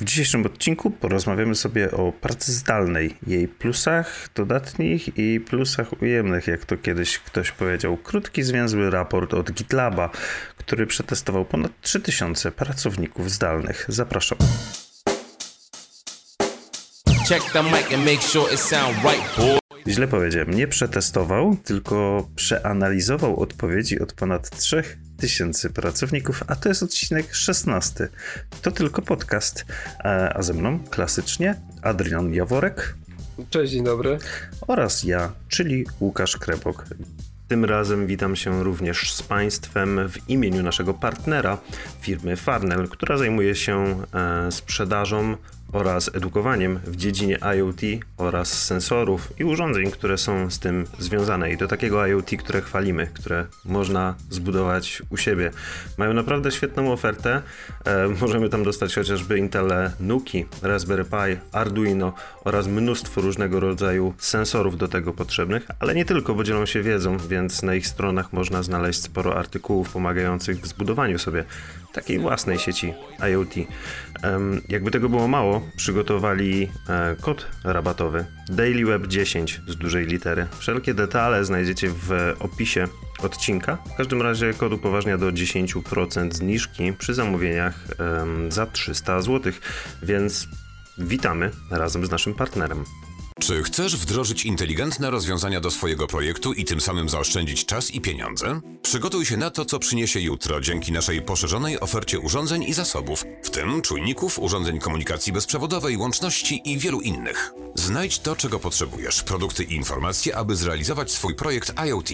W 0.00 0.04
dzisiejszym 0.04 0.46
odcinku 0.46 0.90
porozmawiamy 0.90 1.54
sobie 1.54 1.90
o 1.90 2.12
pracy 2.12 2.52
zdalnej, 2.52 3.16
jej 3.26 3.48
plusach 3.48 4.28
dodatnich 4.34 5.18
i 5.18 5.40
plusach 5.40 6.02
ujemnych, 6.02 6.46
jak 6.46 6.64
to 6.64 6.76
kiedyś 6.76 7.18
ktoś 7.18 7.50
powiedział. 7.50 7.96
Krótki, 7.96 8.42
zwięzły 8.42 8.90
raport 8.90 9.34
od 9.34 9.52
GitLaba, 9.52 10.10
który 10.56 10.86
przetestował 10.86 11.44
ponad 11.44 11.72
3000 11.80 12.52
pracowników 12.52 13.30
zdalnych. 13.30 13.84
Zapraszam. 13.88 14.38
Check 17.28 17.52
the 17.52 17.62
mic 17.62 17.92
and 17.94 18.04
make 18.04 18.22
sure 18.22 18.54
it 18.54 18.60
sound 18.60 18.96
right, 19.04 19.36
boy. 19.36 19.58
Źle 19.88 20.08
powiedziałem, 20.08 20.54
nie 20.54 20.68
przetestował, 20.68 21.56
tylko 21.64 22.28
przeanalizował 22.36 23.40
odpowiedzi 23.40 24.00
od 24.00 24.12
ponad 24.12 24.50
3000 24.50 25.09
pracowników, 25.74 26.42
a 26.46 26.56
to 26.56 26.68
jest 26.68 26.82
odcinek 26.82 27.34
16. 27.34 28.08
To 28.62 28.70
tylko 28.70 29.02
podcast. 29.02 29.64
A 30.34 30.42
ze 30.42 30.54
mną 30.54 30.78
klasycznie 30.90 31.54
Adrian 31.82 32.34
Jaworek. 32.34 32.94
Cześć, 33.50 33.72
dzień 33.72 33.84
dobry. 33.84 34.18
Oraz 34.66 35.04
ja, 35.04 35.32
czyli 35.48 35.86
Łukasz 36.00 36.36
Krebok. 36.36 36.84
Tym 37.48 37.64
razem 37.64 38.06
witam 38.06 38.36
się 38.36 38.64
również 38.64 39.12
z 39.12 39.22
Państwem 39.22 40.08
w 40.08 40.28
imieniu 40.30 40.62
naszego 40.62 40.94
partnera, 40.94 41.58
firmy 42.00 42.36
Farnell, 42.36 42.88
która 42.88 43.16
zajmuje 43.16 43.54
się 43.54 44.04
e, 44.14 44.52
sprzedażą 44.52 45.36
oraz 45.72 46.10
edukowaniem 46.14 46.80
w 46.84 46.96
dziedzinie 46.96 47.38
IoT 47.56 47.80
oraz 48.16 48.64
sensorów 48.64 49.32
i 49.38 49.44
urządzeń, 49.44 49.90
które 49.90 50.18
są 50.18 50.50
z 50.50 50.58
tym 50.58 50.86
związane 50.98 51.52
i 51.52 51.56
do 51.56 51.68
takiego 51.68 52.06
IoT, 52.06 52.30
które 52.38 52.60
chwalimy, 52.60 53.06
które 53.14 53.46
można 53.64 54.14
zbudować 54.30 55.02
u 55.10 55.16
siebie. 55.16 55.50
Mają 55.98 56.12
naprawdę 56.12 56.50
świetną 56.50 56.92
ofertę. 56.92 57.42
E, 57.84 58.08
możemy 58.20 58.48
tam 58.48 58.64
dostać 58.64 58.94
chociażby 58.94 59.38
Intel 59.38 59.90
Nuki, 60.00 60.46
Raspberry 60.62 61.04
Pi, 61.04 61.40
Arduino 61.52 62.12
oraz 62.44 62.66
mnóstwo 62.66 63.20
różnego 63.20 63.60
rodzaju 63.60 64.14
sensorów 64.18 64.78
do 64.78 64.88
tego 64.88 65.12
potrzebnych, 65.12 65.66
ale 65.78 65.94
nie 65.94 66.04
tylko, 66.04 66.34
bo 66.34 66.44
dzielą 66.44 66.66
się 66.66 66.82
wiedzą, 66.82 67.18
więc 67.18 67.62
na 67.62 67.74
ich 67.74 67.86
stronach 67.86 68.32
można 68.32 68.62
znaleźć 68.62 69.02
sporo 69.02 69.36
artykułów 69.36 69.92
pomagających 69.92 70.60
w 70.60 70.66
zbudowaniu 70.66 71.18
sobie 71.18 71.44
takiej 71.92 72.18
własnej 72.18 72.58
sieci 72.58 72.94
IoT. 73.30 73.54
Jakby 74.68 74.90
tego 74.90 75.08
było 75.08 75.28
mało, 75.28 75.62
przygotowali 75.76 76.68
e, 76.88 77.16
kod 77.20 77.46
rabatowy 77.64 78.24
DailyWeb 78.48 79.06
10 79.06 79.60
z 79.66 79.76
dużej 79.76 80.06
litery. 80.06 80.46
Wszelkie 80.58 80.94
detale 80.94 81.44
znajdziecie 81.44 81.88
w 81.90 82.34
opisie 82.38 82.86
odcinka. 83.22 83.78
W 83.94 83.96
każdym 83.96 84.22
razie 84.22 84.54
kod 84.54 84.72
upoważnia 84.72 85.18
do 85.18 85.26
10% 85.26 86.32
zniżki 86.32 86.92
przy 86.92 87.14
zamówieniach 87.14 87.84
za 88.48 88.66
300 88.66 89.22
zł, 89.22 89.52
więc 90.02 90.48
witamy 90.98 91.50
razem 91.70 92.06
z 92.06 92.10
naszym 92.10 92.34
partnerem. 92.34 92.84
Czy 93.40 93.62
chcesz 93.62 93.96
wdrożyć 93.96 94.44
inteligentne 94.44 95.10
rozwiązania 95.10 95.60
do 95.60 95.70
swojego 95.70 96.06
projektu 96.06 96.52
i 96.52 96.64
tym 96.64 96.80
samym 96.80 97.08
zaoszczędzić 97.08 97.66
czas 97.66 97.90
i 97.90 98.00
pieniądze? 98.00 98.60
Przygotuj 98.82 99.26
się 99.26 99.36
na 99.36 99.50
to, 99.50 99.64
co 99.64 99.78
przyniesie 99.78 100.20
jutro 100.20 100.60
dzięki 100.60 100.92
naszej 100.92 101.22
poszerzonej 101.22 101.80
ofercie 101.80 102.18
urządzeń 102.20 102.62
i 102.62 102.72
zasobów, 102.72 103.24
w 103.42 103.50
tym 103.50 103.82
czujników, 103.82 104.38
urządzeń 104.38 104.78
komunikacji 104.78 105.32
bezprzewodowej, 105.32 105.96
łączności 105.96 106.60
i 106.64 106.78
wielu 106.78 107.00
innych. 107.00 107.52
Znajdź 107.74 108.18
to, 108.18 108.36
czego 108.36 108.58
potrzebujesz, 108.58 109.22
produkty 109.22 109.64
i 109.64 109.74
informacje, 109.74 110.36
aby 110.36 110.56
zrealizować 110.56 111.10
swój 111.10 111.34
projekt 111.34 111.72
IoT. 111.86 112.10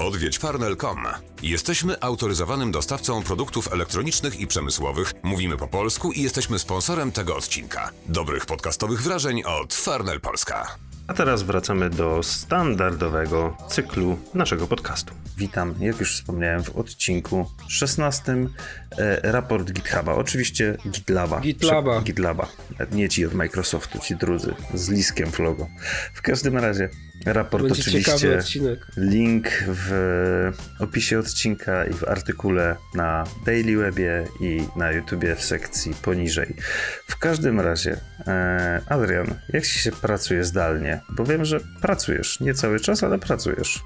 Odwiedź 0.00 0.38
farnel.com. 0.38 0.98
Jesteśmy 1.42 2.00
autoryzowanym 2.00 2.72
dostawcą 2.72 3.22
produktów 3.22 3.72
elektronicznych 3.72 4.40
i 4.40 4.46
przemysłowych, 4.46 5.12
mówimy 5.22 5.56
po 5.56 5.68
polsku 5.68 6.12
i 6.12 6.22
jesteśmy 6.22 6.58
sponsorem 6.58 7.12
tego 7.12 7.36
odcinka. 7.36 7.90
Dobrych 8.08 8.46
podcastowych 8.46 9.02
wrażeń 9.02 9.42
od 9.42 9.74
Farnel 9.74 10.20
Polska. 10.20 10.76
A 11.06 11.14
teraz 11.14 11.42
wracamy 11.42 11.90
do 11.90 12.22
standardowego 12.22 13.56
cyklu 13.68 14.18
naszego 14.34 14.66
podcastu. 14.66 15.14
Witam, 15.36 15.74
jak 15.80 16.00
już 16.00 16.14
wspomniałem, 16.14 16.64
w 16.64 16.76
odcinku 16.76 17.50
16 17.68 18.32
e, 18.32 18.46
raport 19.22 19.72
GitHuba. 19.72 20.14
Oczywiście 20.14 20.76
GitLaba. 20.90 21.40
GitLaba. 21.40 22.00
GitLaba. 22.00 22.48
Nie 22.92 23.08
ci 23.08 23.26
od 23.26 23.34
Microsoftu, 23.34 23.98
ci 23.98 24.16
drudzy, 24.16 24.54
z 24.74 24.88
liskiem 24.88 25.30
w 25.30 25.38
logo. 25.38 25.68
W 26.14 26.22
każdym 26.22 26.56
razie 26.56 26.88
raport 27.26 27.64
Będzie 27.64 27.80
oczywiście. 27.80 28.42
Link 28.96 29.48
w 29.66 30.52
opisie 30.78 31.18
odcinka 31.18 31.84
i 31.84 31.92
w 31.92 32.04
artykule 32.04 32.76
na 32.94 33.24
Daily 33.46 33.76
Webie 33.76 34.24
i 34.40 34.62
na 34.76 34.92
YouTubie 34.92 35.36
w 35.36 35.44
sekcji 35.44 35.94
poniżej. 36.02 36.56
W 37.06 37.18
każdym 37.18 37.60
razie, 37.60 37.96
e, 38.26 38.80
Adrian, 38.88 39.34
jak 39.48 39.66
ci 39.66 39.78
się 39.78 39.92
pracuje 39.92 40.44
zdalnie? 40.44 41.00
Bo 41.08 41.24
wiem, 41.24 41.44
że 41.44 41.60
pracujesz. 41.82 42.40
Nie 42.40 42.54
cały 42.54 42.80
czas, 42.80 43.04
ale 43.04 43.18
pracujesz. 43.18 43.82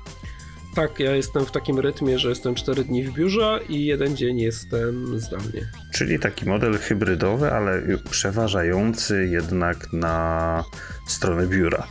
Tak, 0.75 1.01
ja 1.01 1.17
jestem 1.17 1.47
w 1.47 1.51
takim 1.51 1.79
rytmie, 1.79 2.19
że 2.19 2.29
jestem 2.29 2.55
4 2.55 2.85
dni 2.85 3.05
w 3.05 3.13
biurze 3.13 3.61
i 3.69 3.85
jeden 3.85 4.17
dzień 4.17 4.41
jestem 4.41 5.21
zdalnie. 5.21 5.69
Czyli 5.93 6.19
taki 6.19 6.47
model 6.47 6.79
hybrydowy, 6.79 7.53
ale 7.53 7.83
przeważający 8.11 9.27
jednak 9.27 9.93
na 9.93 10.65
stronę 11.07 11.47
biura. 11.47 11.87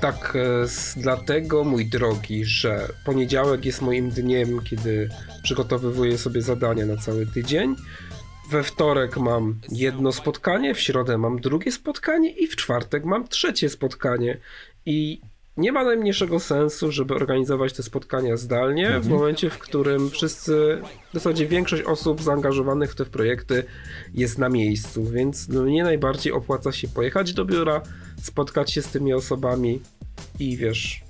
Tak, 0.00 0.36
e, 0.36 0.66
dlatego 0.96 1.64
mój 1.64 1.86
drogi, 1.86 2.44
że 2.44 2.88
poniedziałek 3.04 3.64
jest 3.64 3.82
moim 3.82 4.10
dniem, 4.10 4.60
kiedy 4.62 5.08
przygotowywuję 5.42 6.18
sobie 6.18 6.42
zadania 6.42 6.86
na 6.86 6.96
cały 6.96 7.26
tydzień. 7.26 7.76
We 8.50 8.62
wtorek 8.62 9.16
mam 9.16 9.60
jedno 9.68 10.12
spotkanie, 10.12 10.74
w 10.74 10.80
środę 10.80 11.18
mam 11.18 11.40
drugie 11.40 11.72
spotkanie 11.72 12.30
i 12.30 12.46
w 12.46 12.56
czwartek 12.56 13.04
mam 13.04 13.28
trzecie 13.28 13.68
spotkanie. 13.68 14.38
I 14.86 15.20
nie 15.56 15.72
ma 15.72 15.84
najmniejszego 15.84 16.40
sensu, 16.40 16.92
żeby 16.92 17.14
organizować 17.14 17.72
te 17.72 17.82
spotkania 17.82 18.36
zdalnie 18.36 18.86
mhm. 18.86 19.02
w 19.02 19.08
momencie, 19.08 19.50
w 19.50 19.58
którym 19.58 20.10
wszyscy, 20.10 20.78
w 21.10 21.14
zasadzie 21.14 21.46
większość 21.46 21.82
osób 21.82 22.22
zaangażowanych 22.22 22.92
w 22.92 22.94
te 22.94 23.04
projekty 23.04 23.64
jest 24.14 24.38
na 24.38 24.48
miejscu, 24.48 25.04
więc 25.04 25.48
no, 25.48 25.62
mnie 25.62 25.84
najbardziej 25.84 26.32
opłaca 26.32 26.72
się 26.72 26.88
pojechać 26.88 27.32
do 27.32 27.44
biura, 27.44 27.82
spotkać 28.22 28.72
się 28.72 28.82
z 28.82 28.88
tymi 28.88 29.12
osobami 29.12 29.80
i 30.38 30.56
wiesz, 30.56 31.04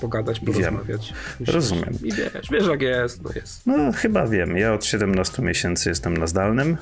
pogadać, 0.00 0.40
porozmawiać. 0.40 1.12
Wiem. 1.40 1.54
Rozumiem. 1.54 1.94
I 2.02 2.12
wiesz, 2.12 2.50
wiesz 2.50 2.66
jak 2.66 2.82
jest, 2.82 3.22
no 3.22 3.30
jest. 3.34 3.66
No 3.66 3.92
chyba 3.92 4.26
wiem, 4.26 4.56
ja 4.56 4.74
od 4.74 4.84
17 4.84 5.42
miesięcy 5.42 5.88
jestem 5.88 6.16
na 6.16 6.26
zdalnym. 6.26 6.76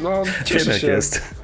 No, 0.00 0.22
cieszę 0.44 0.80
się. 0.80 0.86
jest 0.86 1.41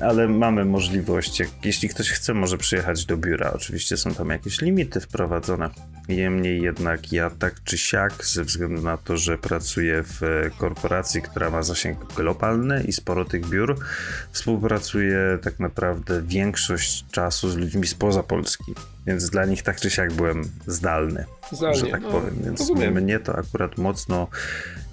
ale 0.00 0.28
mamy 0.28 0.64
możliwość, 0.64 1.40
jak, 1.40 1.48
jeśli 1.64 1.88
ktoś 1.88 2.10
chce, 2.10 2.34
może 2.34 2.58
przyjechać 2.58 3.06
do 3.06 3.16
biura. 3.16 3.52
Oczywiście 3.52 3.96
są 3.96 4.14
tam 4.14 4.28
jakieś 4.30 4.60
limity 4.60 5.00
wprowadzone. 5.00 5.70
Niemniej 6.08 6.62
jednak 6.62 7.12
ja 7.12 7.30
tak 7.30 7.54
czy 7.64 7.78
siak, 7.78 8.24
ze 8.24 8.44
względu 8.44 8.82
na 8.82 8.96
to, 8.96 9.16
że 9.16 9.38
pracuję 9.38 10.02
w 10.06 10.20
korporacji, 10.58 11.22
która 11.22 11.50
ma 11.50 11.62
zasięg 11.62 12.14
globalny 12.14 12.84
i 12.88 12.92
sporo 12.92 13.24
tych 13.24 13.48
biur, 13.48 13.76
współpracuję 14.32 15.38
tak 15.42 15.60
naprawdę 15.60 16.22
większość 16.22 17.04
czasu 17.10 17.50
z 17.50 17.56
ludźmi 17.56 17.86
spoza 17.86 18.22
Polski. 18.22 18.74
Więc 19.06 19.30
dla 19.30 19.44
nich 19.44 19.62
tak 19.62 19.80
czy 19.80 19.90
siak 19.90 20.12
byłem 20.12 20.50
zdalny, 20.66 21.24
zdalnie, 21.52 21.78
że 21.78 21.86
tak 21.86 22.02
no, 22.02 22.10
powiem. 22.10 22.34
Więc 22.44 22.60
rozumiem. 22.60 22.94
mnie 22.94 23.18
to 23.18 23.36
akurat 23.36 23.78
mocno 23.78 24.28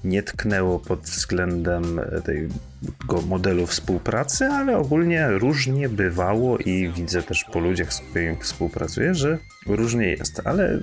nie 0.04 0.24
tknęło 0.24 0.80
pod 0.80 1.02
względem 1.02 2.02
tego 2.26 3.22
modelu 3.22 3.68
współpracy, 3.68 4.46
ale 4.46 4.78
ogólnie 4.78 5.28
różnie 5.28 5.90
bywało 5.90 6.58
i 6.58 6.92
widzę 6.96 7.24
też 7.24 7.46
po 7.54 7.60
ludziach, 7.60 7.94
z 7.94 8.00
którymi 8.00 8.38
współpracuję, 8.42 9.16
że 9.16 9.38
różnie 9.68 10.08
jest, 10.08 10.42
ale 10.46 10.80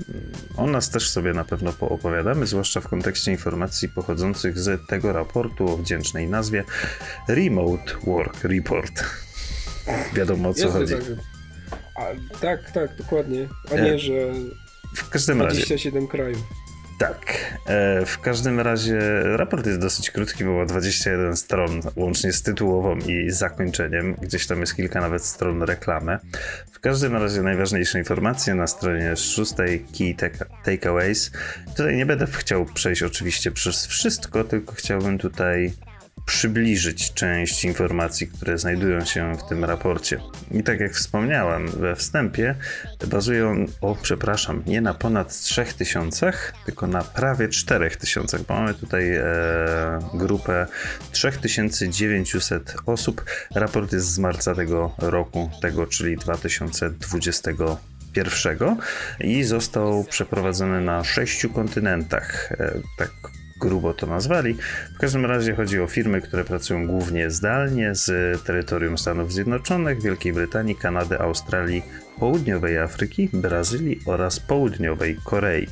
o 0.56 0.66
nas 0.66 0.90
też 0.90 1.10
sobie 1.10 1.32
na 1.32 1.44
pewno 1.44 1.72
poopowiadamy, 1.72 2.46
zwłaszcza 2.46 2.80
w 2.80 2.88
kontekście 2.88 3.30
informacji 3.30 3.88
pochodzących 3.88 4.58
z 4.58 4.86
tego 4.86 5.12
raportu 5.12 5.68
o 5.68 5.76
wdzięcznej 5.76 6.28
nazwie 6.28 6.64
Remote 7.28 7.94
Work 8.06 8.44
Report. 8.44 9.04
Wiadomo 10.16 10.48
o 10.48 10.54
co 10.54 10.70
chodzi. 10.70 10.94
Tak, 10.94 11.02
a, 11.94 12.38
tak, 12.40 12.70
tak, 12.70 12.96
dokładnie. 12.96 13.48
A 13.72 13.74
nie, 13.74 13.82
nie 13.82 13.98
że 13.98 14.12
w 14.94 15.08
każdym 15.08 15.38
27 15.38 15.94
razie. 15.94 16.08
krajów. 16.08 16.67
Tak. 16.98 17.56
E, 17.66 18.06
w 18.06 18.20
każdym 18.20 18.60
razie 18.60 18.98
raport 19.22 19.66
jest 19.66 19.78
dosyć 19.78 20.10
krótki, 20.10 20.44
bo 20.44 20.52
ma 20.52 20.66
21 20.66 21.36
stron, 21.36 21.80
łącznie 21.96 22.32
z 22.32 22.42
tytułową 22.42 22.98
i 22.98 23.30
zakończeniem. 23.30 24.14
Gdzieś 24.14 24.46
tam 24.46 24.60
jest 24.60 24.76
kilka 24.76 25.00
nawet 25.00 25.24
stron 25.24 25.62
reklamy. 25.62 26.18
W 26.72 26.80
każdym 26.80 27.16
razie 27.16 27.42
najważniejsze 27.42 27.98
informacje 27.98 28.54
na 28.54 28.66
stronie 28.66 29.16
szóstej 29.16 29.84
Key 29.98 30.30
Takeaways. 30.64 31.30
Tutaj 31.76 31.96
nie 31.96 32.06
będę 32.06 32.26
chciał 32.26 32.64
przejść 32.64 33.02
oczywiście 33.02 33.50
przez 33.50 33.86
wszystko, 33.86 34.44
tylko 34.44 34.74
chciałbym 34.74 35.18
tutaj 35.18 35.72
przybliżyć 36.28 37.14
część 37.14 37.64
informacji, 37.64 38.26
które 38.26 38.58
znajdują 38.58 39.04
się 39.04 39.36
w 39.36 39.48
tym 39.48 39.64
raporcie. 39.64 40.20
I 40.50 40.62
tak 40.62 40.80
jak 40.80 40.92
wspomniałem 40.92 41.68
we 41.68 41.96
wstępie, 41.96 42.54
bazuje 43.06 43.48
on, 43.48 43.66
o 43.80 43.96
przepraszam, 44.02 44.62
nie 44.66 44.80
na 44.80 44.94
ponad 44.94 45.40
3000, 45.40 46.32
tylko 46.64 46.86
na 46.86 47.02
prawie 47.02 47.48
4000, 47.48 48.38
bo 48.38 48.54
mamy 48.54 48.74
tutaj 48.74 49.16
e, 49.16 49.24
grupę 50.14 50.66
3900 51.12 52.76
osób. 52.86 53.24
Raport 53.54 53.92
jest 53.92 54.06
z 54.06 54.18
marca 54.18 54.54
tego 54.54 54.94
roku, 54.98 55.50
tego 55.62 55.86
czyli 55.86 56.16
2020 56.16 57.50
pierwszego 58.12 58.76
i 59.20 59.44
został 59.44 60.04
przeprowadzony 60.04 60.80
na 60.80 61.04
sześciu 61.04 61.50
kontynentach. 61.50 62.52
E, 62.52 62.72
tak 62.98 63.10
grubo 63.58 63.94
to 63.94 64.06
nazwali. 64.06 64.56
W 64.94 64.98
każdym 64.98 65.26
razie 65.26 65.54
chodzi 65.54 65.80
o 65.80 65.86
firmy, 65.86 66.20
które 66.20 66.44
pracują 66.44 66.86
głównie 66.86 67.30
zdalnie 67.30 67.94
z 67.94 68.42
terytorium 68.42 68.98
Stanów 68.98 69.32
Zjednoczonych, 69.32 70.02
Wielkiej 70.02 70.32
Brytanii, 70.32 70.76
Kanady, 70.76 71.18
Australii, 71.18 71.82
Południowej 72.18 72.78
Afryki, 72.78 73.28
Brazylii 73.32 74.00
oraz 74.06 74.40
Południowej 74.40 75.16
Korei. 75.24 75.66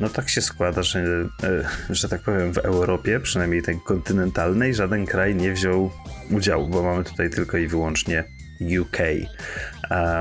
No 0.00 0.08
tak 0.08 0.28
się 0.28 0.40
składa, 0.40 0.82
że, 0.82 1.00
e, 1.42 1.64
że 1.90 2.08
tak 2.08 2.20
powiem, 2.20 2.52
w 2.52 2.58
Europie, 2.58 3.20
przynajmniej 3.20 3.62
tej 3.62 3.80
kontynentalnej, 3.84 4.74
żaden 4.74 5.06
kraj 5.06 5.34
nie 5.34 5.52
wziął 5.52 5.90
udziału, 6.30 6.68
bo 6.68 6.82
mamy 6.82 7.04
tutaj 7.04 7.30
tylko 7.30 7.58
i 7.58 7.66
wyłącznie 7.66 8.24
UK. 8.60 8.98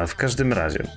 W 0.08 0.16
każdym 0.16 0.54
razie, 0.54 0.88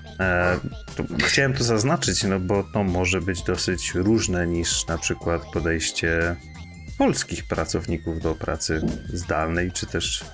chciałem 1.19 1.53
to 1.53 1.65
zaznaczyć, 1.65 2.25
no 2.25 2.41
bo 2.41 2.65
to 2.73 2.85
może 2.85 3.21
być 3.21 3.43
dosyć 3.43 3.95
różne 3.95 4.47
niż 4.47 4.87
na 4.87 4.99
przykład 4.99 5.43
podejście 5.53 6.37
polskich 6.99 7.45
pracowników 7.45 8.21
do 8.21 8.35
pracy 8.35 8.81
zdalnej, 9.13 9.73
czy 9.73 9.87
też 9.87 10.25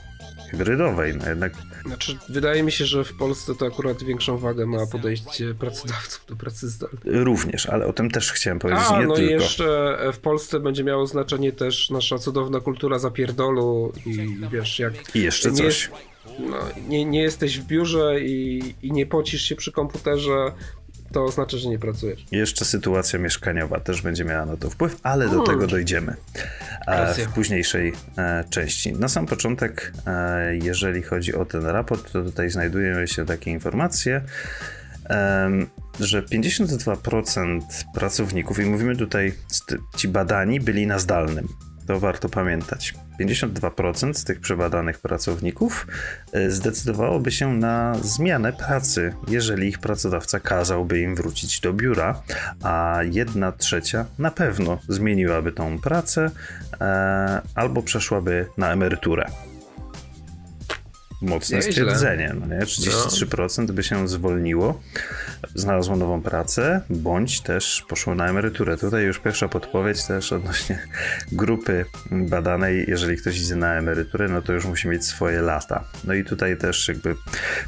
hybrydowej. 0.50 1.14
No 1.16 1.28
jednak... 1.28 1.52
Znaczy, 1.86 2.18
wydaje 2.28 2.62
mi 2.62 2.72
się, 2.72 2.84
że 2.84 3.04
w 3.04 3.16
Polsce 3.16 3.54
to 3.54 3.66
akurat 3.66 4.02
większą 4.02 4.38
wagę 4.38 4.66
ma 4.66 4.86
podejście 4.86 5.54
pracodawców 5.54 6.24
do 6.28 6.36
pracy 6.36 6.68
zdalnej. 6.68 7.00
Również, 7.04 7.66
ale 7.66 7.86
o 7.86 7.92
tym 7.92 8.10
też 8.10 8.32
chciałem 8.32 8.58
powiedzieć. 8.58 8.84
A, 8.90 9.00
nie 9.00 9.06
no 9.06 9.14
tylko. 9.14 9.30
i 9.30 9.32
jeszcze 9.32 9.98
w 10.12 10.18
Polsce 10.18 10.60
będzie 10.60 10.84
miało 10.84 11.06
znaczenie 11.06 11.52
też 11.52 11.90
nasza 11.90 12.18
cudowna 12.18 12.60
kultura 12.60 12.98
zapierdolu 12.98 13.92
i 14.06 14.36
wiesz, 14.52 14.78
jak... 14.78 15.16
I 15.16 15.22
jeszcze 15.22 15.52
coś. 15.52 15.64
Jest, 15.64 15.90
no, 16.38 16.56
nie, 16.88 17.04
nie 17.04 17.22
jesteś 17.22 17.60
w 17.60 17.66
biurze 17.66 18.20
i, 18.20 18.74
i 18.82 18.92
nie 18.92 19.06
pocisz 19.06 19.42
się 19.42 19.56
przy 19.56 19.72
komputerze, 19.72 20.52
to 21.12 21.25
oznacza, 21.25 21.56
że 21.56 21.69
nie 21.69 21.78
pracujesz. 21.78 22.25
Jeszcze 22.32 22.64
sytuacja 22.64 23.19
mieszkaniowa 23.19 23.81
też 23.81 24.02
będzie 24.02 24.25
miała 24.25 24.46
na 24.46 24.56
to 24.56 24.70
wpływ, 24.70 24.96
ale 25.02 25.28
do 25.28 25.43
tego 25.43 25.66
dojdziemy 25.66 26.16
e, 26.87 27.14
w 27.14 27.32
późniejszej 27.32 27.93
e, 28.19 28.44
części. 28.50 28.93
Na 28.93 29.08
sam 29.08 29.26
początek, 29.26 29.93
e, 30.06 30.56
jeżeli 30.56 31.02
chodzi 31.02 31.34
o 31.34 31.44
ten 31.44 31.66
raport, 31.66 32.12
to 32.12 32.22
tutaj 32.22 32.50
znajdują 32.50 33.06
się 33.06 33.26
takie 33.26 33.50
informacje, 33.50 34.20
że 36.00 36.22
52% 36.22 37.60
pracowników, 37.94 38.58
i 38.58 38.64
mówimy 38.64 38.96
tutaj, 38.96 39.34
ci 39.96 40.08
badani 40.08 40.60
byli 40.60 40.87
na 40.87 40.99
zdalnym. 40.99 41.49
To 41.87 42.00
warto 42.00 42.28
pamiętać. 42.28 42.94
52% 43.20 44.15
z 44.15 44.25
tych 44.25 44.41
przebadanych 44.41 44.99
pracowników 44.99 45.87
e, 46.32 46.50
zdecydowałoby 46.50 47.31
się 47.31 47.55
na 47.55 47.94
zmianę 48.03 48.53
pracy, 48.53 49.15
jeżeli 49.29 49.69
ich 49.69 49.79
pracodawca 49.79 50.41
kazałby 50.41 51.00
im 51.00 51.15
wrócić 51.15 51.61
do 51.61 51.73
biura, 51.73 52.23
a 52.62 53.00
jedna 53.03 53.53
trzecia 53.53 54.05
na 54.19 54.31
pewno 54.31 54.79
zmieniłaby 54.88 55.53
tą 55.53 55.79
pracę 55.79 56.31
e, 56.81 57.41
albo 57.55 57.82
przeszłaby 57.82 58.47
na 58.56 58.73
emeryturę. 58.73 59.47
Mocne 61.23 61.62
stwierdzenie, 61.62 62.35
no 62.41 62.47
nie? 62.47 62.61
33% 62.61 63.70
by 63.70 63.82
się 63.82 64.09
zwolniło, 64.09 64.81
znalazło 65.55 65.97
nową 65.97 66.23
pracę, 66.23 66.81
bądź 66.91 67.41
też 67.41 67.85
poszło 67.88 68.15
na 68.15 68.29
emeryturę. 68.29 68.76
Tutaj 68.76 69.05
już 69.05 69.19
pierwsza 69.19 69.49
podpowiedź 69.49 70.05
też 70.05 70.32
odnośnie 70.32 70.79
grupy 71.32 71.85
badanej. 72.11 72.85
Jeżeli 72.88 73.17
ktoś 73.17 73.38
idzie 73.41 73.56
na 73.56 73.75
emeryturę, 73.75 74.29
no 74.29 74.43
to 74.43 74.53
już 74.53 74.67
musi 74.67 74.88
mieć 74.88 75.05
swoje 75.05 75.43
lata. 75.43 75.85
No 76.05 76.15
i 76.15 76.25
tutaj 76.25 76.56
też 76.56 76.88
jakby 76.88 77.15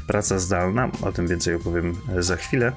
praca 0.07 0.39
zdalna, 0.39 0.91
o 1.01 1.11
tym 1.11 1.27
więcej 1.27 1.55
opowiem 1.55 1.95
za 2.19 2.35
chwilę, 2.35 2.71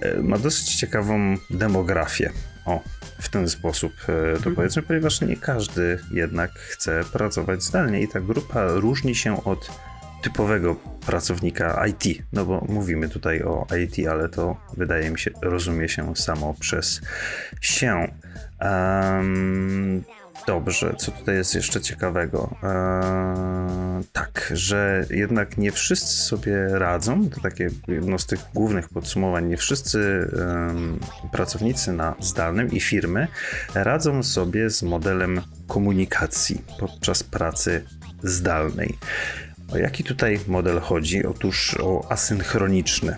e, 0.00 0.22
ma 0.22 0.38
dosyć 0.38 0.74
ciekawą 0.74 1.36
demografię. 1.50 2.32
O, 2.64 2.82
w 3.20 3.28
ten 3.28 3.48
sposób 3.48 3.92
e, 4.08 4.40
to 4.42 4.50
powiedzmy, 4.50 4.82
ponieważ 4.82 5.20
nie 5.20 5.36
każdy 5.36 5.98
jednak 6.10 6.58
chce 6.58 7.04
pracować 7.12 7.62
zdalnie 7.62 8.02
i 8.02 8.08
ta 8.08 8.20
grupa 8.20 8.66
różni 8.66 9.14
się 9.14 9.44
od 9.44 9.70
typowego 10.26 10.76
pracownika 11.06 11.86
IT, 11.86 12.22
no 12.32 12.44
bo 12.44 12.66
mówimy 12.68 13.08
tutaj 13.08 13.42
o 13.42 13.66
IT, 13.84 14.08
ale 14.08 14.28
to 14.28 14.56
wydaje 14.76 15.10
mi 15.10 15.18
się, 15.18 15.30
rozumie 15.42 15.88
się 15.88 16.16
samo 16.16 16.54
przez 16.60 17.00
się. 17.60 18.08
Em, 18.58 20.02
dobrze, 20.46 20.94
co 20.98 21.12
tutaj 21.12 21.34
jest 21.34 21.54
jeszcze 21.54 21.80
ciekawego? 21.80 22.56
Em, 22.62 24.04
tak, 24.12 24.52
że 24.54 25.06
jednak 25.10 25.58
nie 25.58 25.72
wszyscy 25.72 26.22
sobie 26.22 26.68
radzą, 26.68 27.30
to 27.30 27.40
takie 27.40 27.70
jedno 27.88 28.18
z 28.18 28.26
tych 28.26 28.40
głównych 28.54 28.88
podsumowań, 28.88 29.46
nie 29.46 29.56
wszyscy 29.56 30.30
pracownicy 31.32 31.92
na 31.92 32.14
zdalnym 32.20 32.70
i 32.70 32.80
firmy 32.80 33.28
radzą 33.74 34.22
sobie 34.22 34.70
z 34.70 34.82
modelem 34.82 35.40
komunikacji 35.66 36.62
podczas 36.80 37.22
pracy 37.22 37.84
zdalnej. 38.22 38.98
O 39.72 39.76
jaki 39.76 40.04
tutaj 40.04 40.40
model 40.46 40.80
chodzi? 40.80 41.26
Otóż 41.26 41.76
o 41.80 42.12
asynchroniczny. 42.12 43.16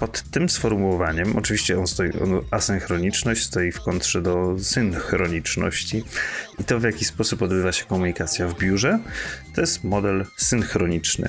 Pod 0.00 0.22
tym 0.22 0.48
sformułowaniem, 0.48 1.36
oczywiście 1.36 1.78
on 1.78 1.86
stoi, 1.86 2.12
on, 2.12 2.40
asynchroniczność 2.50 3.44
stoi 3.44 3.72
w 3.72 3.80
kontrze 3.80 4.22
do 4.22 4.56
synchroniczności 4.58 6.04
i 6.58 6.64
to 6.64 6.80
w 6.80 6.82
jaki 6.82 7.04
sposób 7.04 7.42
odbywa 7.42 7.72
się 7.72 7.84
komunikacja 7.84 8.48
w 8.48 8.58
biurze, 8.58 8.98
to 9.54 9.60
jest 9.60 9.84
model 9.84 10.24
synchroniczny, 10.36 11.28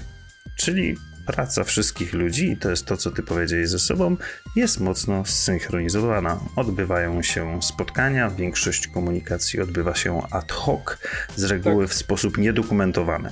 czyli 0.57 0.95
praca 1.25 1.63
wszystkich 1.63 2.13
ludzi, 2.13 2.51
i 2.51 2.57
to 2.57 2.69
jest 2.69 2.86
to, 2.86 2.98
co 2.98 3.12
ty 3.12 3.24
powiedziałeś 3.24 3.69
ze 3.69 3.80
sobą, 3.80 4.18
jest 4.56 4.80
mocno 4.80 5.25
zsynchronizowana. 5.25 6.40
Odbywają 6.56 7.24
się 7.24 7.62
spotkania, 7.62 8.30
większość 8.30 8.88
komunikacji 8.88 9.62
odbywa 9.62 9.95
się 9.95 10.22
ad 10.31 10.51
hoc, 10.51 10.98
z 11.36 11.44
reguły 11.44 11.88
w 11.88 11.94
sposób 11.94 12.38
niedokumentowany. 12.38 13.30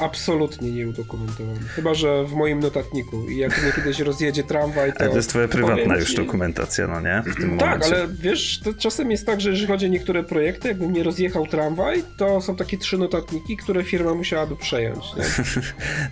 Absolutnie 0.00 0.70
nieudokumentowany. 0.70 1.60
Chyba, 1.60 1.94
że 1.94 2.24
w 2.24 2.32
moim 2.32 2.60
notatniku. 2.60 3.28
I 3.28 3.36
jak 3.36 3.62
mnie 3.62 3.72
kiedyś 3.72 4.00
rozjedzie 4.00 4.42
tramwaj, 4.42 4.92
to. 4.92 5.00
Ale 5.00 5.10
to 5.10 5.16
jest 5.16 5.28
twoja 5.28 5.48
prywatna 5.48 5.96
już 5.96 6.14
dokumentacja, 6.14 6.86
no 6.86 7.00
nie? 7.00 7.22
Tak, 7.58 7.84
ale 7.84 8.08
wiesz, 8.08 8.60
to 8.64 8.74
czasem 8.74 9.10
jest 9.10 9.26
tak, 9.26 9.40
że 9.40 9.50
jeżeli 9.50 9.66
chodzi 9.66 9.86
o 9.86 9.88
niektóre 9.88 10.22
projekty, 10.24 10.68
jakby 10.68 10.88
mnie 10.88 11.02
rozjechał 11.02 11.46
tramwaj, 11.46 12.02
to 12.16 12.40
są 12.40 12.56
takie 12.56 12.78
trzy 12.78 12.98
notatniki, 12.98 13.56
które 13.56 13.84
firma 13.84 14.14
musiałaby 14.14 14.56
przejąć. 14.56 15.04
Nie? 15.16 15.24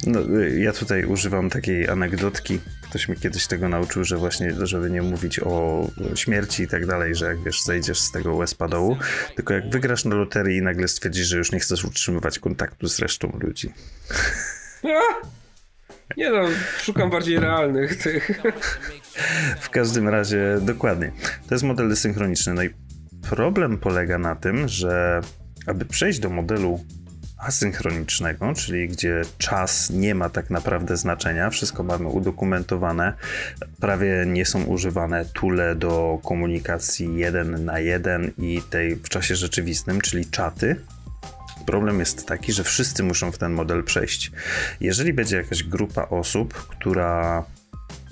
No, 0.06 0.20
y, 0.20 0.60
ja 0.60 0.72
tutaj 0.72 1.04
używam 1.04 1.50
takiej 1.50 1.88
anegdotki. 1.88 2.58
Ktoś 2.90 3.08
mi 3.08 3.16
kiedyś 3.16 3.46
tego 3.46 3.68
nauczył, 3.68 4.04
że 4.04 4.16
właśnie, 4.16 4.54
żeby 4.62 4.90
nie 4.90 5.02
mówić 5.02 5.40
o 5.40 5.86
śmierci 6.14 6.62
i 6.62 6.68
tak 6.68 6.86
dalej, 6.86 7.14
że 7.14 7.26
jak 7.26 7.42
wiesz, 7.42 7.62
zejdziesz 7.62 8.00
z 8.00 8.10
tego 8.10 8.34
łezpa 8.34 8.68
dołu, 8.68 8.96
tylko 9.36 9.54
jak 9.54 9.70
wygrasz 9.70 10.04
na 10.04 10.16
loterii 10.16 10.58
i 10.58 10.62
nagle 10.62 10.88
stwierdzisz, 10.88 11.26
że 11.26 11.38
już 11.38 11.52
nie 11.52 11.60
chcesz 11.60 11.84
utrzymywać 11.84 12.38
kontaktu 12.38 12.88
z 12.88 12.98
resztą 12.98 13.38
ludzi. 13.40 13.72
Nie 16.16 16.30
no, 16.30 16.48
szukam 16.78 17.10
bardziej 17.10 17.40
realnych 17.40 18.02
tych. 18.02 18.42
W 19.60 19.70
każdym 19.70 20.08
razie, 20.08 20.58
dokładnie. 20.62 21.12
To 21.48 21.54
jest 21.54 21.64
model 21.64 21.96
synchroniczny. 21.96 22.54
No 22.54 22.62
i 22.62 22.70
problem 23.30 23.78
polega 23.78 24.18
na 24.18 24.36
tym, 24.36 24.68
że 24.68 25.20
aby 25.66 25.84
przejść 25.84 26.18
do 26.18 26.30
modelu 26.30 26.84
asynchronicznego, 27.40 28.54
czyli 28.54 28.88
gdzie 28.88 29.22
czas 29.38 29.90
nie 29.90 30.14
ma 30.14 30.28
tak 30.28 30.50
naprawdę 30.50 30.96
znaczenia, 30.96 31.50
wszystko 31.50 31.82
mamy 31.82 32.08
udokumentowane, 32.08 33.12
prawie 33.80 34.24
nie 34.26 34.46
są 34.46 34.64
używane 34.64 35.24
tule 35.24 35.74
do 35.74 36.18
komunikacji 36.24 37.16
jeden 37.16 37.64
na 37.64 37.78
jeden 37.78 38.30
i 38.38 38.62
tej 38.70 38.96
w 38.96 39.08
czasie 39.08 39.36
rzeczywistym, 39.36 40.00
czyli 40.00 40.26
czaty. 40.26 40.76
Problem 41.66 41.98
jest 41.98 42.26
taki, 42.26 42.52
że 42.52 42.64
wszyscy 42.64 43.02
muszą 43.02 43.32
w 43.32 43.38
ten 43.38 43.52
model 43.52 43.84
przejść. 43.84 44.32
Jeżeli 44.80 45.12
będzie 45.12 45.36
jakaś 45.36 45.62
grupa 45.62 46.08
osób, 46.08 46.54
która 46.54 47.44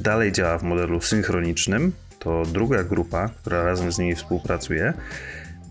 dalej 0.01 0.33
działa 0.33 0.59
w 0.59 0.63
modelu 0.63 1.01
synchronicznym, 1.01 1.93
to 2.19 2.43
druga 2.47 2.85
grupa, 2.85 3.29
która 3.41 3.63
razem 3.63 3.93
z 3.93 3.99
nimi 3.99 4.15
współpracuje, 4.15 4.93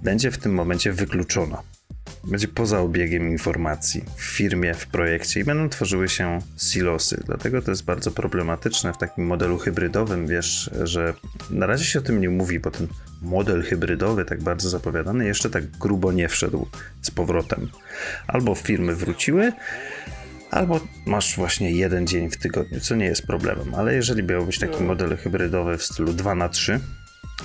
będzie 0.04 0.32
w 0.32 0.38
tym 0.38 0.54
momencie 0.54 0.94
wykluczona. 0.94 1.77
Będzie 2.28 2.48
poza 2.48 2.80
obiegiem 2.80 3.28
informacji 3.28 4.04
w 4.16 4.22
firmie, 4.22 4.74
w 4.74 4.88
projekcie 4.88 5.40
i 5.40 5.44
będą 5.44 5.70
tworzyły 5.70 6.10
się 6.10 6.40
silosy. 6.58 7.24
Dlatego 7.26 7.62
to 7.62 7.72
jest 7.72 7.86
bardzo 7.86 8.12
problematyczne 8.12 8.94
w 8.94 8.98
takim 8.98 9.26
modelu 9.26 9.58
hybrydowym, 9.58 10.28
wiesz, 10.28 10.70
że 10.84 11.14
na 11.50 11.66
razie 11.66 11.86
się 11.86 12.00
o 12.00 12.02
tym 12.02 12.22
nie 12.22 12.30
mówi, 12.30 12.60
bo 12.60 12.72
ten 12.72 12.88
model 13.22 13.64
hybrydowy, 13.64 14.26
tak 14.26 14.44
bardzo 14.44 14.70
zapowiadany, 14.70 15.26
jeszcze 15.26 15.50
tak 15.50 15.68
grubo 15.78 16.12
nie 16.12 16.30
wszedł 16.30 16.68
z 17.02 17.12
powrotem. 17.12 17.70
Albo 18.28 18.56
firmy 18.56 18.96
wróciły, 18.96 19.52
albo 20.52 20.80
masz 21.06 21.36
właśnie 21.36 21.72
jeden 21.72 22.08
dzień 22.08 22.30
w 22.30 22.38
tygodniu, 22.38 22.80
co 22.80 22.96
nie 22.96 23.06
jest 23.06 23.28
problemem, 23.28 23.76
ale 23.76 23.96
jeżeli 23.96 24.24
miał 24.24 24.48
taki 24.60 24.84
model 24.84 25.18
hybrydowy 25.18 25.78
w 25.78 25.84
stylu 25.84 26.14
2 26.14 26.36
na 26.36 26.50
3 26.50 26.80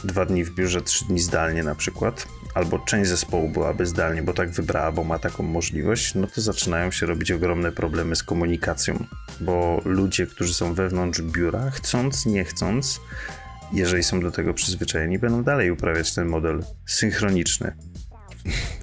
dwa 0.04 0.25
dni 0.26 0.44
w 0.44 0.54
biurze, 0.54 0.82
trzy 0.82 1.04
dni 1.04 1.20
zdalnie 1.20 1.62
na 1.62 1.75
przykład, 1.75 2.28
albo 2.54 2.78
część 2.78 3.11
zespołu 3.11 3.49
byłaby 3.49 3.87
zdalnie, 3.87 4.22
bo 4.22 4.32
tak 4.32 4.50
wybrała, 4.50 4.92
bo 4.92 5.04
ma 5.04 5.18
taką 5.18 5.42
możliwość, 5.42 6.14
no 6.14 6.26
to 6.26 6.40
zaczynają 6.40 6.90
się 6.90 7.06
robić 7.06 7.30
ogromne 7.30 7.72
problemy 7.72 8.16
z 8.16 8.22
komunikacją, 8.22 9.04
bo 9.40 9.80
ludzie, 9.84 10.26
którzy 10.26 10.54
są 10.54 10.75
wewnątrz 10.75 11.22
biura, 11.22 11.70
chcąc, 11.70 12.26
nie 12.26 12.44
chcąc, 12.44 13.00
jeżeli 13.72 14.02
są 14.02 14.20
do 14.20 14.30
tego 14.30 14.54
przyzwyczajeni, 14.54 15.18
będą 15.18 15.42
dalej 15.42 15.70
uprawiać 15.70 16.14
ten 16.14 16.28
model 16.28 16.64
synchroniczny. 16.87 17.72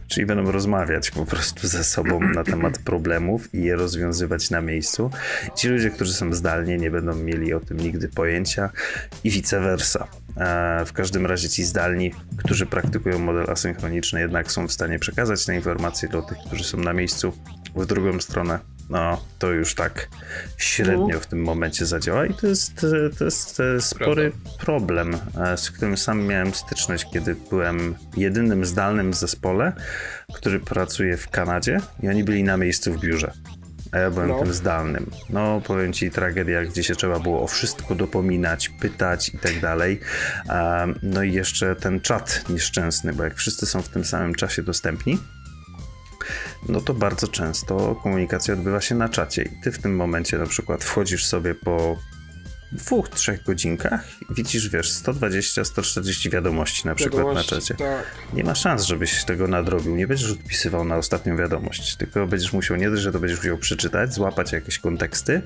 Czyli 0.09 0.25
będą 0.25 0.51
rozmawiać 0.51 1.11
po 1.11 1.25
prostu 1.25 1.67
ze 1.67 1.83
sobą 1.83 2.19
na 2.19 2.43
temat 2.43 2.77
problemów 2.91 3.53
i 3.53 3.63
je 3.63 3.75
rozwiązywać 3.75 4.49
na 4.49 4.61
miejscu. 4.61 5.11
Ci 5.55 5.67
ludzie, 5.67 5.89
którzy 5.89 6.13
są 6.13 6.33
zdalnie, 6.33 6.77
nie 6.77 6.91
będą 6.91 7.15
mieli 7.15 7.53
o 7.53 7.59
tym 7.59 7.77
nigdy 7.77 8.09
pojęcia 8.09 8.69
i 9.23 9.29
vice 9.29 9.59
versa. 9.59 10.07
E, 10.37 10.85
w 10.85 10.93
każdym 10.93 11.25
razie 11.25 11.49
ci 11.49 11.63
zdalni, 11.63 12.11
którzy 12.37 12.65
praktykują 12.65 13.19
model 13.19 13.45
asynchroniczny, 13.49 14.19
jednak 14.19 14.51
są 14.51 14.67
w 14.67 14.71
stanie 14.71 14.99
przekazać 14.99 15.45
te 15.45 15.55
informacje 15.55 16.09
do 16.09 16.21
tych, 16.21 16.37
którzy 16.47 16.63
są 16.63 16.77
na 16.77 16.93
miejscu 16.93 17.33
w 17.75 17.85
drugą 17.85 18.19
stronę 18.19 18.59
no 18.89 19.22
to 19.39 19.51
już 19.51 19.75
tak 19.75 20.10
średnio 20.58 21.19
w 21.19 21.27
tym 21.27 21.41
momencie 21.41 21.86
zadziała 21.86 22.25
i 22.25 22.34
to 22.34 22.48
jest, 22.48 22.86
to 23.17 23.24
jest 23.24 23.62
spory 23.79 24.31
problem, 24.60 25.17
e, 25.38 25.58
z 25.58 25.72
którym 25.72 25.98
sam 25.98 26.25
miałem 26.25 26.53
styczność, 26.53 27.05
kiedy 27.13 27.36
byłem 27.50 27.96
jedynym 28.17 28.65
zdalnym 28.65 29.12
w 29.12 29.15
zespole, 29.15 29.74
który 30.34 30.60
pracuje 30.60 31.17
w 31.17 31.29
Kanadzie 31.29 31.79
i 32.03 32.10
oni 32.10 32.24
byli 32.24 32.43
na 32.43 32.58
miejscu 32.58 32.93
w 32.93 33.00
biurze. 33.00 33.31
A 33.91 33.98
ja 33.98 34.12
byłem 34.12 34.29
no. 34.29 34.39
tym 34.39 34.53
zdalnym. 34.53 35.12
No, 35.29 35.62
powiem 35.62 35.93
ci, 35.93 36.12
tragedia, 36.12 36.65
gdzie 36.65 36.84
się 36.84 36.96
trzeba 36.96 37.19
było 37.19 37.41
o 37.43 37.48
wszystko 37.48 37.96
dopominać, 37.96 38.69
pytać 38.69 39.29
i 39.29 39.38
tak 39.38 39.60
dalej. 39.60 40.00
No 41.03 41.24
i 41.24 41.34
jeszcze 41.34 41.75
ten 41.75 42.01
czat 42.01 42.50
nieszczęsny, 42.50 43.13
bo 43.13 43.24
jak 43.24 43.36
wszyscy 43.36 43.65
są 43.65 43.81
w 43.81 43.89
tym 43.89 44.05
samym 44.05 44.36
czasie 44.36 44.63
dostępni, 44.63 45.19
no 46.69 46.81
to 46.81 46.93
bardzo 46.93 47.27
często 47.27 47.95
komunikacja 48.03 48.53
odbywa 48.53 48.81
się 48.81 48.95
na 48.95 49.09
czacie 49.09 49.43
i 49.43 49.62
ty 49.63 49.71
w 49.71 49.79
tym 49.79 49.95
momencie 49.95 50.38
na 50.38 50.45
przykład 50.45 50.83
wchodzisz 50.83 51.25
sobie 51.25 51.55
po 51.55 51.98
dwóch, 52.71 53.09
trzech 53.09 53.43
godzinkach 53.43 54.07
widzisz, 54.29 54.69
wiesz, 54.69 54.91
120-140 54.91 56.29
wiadomości 56.29 56.88
na 56.88 56.95
przykład 56.95 57.24
wiadomości, 57.24 57.55
na 57.55 57.62
czacie. 57.62 57.75
Tak. 57.75 58.03
Nie 58.33 58.43
ma 58.43 58.55
szans, 58.55 58.83
żebyś 58.83 59.24
tego 59.24 59.48
nadrobił. 59.48 59.95
Nie 59.95 60.07
będziesz 60.07 60.31
odpisywał 60.31 60.86
na 60.86 60.98
ostatnią 60.98 61.38
wiadomość, 61.38 61.95
tylko 61.95 62.27
będziesz 62.27 62.53
musiał, 62.53 62.77
nie 62.77 62.89
dość, 62.89 63.01
że 63.01 63.12
to 63.12 63.19
będziesz 63.19 63.39
musiał 63.39 63.57
przeczytać, 63.57 64.13
złapać 64.13 64.51
jakieś 64.51 64.79
konteksty, 64.79 65.41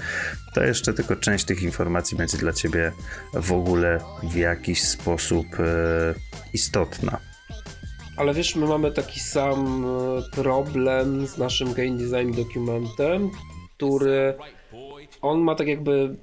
to 0.53 0.63
jeszcze 0.63 0.93
tylko 0.93 1.15
część 1.15 1.45
tych 1.45 1.61
informacji 1.61 2.17
będzie 2.17 2.37
dla 2.37 2.53
ciebie 2.53 2.91
w 3.33 3.51
ogóle 3.51 3.99
w 4.23 4.35
jakiś 4.35 4.83
sposób 4.83 5.47
e, 5.59 6.13
istotna. 6.53 7.32
Ale 8.17 8.33
wiesz, 8.33 8.55
my 8.55 8.65
mamy 8.65 8.91
taki 8.91 9.19
sam 9.19 9.85
e, 9.85 10.21
problem 10.31 11.27
z 11.27 11.37
naszym 11.37 11.73
game 11.73 11.97
design 11.97 12.31
dokumentem, 12.31 13.29
który 13.77 14.33
on 15.21 15.41
ma 15.41 15.55
tak 15.55 15.67
jakby 15.67 16.15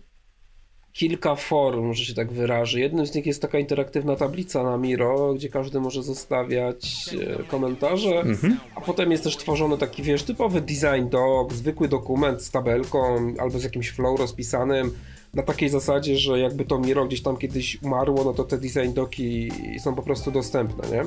kilka 0.93 1.35
form, 1.35 1.93
że 1.95 2.05
się 2.05 2.15
tak 2.15 2.33
wyrażę. 2.33 2.81
Jednym 2.81 3.07
z 3.07 3.15
nich 3.15 3.27
jest 3.27 3.43
taka 3.43 3.59
interaktywna 3.59 4.17
tablica 4.17 4.63
na 4.63 4.77
Miro, 4.77 5.35
gdzie 5.35 5.49
każdy 5.49 5.81
może 5.81 6.03
zostawiać 6.03 7.11
e, 7.39 7.43
komentarze, 7.43 8.21
mhm. 8.21 8.59
a 8.75 8.81
potem 8.81 9.11
jest 9.11 9.25
też 9.25 9.37
tworzony 9.37 9.79
taki, 9.79 10.03
wiesz, 10.03 10.23
typowy 10.23 10.61
design 10.61 11.09
doc, 11.11 11.53
zwykły 11.53 11.89
dokument 11.89 12.43
z 12.43 12.51
tabelką 12.51 13.35
albo 13.39 13.59
z 13.59 13.65
jakimś 13.65 13.91
flow 13.91 14.21
rozpisanym, 14.21 14.91
na 15.35 15.43
takiej 15.43 15.69
zasadzie, 15.69 16.17
że 16.17 16.39
jakby 16.39 16.65
to 16.65 16.79
Miro 16.79 17.07
gdzieś 17.07 17.23
tam 17.23 17.37
kiedyś 17.37 17.83
umarło, 17.83 18.25
no 18.25 18.33
to 18.33 18.45
te 18.45 18.59
design 18.59 18.93
doki 18.95 19.53
są 19.85 19.95
po 19.95 20.03
prostu 20.03 20.31
dostępne, 20.31 20.89
nie? 20.89 21.05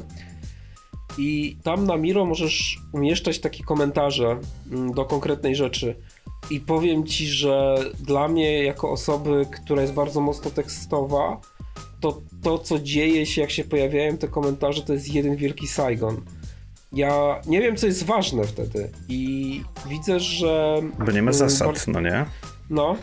I 1.18 1.58
tam 1.64 1.86
na 1.86 1.98
Miro 1.98 2.26
możesz 2.26 2.80
umieszczać 2.92 3.40
takie 3.40 3.64
komentarze 3.64 4.40
mm, 4.72 4.94
do 4.94 5.06
konkretnej 5.06 5.56
rzeczy. 5.56 5.96
I 6.50 6.60
powiem 6.60 7.06
ci, 7.06 7.28
że 7.28 7.76
dla 8.00 8.28
mnie, 8.28 8.64
jako 8.64 8.92
osoby, 8.92 9.46
która 9.52 9.82
jest 9.82 9.94
bardzo 9.94 10.22
mocno 10.22 10.52
tekstowa, 10.52 11.42
to 12.00 12.22
to, 12.44 12.58
co 12.60 12.80
dzieje 12.80 13.26
się, 13.26 13.42
jak 13.42 13.52
się 13.52 13.64
pojawiają 13.64 14.18
te 14.18 14.28
komentarze, 14.28 14.82
to 14.82 14.94
jest 14.94 15.14
jeden 15.14 15.36
wielki 15.36 15.68
Saigon. 15.68 16.22
Ja 16.94 17.42
nie 17.46 17.62
wiem, 17.62 17.76
co 17.76 17.88
jest 17.88 18.04
ważne 18.04 18.44
wtedy. 18.44 18.90
I 19.10 19.62
widzę, 19.90 20.20
że. 20.20 20.82
Bo 21.00 21.12
nie 21.12 21.22
ma 21.22 21.32
mm, 21.32 21.34
zasad, 21.34 21.88
no 21.88 22.02
nie? 22.02 22.26
No, 22.70 22.96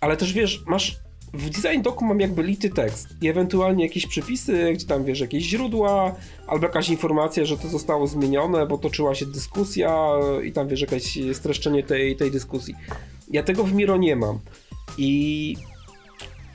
ale 0.00 0.16
też 0.16 0.32
wiesz, 0.32 0.62
masz 0.66 1.00
w 1.32 1.50
design 1.50 1.82
doku 1.82 2.04
mam 2.04 2.20
jakby 2.20 2.42
lity 2.42 2.70
tekst 2.70 3.08
i 3.22 3.28
ewentualnie 3.28 3.84
jakieś 3.84 4.06
przypisy, 4.06 4.72
gdzie 4.74 4.86
tam 4.86 5.04
wiesz, 5.04 5.20
jakieś 5.20 5.44
źródła, 5.44 6.14
albo 6.46 6.66
jakaś 6.66 6.88
informacja, 6.88 7.44
że 7.44 7.58
to 7.58 7.68
zostało 7.68 8.06
zmienione, 8.06 8.66
bo 8.66 8.78
toczyła 8.78 9.14
się 9.14 9.26
dyskusja 9.26 10.08
i 10.44 10.52
tam 10.52 10.68
wiesz, 10.68 10.80
jakieś 10.80 11.18
streszczenie 11.32 11.82
tej, 11.82 12.16
tej 12.16 12.30
dyskusji. 12.30 12.74
Ja 13.30 13.42
tego 13.42 13.64
w 13.64 13.72
Miro 13.72 13.96
nie 13.96 14.16
mam. 14.16 14.38
I 14.98 15.56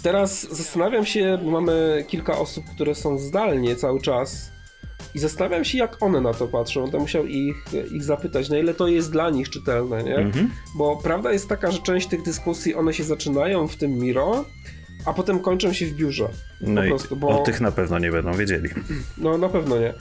teraz 0.03 0.55
zastanawiam 0.55 1.05
się, 1.05 1.39
bo 1.43 1.51
mamy 1.51 2.05
kilka 2.07 2.37
osób, 2.37 2.65
które 2.75 2.95
są 2.95 3.17
zdalnie 3.17 3.75
cały 3.75 4.01
czas 4.01 4.51
i 5.15 5.19
zastanawiam 5.19 5.65
się, 5.65 5.77
jak 5.77 6.03
one 6.03 6.21
na 6.21 6.33
to 6.33 6.47
patrzą. 6.47 6.81
Będę 6.81 6.99
musiał 6.99 7.25
ich, 7.25 7.65
ich 7.91 8.03
zapytać, 8.03 8.49
na 8.49 8.57
ile 8.57 8.73
to 8.73 8.87
jest 8.87 9.11
dla 9.11 9.29
nich 9.29 9.49
czytelne, 9.49 10.03
nie? 10.03 10.15
Mhm. 10.15 10.51
Bo 10.75 10.97
prawda 10.97 11.33
jest 11.33 11.49
taka, 11.49 11.71
że 11.71 11.79
część 11.79 12.07
tych 12.07 12.23
dyskusji, 12.23 12.75
one 12.75 12.93
się 12.93 13.03
zaczynają 13.03 13.67
w 13.67 13.75
tym 13.75 13.91
Miro, 13.91 14.45
a 15.05 15.13
potem 15.13 15.39
kończą 15.39 15.73
się 15.73 15.85
w 15.85 15.93
biurze. 15.93 16.29
No 16.61 16.81
po 16.81 16.87
prostu, 16.87 17.15
bo... 17.15 17.27
o 17.41 17.43
tych 17.43 17.61
na 17.61 17.71
pewno 17.71 17.99
nie 17.99 18.11
będą 18.11 18.33
wiedzieli. 18.33 18.69
No 19.17 19.37
na 19.37 19.49
pewno 19.49 19.79
nie. 19.79 19.93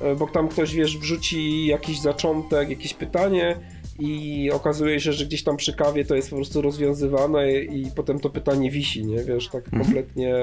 E, 0.00 0.14
bo 0.16 0.26
tam 0.26 0.48
ktoś, 0.48 0.74
wiesz, 0.74 0.98
wrzuci 0.98 1.66
jakiś 1.66 2.00
zaczątek, 2.00 2.70
jakieś 2.70 2.94
pytanie 2.94 3.56
i 3.98 4.50
okazuje 4.52 5.00
się, 5.00 5.12
że 5.12 5.26
gdzieś 5.26 5.44
tam 5.44 5.56
przy 5.56 5.74
kawie 5.74 6.04
to 6.04 6.14
jest 6.14 6.30
po 6.30 6.36
prostu 6.36 6.62
rozwiązywane 6.62 7.52
i 7.52 7.90
potem 7.96 8.20
to 8.20 8.30
pytanie 8.30 8.70
wisi, 8.70 9.06
nie? 9.06 9.24
Wiesz, 9.24 9.48
tak 9.48 9.64
mhm. 9.64 9.84
kompletnie, 9.84 10.34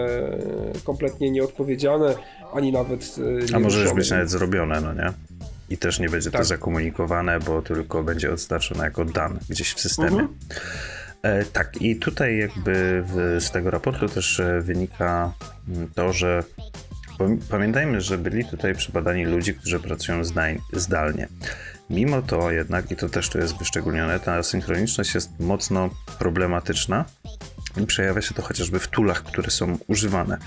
kompletnie 0.83 1.31
nieodpowiedziane, 1.31 2.15
ani 2.53 2.71
nawet 2.71 3.15
e, 3.17 3.45
nie 3.45 3.55
A 3.55 3.59
może 3.59 3.83
już 3.83 3.93
być 3.93 4.09
nawet 4.09 4.29
zrobione, 4.29 4.81
no 4.81 4.93
nie? 4.93 5.13
I 5.69 5.77
też 5.77 5.99
nie 5.99 6.09
będzie 6.09 6.31
tak. 6.31 6.41
to 6.41 6.45
zakomunikowane, 6.45 7.39
bo 7.39 7.61
tylko 7.61 8.03
będzie 8.03 8.31
odznaczone 8.31 8.83
jako 8.83 9.05
dan 9.05 9.39
gdzieś 9.49 9.73
w 9.73 9.79
systemie. 9.79 10.09
Mhm. 10.09 10.29
E, 11.21 11.45
tak, 11.45 11.81
i 11.81 11.95
tutaj 11.95 12.37
jakby 12.37 13.03
w, 13.05 13.37
z 13.43 13.51
tego 13.51 13.71
raportu 13.71 14.09
też 14.09 14.39
e, 14.39 14.61
wynika 14.61 15.33
mm, 15.69 15.89
to, 15.95 16.13
że 16.13 16.43
pamiętajmy, 17.49 18.01
że 18.01 18.17
byli 18.17 18.45
tutaj 18.45 18.75
przebadani 18.75 19.25
ludzie, 19.25 19.53
którzy 19.53 19.79
pracują 19.79 20.21
zdalnie. 20.73 21.27
Mimo 21.91 22.21
to 22.21 22.51
jednak, 22.51 22.91
i 22.91 22.95
to 22.95 23.09
też 23.09 23.29
tu 23.29 23.37
jest 23.37 23.57
wyszczególnione, 23.57 24.19
ta 24.19 24.33
asynchroniczność 24.33 25.15
jest 25.15 25.39
mocno 25.39 25.89
problematyczna 26.19 27.05
i 27.77 27.85
przejawia 27.85 28.21
się 28.21 28.33
to 28.33 28.41
chociażby 28.41 28.79
w 28.79 28.87
tulach, 28.87 29.23
które 29.23 29.51
są 29.51 29.77
używane. 29.87 30.37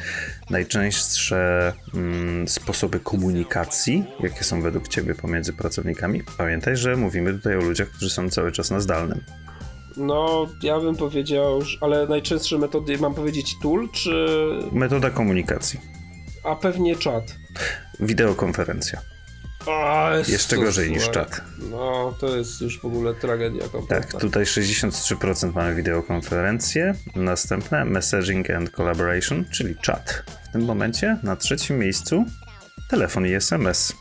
Najczęstsze 0.51 1.73
mm, 1.95 2.49
sposoby 2.49 3.01
komunikacji, 3.01 4.05
jakie 4.21 4.45
są 4.45 4.63
według 4.63 4.89
Ciebie 4.89 5.15
pomiędzy 5.15 5.53
pracownikami, 5.53 6.23
pamiętaj, 6.39 6.77
że 6.77 6.97
mówimy 6.97 7.33
tutaj 7.33 7.57
o 7.57 7.61
ludziach, 7.61 7.89
którzy 7.89 8.11
są 8.11 8.31
cały 8.31 8.53
czas 8.53 8.71
na 8.71 8.81
zdalnym. 8.81 9.21
No, 9.97 10.47
ja 10.63 10.81
bym 10.81 10.97
powiedział, 10.97 11.61
ale 11.81 12.07
najczęstsze 12.07 12.59
metody, 12.59 12.99
mam 12.99 13.15
powiedzieć 13.15 13.57
tool, 13.63 13.89
czy... 13.93 14.27
Metoda 14.73 15.11
komunikacji. 15.11 15.81
A 16.45 16.57
pewnie 16.57 16.97
czat. 16.97 17.37
Wideokonferencja. 18.01 19.01
O, 19.67 20.11
Jeszcze 20.29 20.57
gorzej 20.57 20.91
niż 20.91 21.11
czat. 21.11 21.41
No, 21.71 22.15
to 22.21 22.37
jest 22.37 22.61
już 22.61 22.81
w 22.81 22.85
ogóle 22.85 23.15
tragedia 23.15 23.69
kompletna. 23.69 24.11
Tak, 24.13 24.21
tutaj 24.21 24.45
63% 24.45 25.55
mamy 25.55 25.75
wideokonferencję. 25.75 26.95
Następne 27.15 27.85
messaging 27.85 28.51
and 28.51 28.71
collaboration, 28.71 29.45
czyli 29.53 29.77
czat. 29.83 30.23
W 30.49 30.53
tym 30.53 30.65
momencie 30.65 31.19
na 31.23 31.37
trzecim 31.37 31.79
miejscu 31.79 32.25
telefon 32.91 33.27
i 33.27 33.33
SMS. 33.33 33.93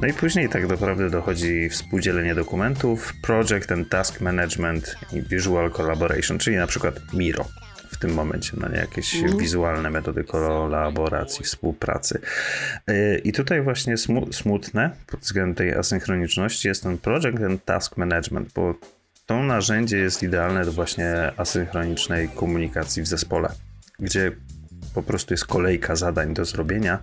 No 0.00 0.08
i 0.08 0.12
później 0.12 0.48
tak 0.48 0.68
naprawdę 0.68 1.10
dochodzi 1.10 1.68
współdzielenie 1.68 2.34
dokumentów, 2.34 3.12
project 3.22 3.72
and 3.72 3.88
task 3.88 4.20
management 4.20 4.96
i 5.12 5.22
visual 5.22 5.70
collaboration, 5.72 6.38
czyli 6.38 6.56
na 6.56 6.66
przykład 6.66 6.94
Miro 7.12 7.44
tym 8.02 8.14
momencie, 8.14 8.52
no 8.60 8.68
nie 8.68 8.76
jakieś 8.76 9.14
mm. 9.14 9.38
wizualne 9.38 9.90
metody 9.90 10.24
kolaboracji, 10.24 11.44
współpracy. 11.44 12.20
Y, 12.90 13.20
I 13.24 13.32
tutaj 13.32 13.62
właśnie 13.62 13.94
smutne 14.32 14.90
pod 15.06 15.20
względem 15.20 15.54
tej 15.54 15.74
asynchroniczności 15.74 16.68
jest 16.68 16.82
ten 16.82 16.98
project 16.98 17.42
and 17.42 17.64
task 17.64 17.96
management, 17.96 18.52
bo 18.54 18.74
to 19.26 19.42
narzędzie 19.42 19.98
jest 19.98 20.22
idealne 20.22 20.64
do 20.64 20.72
właśnie 20.72 21.32
asynchronicznej 21.36 22.28
komunikacji 22.28 23.02
w 23.02 23.06
zespole, 23.06 23.48
gdzie 23.98 24.32
po 24.94 25.02
prostu 25.02 25.34
jest 25.34 25.46
kolejka 25.46 25.96
zadań 25.96 26.34
do 26.34 26.44
zrobienia, 26.44 26.98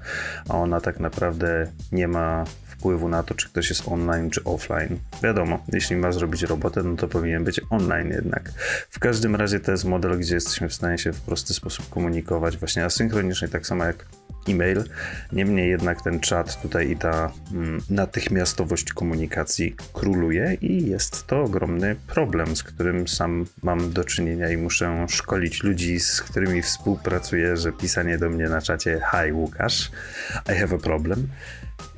a 0.49 0.53
ona 0.53 0.81
tak 0.81 0.99
naprawdę 0.99 1.71
nie 1.91 2.07
ma 2.07 2.45
wpływu 2.79 3.09
na 3.09 3.23
to, 3.23 3.35
czy 3.35 3.49
ktoś 3.49 3.69
jest 3.69 3.87
online 3.87 4.29
czy 4.29 4.43
offline. 4.43 4.99
Wiadomo, 5.23 5.65
jeśli 5.73 5.95
ma 5.95 6.11
zrobić 6.11 6.41
robotę, 6.43 6.83
no 6.83 6.95
to 6.95 7.07
powinien 7.07 7.43
być 7.43 7.61
online 7.69 8.09
jednak. 8.09 8.51
W 8.89 8.99
każdym 8.99 9.35
razie 9.35 9.59
to 9.59 9.71
jest 9.71 9.85
model, 9.85 10.19
gdzie 10.19 10.35
jesteśmy 10.35 10.69
w 10.69 10.73
stanie 10.73 10.97
się 10.97 11.13
w 11.13 11.21
prosty 11.21 11.53
sposób 11.53 11.89
komunikować, 11.89 12.57
właśnie 12.57 12.85
asynchronicznie, 12.85 13.47
tak 13.47 13.67
samo 13.67 13.83
jak 13.83 14.05
e-mail. 14.47 14.83
Niemniej 15.31 15.69
jednak 15.69 16.01
ten 16.01 16.19
czat 16.19 16.61
tutaj 16.61 16.91
i 16.91 16.97
ta 16.97 17.31
mm, 17.51 17.81
natychmiastowość 17.89 18.93
komunikacji 18.93 19.75
króluje 19.93 20.57
i 20.61 20.89
jest 20.89 21.27
to 21.27 21.41
ogromny 21.41 21.95
problem, 22.07 22.55
z 22.55 22.63
którym 22.63 23.07
sam 23.07 23.45
mam 23.63 23.93
do 23.93 24.03
czynienia 24.03 24.49
i 24.49 24.57
muszę 24.57 25.05
szkolić 25.09 25.63
ludzi, 25.63 25.99
z 25.99 26.21
którymi 26.21 26.61
współpracuję, 26.61 27.57
że 27.57 27.71
pisanie 27.71 28.17
do 28.17 28.29
mnie 28.29 28.49
na 28.49 28.61
czacie 28.61 29.01
Hi 29.11 29.31
Łukasz, 29.31 29.91
I 30.53 30.55
have 30.59 30.75
a 30.75 30.79
problem 30.79 31.27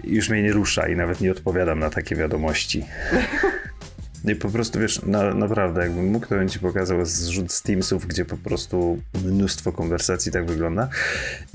już 0.04 0.30
mnie 0.30 0.44
nie 0.44 0.54
rusza 0.54 0.88
i 0.88 0.96
nawet 0.96 1.22
nie 1.22 1.32
odpowiadam 1.32 1.80
na 1.80 1.90
takie 1.90 2.16
wiadomości. 2.16 2.86
I 4.32 4.36
po 4.36 4.50
prostu 4.50 4.80
wiesz, 4.80 5.02
na, 5.02 5.34
naprawdę, 5.34 5.82
jakbym 5.82 6.12
mógł, 6.12 6.28
to 6.28 6.36
bym 6.36 6.50
ci 6.50 6.60
pokazał 6.60 7.06
zrzut 7.06 7.52
z 7.52 7.62
Teamsów, 7.62 8.08
gdzie 8.08 8.26
po 8.26 8.38
prostu 8.38 9.02
mnóstwo 9.26 9.72
konwersacji 9.72 10.32
tak 10.32 10.46
wygląda. 10.46 10.90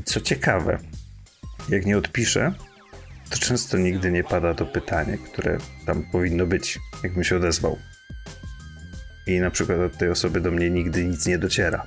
Co 0.04 0.20
ciekawe, 0.20 0.78
jak 1.68 1.86
nie 1.86 1.98
odpiszę, 1.98 2.52
to 3.30 3.38
często 3.38 3.78
nigdy 3.78 4.12
nie 4.12 4.24
pada 4.24 4.54
to 4.54 4.66
pytanie, 4.66 5.18
które 5.18 5.58
tam 5.86 6.02
powinno 6.12 6.46
być, 6.46 6.78
jakbym 7.02 7.24
się 7.24 7.36
odezwał. 7.36 7.78
I 9.26 9.40
na 9.40 9.50
przykład 9.50 9.78
od 9.78 9.98
tej 9.98 10.10
osoby 10.10 10.40
do 10.40 10.50
mnie 10.50 10.70
nigdy 10.70 11.04
nic 11.04 11.26
nie 11.26 11.38
dociera. 11.38 11.86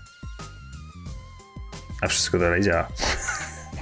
A 2.02 2.08
wszystko 2.08 2.40
dalej 2.40 2.62
działa. 2.64 2.88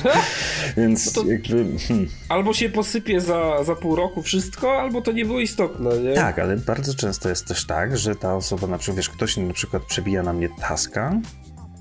Więc 0.77 1.15
no 1.15 1.23
jakby... 1.23 1.79
Hmm. 1.87 2.07
Albo 2.29 2.53
się 2.53 2.69
posypie 2.69 3.21
za, 3.21 3.63
za 3.63 3.75
pół 3.75 3.95
roku 3.95 4.21
wszystko, 4.21 4.81
albo 4.81 5.01
to 5.01 5.11
nie 5.11 5.25
było 5.25 5.39
istotne, 5.39 5.97
nie? 5.97 6.13
Tak, 6.13 6.39
ale 6.39 6.57
bardzo 6.57 6.95
często 6.95 7.29
jest 7.29 7.47
też 7.47 7.65
tak, 7.65 7.97
że 7.97 8.15
ta 8.15 8.35
osoba, 8.35 8.67
na 8.67 8.77
przykład, 8.77 8.97
wiesz, 8.97 9.09
ktoś 9.09 9.37
na 9.37 9.53
przykład 9.53 9.83
przebija 9.83 10.23
na 10.23 10.33
mnie 10.33 10.49
taska, 10.59 11.21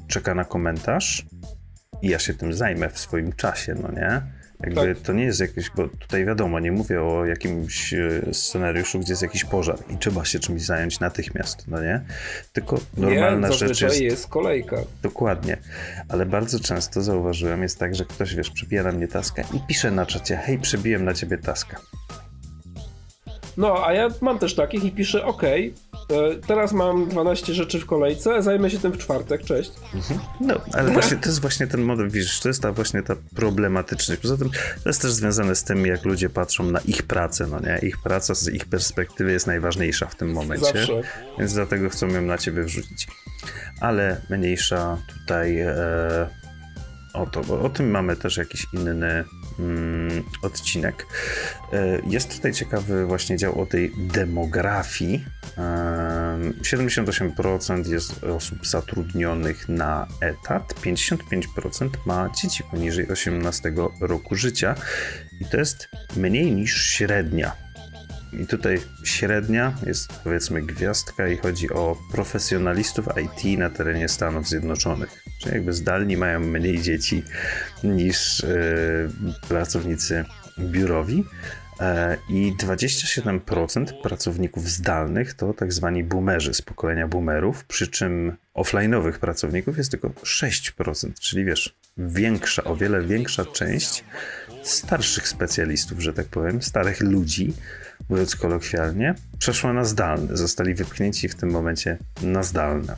czeka 0.09 0.35
na 0.35 0.45
komentarz 0.45 1.27
i 2.03 2.09
ja 2.09 2.19
się 2.19 2.35
tym 2.35 2.53
zajmę 2.53 2.91
w 2.91 2.99
swoim 2.99 3.33
czasie, 3.33 3.75
no 3.83 3.93
nie? 3.93 4.23
Jakby 4.61 4.95
tak. 4.95 5.05
to 5.05 5.13
nie 5.13 5.25
jest 5.25 5.41
jakieś, 5.41 5.71
bo 5.71 5.89
tutaj 5.89 6.25
wiadomo, 6.25 6.61
nie 6.61 6.73
mówię 6.73 7.03
o 7.03 7.25
jakimś 7.25 7.95
e, 7.95 8.21
scenariuszu, 8.33 9.01
gdzie 9.01 9.13
jest 9.13 9.23
jakiś 9.23 9.45
pożar 9.45 9.79
i 9.91 9.99
trzeba 9.99 10.25
się 10.25 10.39
czymś 10.39 10.63
zająć 10.63 11.01
natychmiast, 11.01 11.69
no 11.69 11.83
nie? 11.83 12.01
Tylko 12.53 12.81
normalna 12.97 13.49
nie, 13.49 13.55
rzecz 13.55 13.81
jest... 13.81 14.01
jest 14.01 14.29
kolejka. 14.29 14.77
Dokładnie, 15.03 15.57
ale 16.09 16.27
bardzo 16.27 16.61
często 16.61 17.03
zauważyłem 17.03 17.63
jest 17.63 17.79
tak, 17.79 17.95
że 17.95 18.05
ktoś, 18.05 18.35
wiesz, 18.35 18.51
przebija 18.51 18.83
na 18.83 18.93
mnie 18.93 19.09
taskę 19.09 19.45
i 19.55 19.61
pisze 19.69 19.91
na 19.91 20.07
czacie, 20.07 20.37
hej, 20.37 20.59
przebiłem 20.59 21.05
na 21.05 21.15
ciebie 21.15 21.39
taskę. 21.39 21.77
No, 23.57 23.87
a 23.87 23.93
ja 23.93 24.09
mam 24.21 24.39
też 24.39 24.55
takich 24.55 24.85
i 24.85 24.93
piszę, 24.93 25.25
ok, 25.25 25.43
E, 26.11 26.35
teraz 26.47 26.73
mam 26.73 27.09
12 27.09 27.55
rzeczy 27.55 27.81
w 27.81 27.87
kolejce, 27.87 28.43
zajmę 28.43 28.71
się 28.71 28.79
tym 28.79 28.93
w 28.93 28.99
czwartek, 28.99 29.45
cześć. 29.45 29.71
Mhm. 29.95 30.21
No, 30.41 30.61
ale 30.73 30.93
właśnie 30.93 31.17
to 31.17 31.29
jest 31.29 31.41
właśnie 31.41 31.67
ten 31.67 31.81
model, 31.81 32.11
widzisz, 32.11 32.41
to 32.41 32.49
jest 32.49 32.63
ta 32.63 32.73
właśnie 32.73 33.03
ta 33.03 33.17
problematyczność. 33.35 34.21
Poza 34.23 34.37
tym 34.37 34.51
to 34.83 34.89
jest 34.89 35.03
też 35.03 35.13
związane 35.13 35.57
z 35.57 35.65
tym, 35.65 35.87
jak 35.87 36.05
ludzie 36.05 36.29
patrzą 36.29 36.65
na 36.65 36.81
ich 36.81 37.03
pracę, 37.03 37.47
no 37.47 37.61
nie? 37.61 37.79
Ich 37.83 37.99
praca 38.03 38.35
z 38.35 38.49
ich 38.49 38.65
perspektywy 38.65 39.33
jest 39.33 39.47
najważniejsza 39.47 40.07
w 40.07 40.15
tym 40.15 40.33
momencie. 40.33 40.67
Zawsze. 40.67 41.03
Więc 41.39 41.55
dlatego 41.55 41.91
chcą 41.91 42.09
ją 42.09 42.23
na 42.23 42.39
ciebie 42.39 42.63
wrzucić. 42.63 43.09
Ale 43.81 44.21
mniejsza 44.31 44.99
tutaj 45.09 45.61
e, 45.61 45.75
o 47.15 47.27
to, 47.27 47.41
bo 47.41 47.61
o 47.61 47.69
tym 47.69 47.91
mamy 47.91 48.17
też 48.17 48.37
jakiś 48.37 48.67
inny 48.73 49.25
mm, 49.59 50.25
odcinek. 50.43 51.07
E, 51.73 52.01
jest 52.07 52.37
tutaj 52.37 52.53
ciekawy 52.53 53.07
właśnie 53.07 53.37
dział 53.37 53.61
o 53.61 53.67
tej 53.67 53.93
demografii. 53.97 55.25
78% 56.63 57.89
jest 57.89 58.25
osób 58.25 58.67
zatrudnionych 58.67 59.69
na 59.69 60.07
etat, 60.21 60.75
55% 60.75 61.91
ma 62.07 62.31
dzieci 62.43 62.63
poniżej 62.71 63.09
18 63.09 63.73
roku 64.01 64.35
życia 64.35 64.75
i 65.41 65.45
to 65.45 65.57
jest 65.57 65.89
mniej 66.17 66.53
niż 66.53 66.87
średnia. 66.91 67.67
I 68.33 68.47
tutaj 68.47 68.81
średnia 69.05 69.75
jest 69.87 70.13
powiedzmy 70.25 70.63
gwiazdka 70.63 71.29
i 71.29 71.37
chodzi 71.37 71.71
o 71.71 71.97
profesjonalistów 72.13 73.07
IT 73.25 73.59
na 73.59 73.71
terenie 73.71 74.09
Stanów 74.09 74.49
Zjednoczonych. 74.49 75.26
Czyli 75.47 75.57
jakby 75.57 75.73
zdalni 75.73 76.17
mają 76.17 76.41
mniej 76.41 76.81
dzieci 76.81 77.23
niż 77.85 78.43
yy, 78.43 79.09
pracownicy 79.49 80.25
biurowi. 80.59 81.25
E, 81.81 82.17
I 82.29 82.53
27% 82.57 84.03
pracowników 84.03 84.71
zdalnych 84.71 85.35
to 85.35 85.55
tak 85.55 85.73
zwani 85.73 86.05
boomerzy 86.05 86.55
z 86.55 86.63
pokolenia 86.63 87.09
boomerów, 87.09 87.65
przy 87.65 87.89
czym 87.89 88.37
offline'owych 88.55 89.13
pracowników 89.13 89.79
jest 89.79 89.91
tylko 89.91 90.09
6%, 90.09 91.13
czyli 91.21 91.45
wiesz, 91.45 91.77
większa, 91.99 92.65
o 92.65 92.77
wiele 92.77 93.03
większa 93.03 93.45
część 93.45 94.05
starszych 94.63 95.29
specjalistów, 95.29 96.01
że 96.01 96.13
tak 96.13 96.27
powiem, 96.27 96.63
starych 96.63 97.01
ludzi, 97.01 97.55
mówiąc 98.09 98.37
kolokwialnie, 98.37 99.15
przeszła 99.39 99.73
na 99.73 99.85
zdalne, 99.85 100.37
zostali 100.37 100.75
wypchnięci 100.75 101.29
w 101.29 101.35
tym 101.35 101.51
momencie 101.51 101.99
na 102.23 102.43
zdalne. 102.43 102.97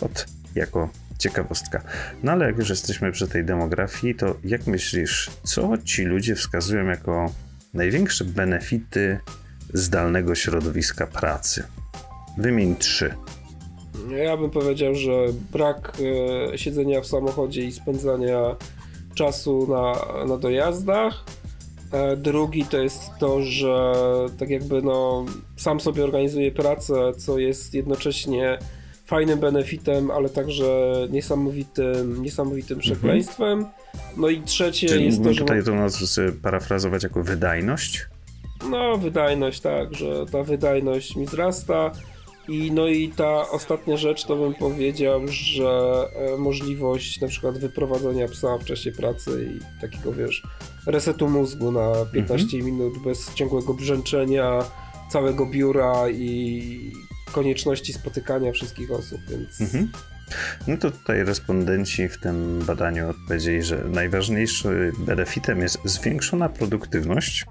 Od 0.00 0.26
jako 0.54 0.90
ciekawostka. 1.20 1.82
No 2.22 2.32
ale 2.32 2.46
jak 2.46 2.58
już 2.58 2.70
jesteśmy 2.70 3.12
przy 3.12 3.28
tej 3.28 3.44
demografii, 3.44 4.14
to 4.14 4.34
jak 4.44 4.66
myślisz, 4.66 5.30
co 5.42 5.78
ci 5.84 6.04
ludzie 6.04 6.34
wskazują 6.34 6.86
jako 6.86 7.32
największe 7.74 8.24
benefity 8.24 9.18
zdalnego 9.72 10.34
środowiska 10.34 11.06
pracy? 11.06 11.62
Wymień 12.38 12.76
trzy. 12.76 13.14
Ja 14.24 14.36
bym 14.36 14.50
powiedział, 14.50 14.94
że 14.94 15.10
brak 15.52 15.92
e, 16.52 16.58
siedzenia 16.58 17.00
w 17.00 17.06
samochodzie 17.06 17.62
i 17.62 17.72
spędzania 17.72 18.56
czasu 19.14 19.66
na, 19.68 20.24
na 20.24 20.36
dojazdach. 20.36 21.24
E, 21.92 22.16
drugi 22.16 22.64
to 22.64 22.78
jest 22.78 23.00
to, 23.18 23.42
że 23.42 23.92
tak 24.38 24.50
jakby 24.50 24.82
no, 24.82 25.26
sam 25.56 25.80
sobie 25.80 26.04
organizuję 26.04 26.52
pracę, 26.52 26.94
co 27.18 27.38
jest 27.38 27.74
jednocześnie 27.74 28.58
fajnym 29.10 29.38
benefitem, 29.38 30.10
ale 30.10 30.28
także 30.28 30.94
niesamowitym, 31.10 32.22
niesamowitym 32.22 32.76
mhm. 32.76 32.80
przekleństwem. 32.80 33.66
No 34.16 34.28
i 34.28 34.42
trzecie 34.42 34.88
Czyli 34.88 35.04
jest 35.04 35.24
to, 35.24 35.32
że... 35.32 35.40
tutaj 35.40 35.64
to 35.64 35.74
nazwę 35.74 36.32
parafrazować 36.42 37.02
jako 37.02 37.22
wydajność? 37.22 38.06
No, 38.70 38.98
wydajność, 38.98 39.60
tak, 39.60 39.94
że 39.94 40.26
ta 40.32 40.42
wydajność 40.42 41.16
mi 41.16 41.26
wzrasta. 41.26 41.92
I 42.48 42.72
no 42.72 42.88
i 42.88 43.08
ta 43.08 43.50
ostatnia 43.50 43.96
rzecz 43.96 44.24
to 44.24 44.36
bym 44.36 44.54
powiedział, 44.54 45.20
że 45.28 46.04
e, 46.16 46.36
możliwość 46.36 47.20
na 47.20 47.28
przykład 47.28 47.58
wyprowadzenia 47.58 48.28
psa 48.28 48.58
w 48.58 48.64
czasie 48.64 48.92
pracy 48.92 49.50
i 49.56 49.80
takiego 49.80 50.12
wiesz, 50.12 50.42
resetu 50.86 51.28
mózgu 51.28 51.72
na 51.72 51.92
15 52.12 52.44
mhm. 52.56 52.64
minut 52.64 52.98
bez 53.04 53.34
ciągłego 53.34 53.74
brzęczenia 53.74 54.64
całego 55.10 55.46
biura 55.46 56.10
i 56.10 56.92
konieczności 57.32 57.92
spotykania 57.92 58.52
wszystkich 58.52 58.90
osób, 58.90 59.20
więc... 59.28 59.60
Mhm. 59.60 59.92
No 60.66 60.76
to 60.76 60.90
tutaj 60.90 61.24
respondenci 61.24 62.08
w 62.08 62.20
tym 62.20 62.58
badaniu 62.66 63.10
odpowiedzieli, 63.10 63.62
że 63.62 63.84
najważniejszym 63.84 64.92
benefitem 64.98 65.60
jest 65.60 65.78
zwiększona 65.84 66.48
produktywność, 66.48 67.46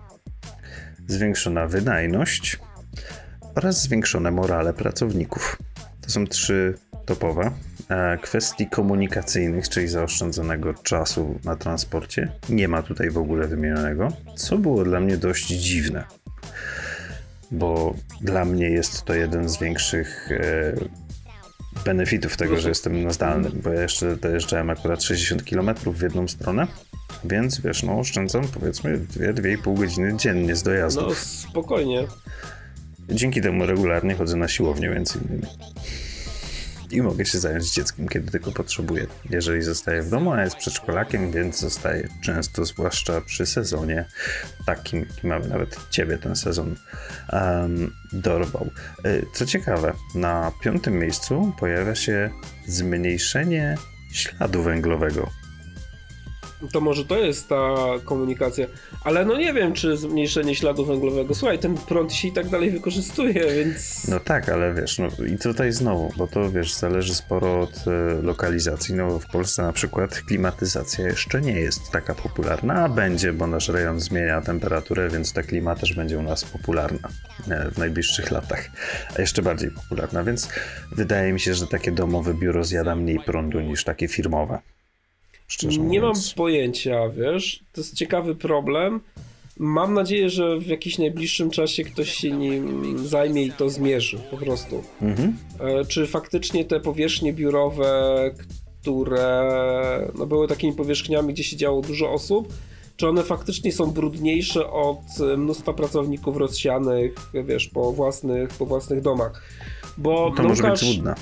zwiększona 1.07 1.67
wydajność 1.67 2.59
oraz 3.55 3.81
zwiększone 3.81 4.31
morale 4.31 4.73
pracowników. 4.73 5.57
To 6.01 6.09
są 6.09 6.27
trzy 6.27 6.73
topowe. 7.05 7.51
E, 7.89 8.17
kwestii 8.17 8.67
komunikacyjnych, 8.67 9.69
czyli 9.69 9.87
zaoszczędzonego 9.87 10.73
czasu 10.73 11.39
na 11.43 11.55
transporcie, 11.55 12.31
nie 12.49 12.67
ma 12.67 12.83
tutaj 12.83 13.09
w 13.09 13.17
ogóle 13.17 13.47
wymienionego, 13.47 14.07
co 14.35 14.57
było 14.57 14.83
dla 14.83 14.99
mnie 14.99 15.17
dość 15.17 15.47
dziwne 15.47 16.03
bo 17.51 17.95
dla 18.21 18.45
mnie 18.45 18.69
jest 18.69 19.03
to 19.03 19.13
jeden 19.13 19.49
z 19.49 19.59
większych 19.59 20.29
e, 20.31 20.73
benefitów 21.85 22.37
tego, 22.37 22.59
że 22.59 22.69
jestem 22.69 23.03
na 23.03 23.13
zdalnym, 23.13 23.51
bo 23.63 23.69
ja 23.69 23.81
jeszcze 23.81 24.15
dojeżdżałem 24.15 24.69
akurat 24.69 25.03
60 25.03 25.43
km 25.43 25.75
w 25.85 26.01
jedną 26.01 26.27
stronę, 26.27 26.67
więc 27.23 27.61
wiesz, 27.61 27.83
no 27.83 27.99
oszczędzam 27.99 28.47
powiedzmy 28.47 28.99
2-2,5 28.99 29.77
godziny 29.77 30.17
dziennie 30.17 30.55
z 30.55 30.63
dojazdów. 30.63 31.07
No 31.07 31.15
spokojnie. 31.49 32.07
Dzięki 33.09 33.41
temu 33.41 33.65
regularnie 33.65 34.15
chodzę 34.15 34.37
na 34.37 34.47
siłownię 34.47 34.89
między 34.89 35.19
innymi. 35.19 35.47
I 36.91 37.01
mogę 37.01 37.25
się 37.25 37.39
zająć 37.39 37.73
dzieckiem, 37.73 38.07
kiedy 38.07 38.31
tylko 38.31 38.51
potrzebuję. 38.51 39.07
Jeżeli 39.29 39.61
zostaję 39.61 40.01
w 40.01 40.09
domu, 40.09 40.33
a 40.33 40.43
jest 40.43 40.55
przedszkolakiem, 40.55 41.31
więc 41.31 41.59
zostaję 41.59 42.07
często, 42.21 42.65
zwłaszcza 42.65 43.21
przy 43.21 43.45
sezonie 43.45 44.05
takim, 44.65 44.99
jaki 44.99 45.27
mamy 45.27 45.47
nawet 45.47 45.79
ciebie 45.89 46.17
ten 46.17 46.35
sezon 46.35 46.75
um, 47.33 47.93
dorwał. 48.13 48.69
E, 49.03 49.21
co 49.33 49.45
ciekawe, 49.45 49.93
na 50.15 50.51
piątym 50.63 50.99
miejscu 50.99 51.53
pojawia 51.59 51.95
się 51.95 52.29
zmniejszenie 52.67 53.75
śladu 54.11 54.63
węglowego 54.63 55.29
to 56.71 56.81
może 56.81 57.05
to 57.05 57.17
jest 57.17 57.49
ta 57.49 57.75
komunikacja. 58.05 58.65
Ale 59.03 59.25
no 59.25 59.37
nie 59.37 59.53
wiem, 59.53 59.73
czy 59.73 59.97
zmniejszenie 59.97 60.55
śladu 60.55 60.85
węglowego. 60.85 61.35
Słuchaj, 61.35 61.59
ten 61.59 61.75
prąd 61.77 62.13
się 62.13 62.27
i 62.27 62.31
tak 62.31 62.49
dalej 62.49 62.71
wykorzystuje, 62.71 63.33
więc. 63.55 64.07
No 64.07 64.19
tak, 64.19 64.49
ale 64.49 64.73
wiesz, 64.73 64.99
no 64.99 65.25
i 65.25 65.37
tutaj 65.37 65.71
znowu, 65.71 66.13
bo 66.17 66.27
to 66.27 66.51
wiesz, 66.51 66.73
zależy 66.73 67.15
sporo 67.15 67.61
od 67.61 67.87
e, 67.87 68.21
lokalizacji. 68.21 68.95
No 68.95 69.19
w 69.19 69.27
Polsce 69.27 69.61
na 69.61 69.73
przykład 69.73 70.21
klimatyzacja 70.21 71.07
jeszcze 71.07 71.41
nie 71.41 71.59
jest 71.59 71.91
taka 71.91 72.15
popularna, 72.15 72.73
a 72.73 72.89
będzie, 72.89 73.33
bo 73.33 73.47
nasz 73.47 73.69
rejon 73.69 73.99
zmienia 73.99 74.41
temperaturę, 74.41 75.09
więc 75.09 75.33
ta 75.33 75.43
klima 75.43 75.75
też 75.75 75.93
będzie 75.93 76.17
u 76.17 76.23
nas 76.23 76.45
popularna 76.45 77.09
e, 77.49 77.71
w 77.71 77.77
najbliższych 77.77 78.31
latach. 78.31 78.69
A 79.17 79.21
jeszcze 79.21 79.41
bardziej 79.41 79.71
popularna, 79.71 80.23
więc 80.23 80.49
wydaje 80.91 81.33
mi 81.33 81.39
się, 81.39 81.53
że 81.53 81.67
takie 81.67 81.91
domowe 81.91 82.33
biuro 82.33 82.63
zjada 82.63 82.95
mniej 82.95 83.19
prądu 83.19 83.59
niż 83.59 83.83
takie 83.83 84.07
firmowe. 84.07 84.59
Szczerze 85.49 85.79
nie 85.79 85.99
mówiąc. 85.99 86.27
mam 86.27 86.35
pojęcia, 86.35 87.09
wiesz, 87.09 87.63
to 87.73 87.81
jest 87.81 87.95
ciekawy 87.95 88.35
problem. 88.35 88.99
Mam 89.57 89.93
nadzieję, 89.93 90.29
że 90.29 90.59
w 90.59 90.67
jakimś 90.67 90.97
najbliższym 90.97 91.49
czasie 91.49 91.83
ktoś 91.83 92.11
się 92.11 92.31
nim 92.31 93.07
zajmie 93.07 93.43
i 93.43 93.51
to 93.51 93.69
zmierzy 93.69 94.19
po 94.31 94.37
prostu. 94.37 94.83
Mhm. 95.01 95.37
E, 95.59 95.85
czy 95.85 96.07
faktycznie 96.07 96.65
te 96.65 96.79
powierzchnie 96.79 97.33
biurowe, 97.33 98.31
które 98.81 100.11
no, 100.15 100.25
były 100.25 100.47
takimi 100.47 100.73
powierzchniami, 100.73 101.33
gdzie 101.33 101.43
siedziało 101.43 101.81
dużo 101.81 102.11
osób, 102.11 102.53
czy 102.97 103.07
one 103.07 103.23
faktycznie 103.23 103.71
są 103.71 103.91
brudniejsze 103.91 104.71
od 104.71 105.19
mnóstwa 105.37 105.73
pracowników 105.73 106.37
rozsianych, 106.37 107.15
wiesz, 107.45 107.67
po 107.67 107.93
własnych, 107.93 108.49
po 108.49 108.65
własnych 108.65 109.01
domach? 109.01 109.43
Bo 109.97 110.33
to 110.37 110.43
może 110.43 110.63
być 110.63 110.79
trudne. 110.79 111.15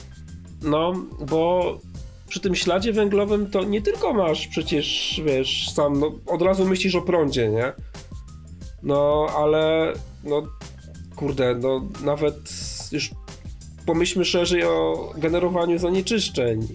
No, 0.64 0.94
bo 1.30 1.80
przy 2.28 2.40
tym 2.40 2.56
śladzie 2.56 2.94
węglowym 2.94 3.52
to 3.52 3.64
nie 3.64 3.82
tylko 3.82 4.14
masz 4.14 4.48
przecież, 4.48 5.22
wiesz, 5.26 5.70
sam, 5.74 6.00
no, 6.00 6.12
od 6.26 6.42
razu 6.42 6.66
myślisz 6.66 6.96
o 6.96 7.02
prądzie, 7.02 7.50
nie? 7.50 7.74
No, 8.84 9.28
ale, 9.38 9.94
no, 10.24 10.44
kurde, 11.16 11.56
no, 11.56 11.90
nawet 12.04 12.36
już 12.92 13.12
pomyślmy 13.86 14.26
szerzej 14.26 14.64
o 14.64 15.10
generowaniu 15.18 15.80
zanieczyszczeń. 15.80 16.68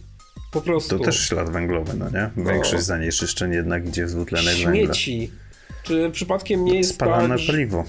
Po 0.52 0.60
prostu. 0.60 0.98
To 0.98 1.04
też 1.04 1.28
ślad 1.28 1.50
węglowy, 1.50 1.92
no 1.98 2.10
nie? 2.10 2.44
Większość 2.44 2.72
no. 2.72 2.80
zanieczyszczeń 2.82 3.52
jednak 3.52 3.88
idzie 3.88 4.06
w 4.06 4.10
dwutlenek 4.10 4.54
węgla. 4.54 4.72
Śmieci. 4.72 5.30
Czy 5.82 6.10
przypadkiem 6.10 6.64
nie 6.64 6.76
jest 6.76 6.94
Spalane 6.94 7.36
tak, 7.36 7.46
paliwo. 7.46 7.84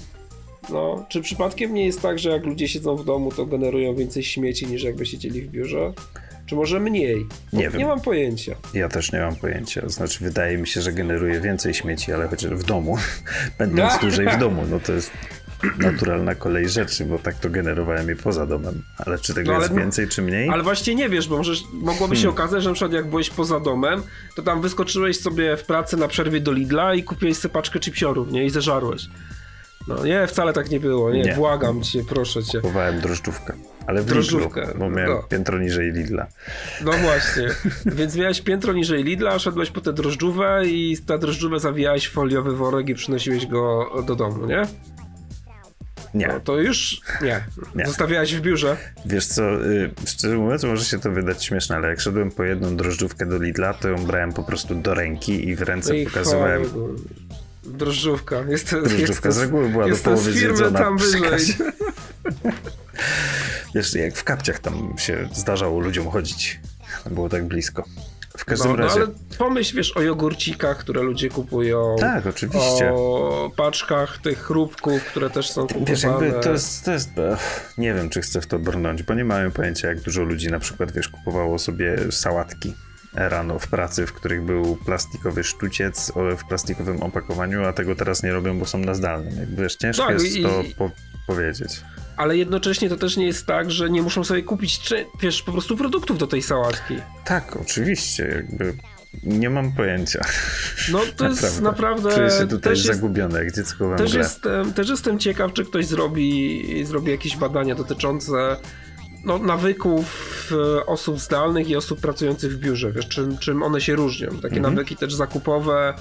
No, 0.70 1.06
czy 1.10 1.22
przypadkiem 1.22 1.74
nie 1.74 1.86
jest 1.86 2.02
tak, 2.02 2.20
że 2.20 2.30
jak 2.30 2.46
ludzie 2.46 2.68
siedzą 2.68 2.96
w 2.96 3.06
domu, 3.06 3.32
to 3.32 3.46
generują 3.46 3.96
więcej 3.96 4.24
śmieci 4.24 4.68
niż 4.68 4.84
jakby 4.84 5.06
siedzieli 5.06 5.42
w 5.42 5.52
biurze? 5.52 5.94
Czy 6.46 6.56
może 6.56 6.80
mniej? 6.80 7.28
Nie 7.54 7.70
wiem. 7.70 7.78
Nie 7.78 7.86
mam 7.86 8.02
pojęcia. 8.02 8.56
Ja 8.74 8.90
też 8.90 9.12
nie 9.12 9.20
mam 9.20 9.36
pojęcia. 9.36 9.90
Znaczy, 9.90 10.24
wydaje 10.24 10.58
mi 10.58 10.68
się, 10.68 10.82
że 10.82 10.94
generuje 10.94 11.42
więcej 11.42 11.74
śmieci, 11.74 12.14
ale 12.14 12.28
chociaż 12.28 12.52
w 12.52 12.64
domu, 12.64 12.98
będąc 13.60 13.98
dłużej 14.02 14.28
w 14.28 14.38
domu, 14.38 14.64
no 14.70 14.80
to 14.80 14.94
jest 14.94 15.12
naturalna 15.78 16.36
kolej 16.36 16.70
rzeczy, 16.70 17.06
bo 17.06 17.20
tak 17.20 17.36
to 17.36 17.50
generowałem 17.50 18.10
je 18.10 18.16
poza 18.16 18.46
domem. 18.46 18.84
Ale 18.98 19.20
czy 19.20 19.34
tego 19.34 19.52
no, 19.52 19.56
ale, 19.56 19.64
jest 19.64 19.76
więcej, 19.76 20.08
czy 20.08 20.22
mniej? 20.22 20.50
Ale 20.50 20.64
właśnie 20.64 20.96
nie 20.96 21.10
wiesz, 21.10 21.28
bo 21.28 21.38
może 21.38 21.54
mogłoby 21.74 22.16
się 22.16 22.22
hmm. 22.22 22.36
okazać, 22.36 22.64
że 22.64 22.70
na 22.70 22.76
przykład 22.76 22.94
jak 22.94 23.10
byłeś 23.10 23.30
poza 23.30 23.60
domem, 23.60 24.04
to 24.36 24.42
tam 24.42 24.62
wyskoczyłeś 24.62 25.20
sobie 25.20 25.58
w 25.58 25.66
pracy 25.66 25.98
na 25.98 26.08
przerwie 26.08 26.40
do 26.40 26.52
Lidla 26.52 26.96
i 26.96 27.04
kupiłeś 27.04 27.38
sobie 27.38 27.54
paczkę 27.54 27.80
chipsiorów, 27.80 28.32
nie? 28.32 28.46
I 28.46 28.50
zeżarłeś. 28.50 29.08
No 29.88 30.06
nie, 30.06 30.28
wcale 30.28 30.54
tak 30.54 30.70
nie 30.70 30.80
było, 30.80 31.12
nie, 31.12 31.22
nie. 31.22 31.34
błagam 31.36 31.84
cię, 31.84 32.04
proszę 32.10 32.44
cię. 32.44 32.62
Kupowałem 32.62 33.02
drożdżówkę. 33.02 33.54
Ale 33.88 34.02
w 34.02 34.06
Drożdżówkę. 34.06 34.62
Lidlu, 34.62 34.80
bo 34.80 34.90
miałem 34.90 35.12
no. 35.12 35.24
piętro 35.24 35.60
niżej 35.60 35.92
Lidla. 35.92 36.28
No 36.84 36.92
właśnie. 36.92 37.48
Więc 37.86 38.16
miałeś 38.16 38.42
piętro 38.42 38.74
niżej 38.74 39.04
Lidla, 39.04 39.40
szedłeś 39.40 39.72
po 39.72 39.82
tę 39.82 39.94
drożdżówę 39.94 40.62
i 40.66 40.98
ta 41.08 41.18
drożdżówę 41.18 41.60
zawijałeś 41.60 42.08
w 42.08 42.12
foliowy 42.12 42.56
worek 42.56 42.90
i 42.90 42.96
przynosiłeś 42.96 43.48
go 43.48 43.90
do 44.08 44.16
domu, 44.16 44.46
nie? 44.46 44.62
Nie. 46.14 46.28
No, 46.28 46.40
to 46.40 46.58
już 46.58 47.02
nie. 47.22 47.44
nie. 47.76 47.86
Zostawiałeś 47.86 48.36
w 48.36 48.42
biurze. 48.42 48.78
Wiesz 49.06 49.26
co, 49.26 49.66
y, 49.66 49.92
szczerze 50.08 50.38
mówiąc, 50.38 50.64
może 50.64 50.86
się 50.86 51.00
to 51.00 51.12
wydać 51.12 51.46
śmieszne, 51.46 51.76
ale 51.76 51.88
jak 51.90 52.00
szedłem 52.00 52.32
po 52.32 52.44
jedną 52.44 52.76
drożdżówkę 52.76 53.26
do 53.26 53.38
Lidla, 53.38 53.74
to 53.74 53.90
ją 53.90 54.06
brałem 54.06 54.34
po 54.34 54.44
prostu 54.44 54.76
do 54.76 54.94
ręki 54.94 55.48
i 55.50 55.56
w 55.56 55.62
ręce 55.62 55.94
pokazywałem. 56.06 56.64
Drożdżówka. 57.64 58.44
Jest 58.48 58.72
Drożdżówka 58.72 59.30
jest 59.30 59.40
z 59.40 59.42
reguły 59.42 59.70
była 59.70 59.90
do 59.90 59.96
połowy 59.96 60.32
zjedzona. 60.32 60.80
tam 60.80 60.98
wyżej. 60.98 61.22
Wiesz, 63.76 63.96
jak 63.96 64.16
w 64.16 64.24
kapciach 64.24 64.60
tam 64.60 64.94
się 64.98 65.30
zdarzało 65.34 65.80
ludziom 65.80 66.10
chodzić. 66.10 66.60
Było 67.12 67.30
tak 67.30 67.48
blisko. 67.48 67.84
W 68.38 68.46
każdym 68.46 68.72
no, 68.72 68.78
no 68.78 68.84
razie. 68.84 69.00
No, 69.00 69.06
ale 69.06 69.38
pomyśl, 69.38 69.76
wiesz, 69.76 69.98
o 69.98 70.02
jogurcikach, 70.02 70.78
które 70.78 71.02
ludzie 71.02 71.30
kupują. 71.30 71.96
Tak, 72.00 72.28
oczywiście. 72.28 72.94
O 72.94 73.52
paczkach 73.58 74.18
tych 74.18 74.44
chrupków, 74.44 75.06
które 75.06 75.30
też 75.30 75.52
są 75.52 75.62
kupowane. 75.62 75.86
Wiesz, 75.86 76.04
jakby 76.04 76.32
to 76.32 76.52
jest, 76.52 76.86
to 76.86 76.92
jest. 76.92 77.10
Nie 77.78 77.94
wiem, 77.94 78.10
czy 78.10 78.22
chcę 78.22 78.42
w 78.42 78.48
to 78.48 78.60
brnąć, 78.60 79.04
bo 79.04 79.14
nie 79.14 79.26
mamy 79.26 79.52
pojęcia, 79.52 79.88
jak 79.88 80.02
dużo 80.02 80.24
ludzi 80.24 80.52
na 80.52 80.60
przykład, 80.60 80.92
wiesz, 80.92 81.10
kupowało 81.10 81.60
sobie 81.60 82.12
sałatki 82.12 82.74
rano 83.14 83.60
w 83.60 83.68
pracy, 83.68 84.06
w 84.08 84.14
których 84.14 84.42
był 84.42 84.76
plastikowy 84.76 85.44
sztuciec 85.44 86.12
w 86.38 86.48
plastikowym 86.48 87.04
opakowaniu, 87.04 87.66
a 87.66 87.74
tego 87.74 87.96
teraz 87.96 88.24
nie 88.24 88.32
robią, 88.32 88.60
bo 88.60 88.66
są 88.66 88.78
na 88.78 88.94
zdalnym. 88.94 89.38
Jakby, 89.38 89.62
wiesz, 89.64 89.76
ciężko 89.76 90.06
tak, 90.06 90.14
jest 90.14 90.36
i... 90.36 90.44
to 90.44 90.64
po 90.78 90.92
powiedzieć 91.28 91.82
ale 92.18 92.38
jednocześnie 92.38 92.90
to 92.90 92.98
też 92.98 93.18
nie 93.18 93.26
jest 93.26 93.46
tak, 93.46 93.72
że 93.72 93.90
nie 93.90 94.02
muszą 94.02 94.24
sobie 94.24 94.44
kupić, 94.44 94.80
czy, 94.80 95.06
wiesz, 95.22 95.42
po 95.42 95.52
prostu 95.52 95.78
produktów 95.78 96.18
do 96.18 96.28
tej 96.28 96.42
sałatki. 96.42 96.96
Tak, 97.26 97.58
oczywiście, 97.58 98.24
jakby 98.24 98.74
nie 99.24 99.50
mam 99.50 99.72
pojęcia. 99.72 100.26
No 100.92 101.00
to 101.18 101.28
jest 101.28 101.62
naprawdę... 101.62 102.16
Czuję 102.16 102.30
się 102.30 102.48
tutaj 102.48 102.76
zagubiony, 102.76 103.40
jak 103.40 103.56
dziecko 103.56 103.90
we 103.90 103.96
też 103.96 104.14
jestem, 104.14 104.74
też 104.74 104.90
jestem 104.90 105.20
ciekaw, 105.20 105.54
czy 105.54 105.66
ktoś 105.66 105.86
zrobi, 105.86 106.86
zrobi 106.86 107.12
jakieś 107.12 107.38
badania 107.38 107.76
dotyczące 107.76 108.58
no, 109.26 109.40
nawyków 109.40 110.50
e, 110.52 110.86
osób 110.86 111.20
zdalnych 111.20 111.70
i 111.70 111.76
osób 111.76 112.00
pracujących 112.00 112.52
w 112.52 112.58
biurze, 112.58 112.92
wiesz, 112.92 113.08
czym, 113.08 113.38
czym 113.38 113.64
one 113.64 113.82
się 113.82 113.96
różnią. 113.96 114.28
Takie 114.30 114.58
mhm. 114.58 114.62
nawyki 114.76 114.96
też 114.96 115.14
zakupowe, 115.14 115.94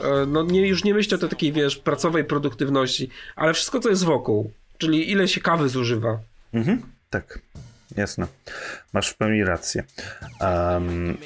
e, 0.00 0.26
no 0.26 0.42
nie, 0.42 0.68
już 0.68 0.84
nie 0.84 0.94
myślę 0.94 1.18
o 1.18 1.28
takiej, 1.28 1.52
wiesz, 1.52 1.76
pracowej 1.76 2.24
produktywności, 2.24 3.08
ale 3.36 3.54
wszystko, 3.54 3.80
co 3.80 3.90
jest 3.90 4.04
wokół. 4.04 4.52
Czyli 4.84 5.10
ile 5.10 5.28
się 5.28 5.40
kawy 5.40 5.68
zużywa. 5.68 6.20
Mhm, 6.52 6.82
tak, 7.10 7.38
jasne. 7.96 8.26
Masz 8.92 9.08
w 9.08 9.16
pełni 9.16 9.44
rację. 9.44 9.84
Um, 10.40 11.16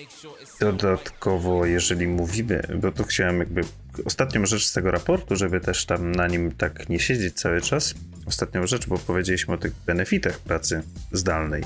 dodatkowo, 0.61 1.66
jeżeli 1.66 2.07
mówimy, 2.07 2.62
bo 2.81 2.92
tu 2.92 3.05
chciałem 3.05 3.38
jakby 3.38 3.61
ostatnią 4.05 4.47
rzecz 4.47 4.66
z 4.66 4.73
tego 4.73 4.90
raportu, 4.90 5.37
żeby 5.37 5.61
też 5.61 5.87
tam 5.87 6.12
na 6.12 6.27
nim 6.27 6.53
tak 6.53 6.88
nie 6.88 7.01
siedzieć 7.01 7.35
cały 7.35 7.61
czas. 7.61 7.94
Ostatnią 8.27 8.66
rzecz, 8.66 8.87
bo 8.87 8.99
powiedzieliśmy 8.99 9.55
o 9.55 9.59
tych 9.59 9.73
benefitach 9.87 10.38
pracy 10.38 10.83
zdalnej. 11.12 11.62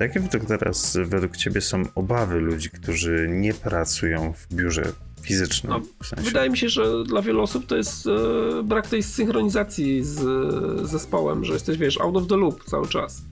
Jakie 0.00 0.22
teraz 0.58 0.98
według 1.04 1.36
Ciebie 1.36 1.60
są 1.60 1.82
obawy 1.94 2.40
ludzi, 2.40 2.70
którzy 2.70 3.26
nie 3.30 3.54
pracują 3.54 4.32
w 4.32 4.54
biurze 4.54 4.92
No, 5.68 5.80
w 6.02 6.06
sensie. 6.06 6.24
Wydaje 6.24 6.50
mi 6.50 6.58
się, 6.58 6.68
że 6.68 7.04
dla 7.04 7.22
wielu 7.22 7.42
osób 7.42 7.66
to 7.66 7.76
jest 7.76 8.06
e, 8.06 8.62
brak 8.62 8.86
tej 8.86 9.02
synchronizacji 9.02 10.04
z 10.04 10.18
e, 10.18 10.86
zespołem, 10.86 11.44
że 11.44 11.52
jesteś, 11.52 11.78
wiesz, 11.78 12.00
out 12.00 12.16
of 12.16 12.26
the 12.26 12.36
loop 12.36 12.64
cały 12.64 12.88
czas. 12.88 13.22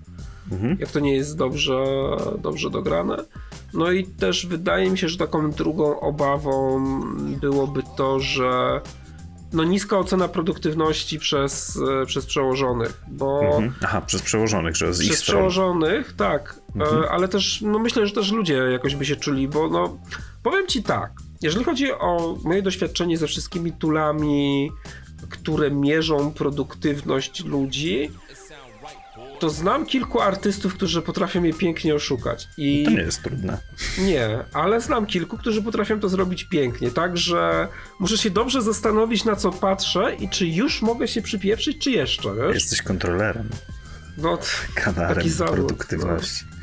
Mhm. 0.52 0.76
Jak 0.80 0.90
to 0.90 1.00
nie 1.00 1.16
jest 1.16 1.37
dobrze, 1.37 1.85
dobrze 2.42 2.70
dograne. 2.70 3.24
No 3.74 3.90
i 3.90 4.04
też 4.04 4.46
wydaje 4.46 4.90
mi 4.90 4.98
się, 4.98 5.09
że 5.09 5.18
taką 5.18 5.50
drugą 5.50 6.00
obawą 6.00 6.85
byłoby 7.40 7.83
to, 7.96 8.20
że 8.20 8.80
no 9.52 9.64
niska 9.64 9.98
ocena 9.98 10.28
produktywności 10.28 11.18
przez, 11.18 11.78
e, 12.02 12.07
przez 12.07 12.26
przełożonych, 12.26 13.02
bo... 13.09 13.40
Mhm. 13.40 13.74
Aha, 13.83 14.00
przez 14.00 14.22
przełożonych, 14.22 14.76
że 14.76 14.94
z 14.94 14.98
Przez 14.98 15.22
przełożonych, 15.22 16.14
tak, 16.16 16.61
mhm. 16.76 17.04
ale 17.11 17.28
też, 17.28 17.61
no 17.61 17.78
myślę, 17.78 18.07
że 18.07 18.12
też 18.12 18.33
ludzie 18.33 18.54
jakoś 18.54 18.96
by 18.96 19.04
się 19.04 19.16
czuli, 19.16 19.48
bo 19.48 19.68
no, 19.68 19.98
powiem 20.42 20.66
ci 20.66 20.83
tak, 20.83 21.12
jeżeli 21.44 21.64
chodzi 21.64 21.92
o 21.92 22.38
moje 22.44 22.62
doświadczenie 22.62 23.18
ze 23.18 23.26
wszystkimi 23.26 23.72
tulami, 23.72 24.70
które 25.28 25.70
mierzą 25.70 26.33
produktywność 26.33 27.44
ludzi, 27.44 28.11
to 29.38 29.50
znam 29.50 29.87
kilku 29.87 30.20
artystów, 30.20 30.74
którzy 30.74 31.02
potrafią 31.02 31.42
je 31.42 31.54
pięknie 31.54 31.94
oszukać. 31.94 32.48
I 32.59 32.85
to 32.85 32.90
nie 32.90 32.96
jest 32.96 33.22
trudne. 33.22 33.59
Nie, 33.98 34.44
ale 34.52 34.80
znam 34.80 35.07
kilku, 35.07 35.38
którzy 35.38 35.62
potrafią 35.62 36.00
to 36.00 36.09
zrobić 36.09 36.44
pięknie. 36.44 36.90
Także 36.90 37.68
muszę 38.00 38.18
się 38.18 38.30
dobrze 38.30 38.62
zastanowić, 38.62 39.24
na 39.24 39.37
co 39.37 39.50
patrzę 39.50 40.14
i 40.14 40.28
czy 40.28 40.46
już 40.46 40.83
mogę 40.83 41.09
się 41.09 41.22
przypieprzyć, 41.22 41.78
czy 41.78 41.90
jeszcze. 41.90 42.35
Wiesz? 42.35 42.54
Jesteś 42.54 42.83
kontrolerem. 42.83 43.48
No, 44.18 44.38
kanarem 44.74 45.26
produktywności. 45.46 46.44
No. 46.50 46.57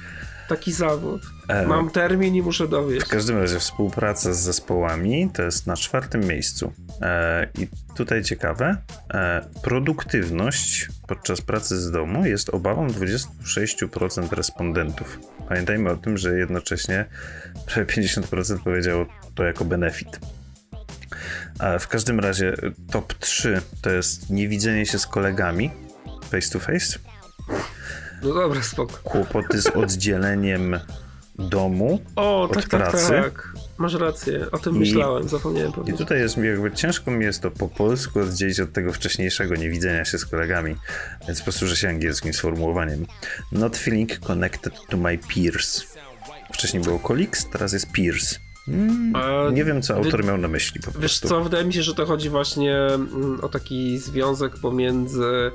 taki 0.50 0.72
zawód. 0.72 1.22
E, 1.52 1.68
Mam 1.68 1.90
termin 1.90 2.36
i 2.36 2.42
muszę 2.42 2.68
dowieść. 2.68 3.06
W 3.06 3.10
każdym 3.10 3.38
razie 3.38 3.60
współpraca 3.60 4.34
z 4.34 4.40
zespołami 4.40 5.30
to 5.34 5.44
jest 5.44 5.68
na 5.68 5.76
czwartym 5.78 6.22
miejscu. 6.22 6.74
E, 7.02 7.48
I 7.60 7.68
tutaj 7.96 8.24
ciekawe, 8.24 8.78
e, 9.14 9.46
produktywność 9.62 10.88
podczas 11.08 11.42
pracy 11.42 11.82
z 11.82 11.92
domu 11.92 12.26
jest 12.26 12.50
obawą 12.50 12.88
26% 12.88 14.34
respondentów. 14.34 15.20
Pamiętajmy 15.48 15.92
o 15.92 15.98
tym, 15.98 16.18
że 16.18 16.38
jednocześnie 16.38 17.06
prawie 17.66 17.86
50% 17.86 18.64
powiedziało 18.64 19.06
to 19.36 19.44
jako 19.44 19.66
benefit. 19.66 20.20
W 21.80 21.88
każdym 21.88 22.20
razie 22.20 22.56
top 22.92 23.14
3 23.14 23.62
to 23.82 23.90
jest 23.90 24.30
niewidzenie 24.30 24.86
się 24.86 25.00
z 25.00 25.08
kolegami 25.08 25.72
face 26.32 26.50
to 26.52 26.60
face. 26.60 27.00
No 28.24 28.34
dobra, 28.34 28.62
spoko. 28.62 28.98
Kłopoty 29.04 29.62
z 29.62 29.68
oddzieleniem 29.68 30.80
domu 31.40 32.00
o, 32.16 32.42
od 32.42 32.54
tak, 32.54 32.68
pracy. 32.68 33.10
Tak, 33.10 33.24
tak. 33.24 33.54
Masz 33.78 33.94
rację, 33.94 34.52
o 34.52 34.58
tym 34.58 34.76
I, 34.76 34.80
myślałem, 34.80 35.28
zapomniałem 35.28 35.72
powiedzieć. 35.72 35.96
I 35.96 35.98
tutaj 35.98 36.20
jest 36.20 36.38
jakby 36.38 36.72
ciężko 36.72 37.12
mi 37.12 37.26
jest 37.26 37.42
to 37.42 37.52
po 37.52 37.68
polsku 37.68 38.20
oddzielić 38.20 38.60
od 38.60 38.74
tego 38.74 38.94
wcześniejszego 38.94 39.56
niewidzenia 39.56 40.06
się 40.06 40.18
z 40.18 40.26
kolegami, 40.26 40.76
więc 41.28 41.42
posłużę 41.42 41.76
się 41.76 41.90
angielskim 41.90 42.34
sformułowaniem. 42.34 43.06
Not 43.52 43.78
feeling 43.78 44.20
connected 44.20 44.74
to 44.90 44.98
my 44.98 45.18
peers. 45.18 45.84
Wcześniej 46.54 46.84
było 46.84 47.00
colleagues, 47.00 47.50
teraz 47.50 47.74
jest 47.74 47.88
peers. 47.92 48.40
Mm, 48.68 49.14
nie 49.54 49.66
wiem, 49.66 49.82
co 49.82 49.96
autor 49.96 50.22
wy, 50.22 50.28
miał 50.28 50.38
na 50.38 50.48
myśli. 50.48 50.82
Po 50.82 51.00
wiesz 51.00 51.20
co, 51.20 51.44
wydaje 51.44 51.66
mi 51.66 51.74
się, 51.74 51.84
że 51.84 51.96
to 51.96 52.06
chodzi 52.06 52.30
właśnie 52.30 52.78
mm, 52.78 53.40
o 53.42 53.50
taki 53.50 54.00
związek 54.00 54.58
pomiędzy 54.62 55.52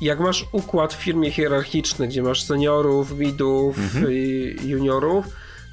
jak 0.00 0.20
masz 0.20 0.46
układ 0.52 0.94
w 0.94 1.02
firmie 1.02 1.30
hierarchiczny, 1.30 2.08
gdzie 2.08 2.22
masz 2.22 2.42
seniorów, 2.42 3.18
midów 3.18 3.78
mhm. 3.78 4.12
juniorów, 4.64 5.26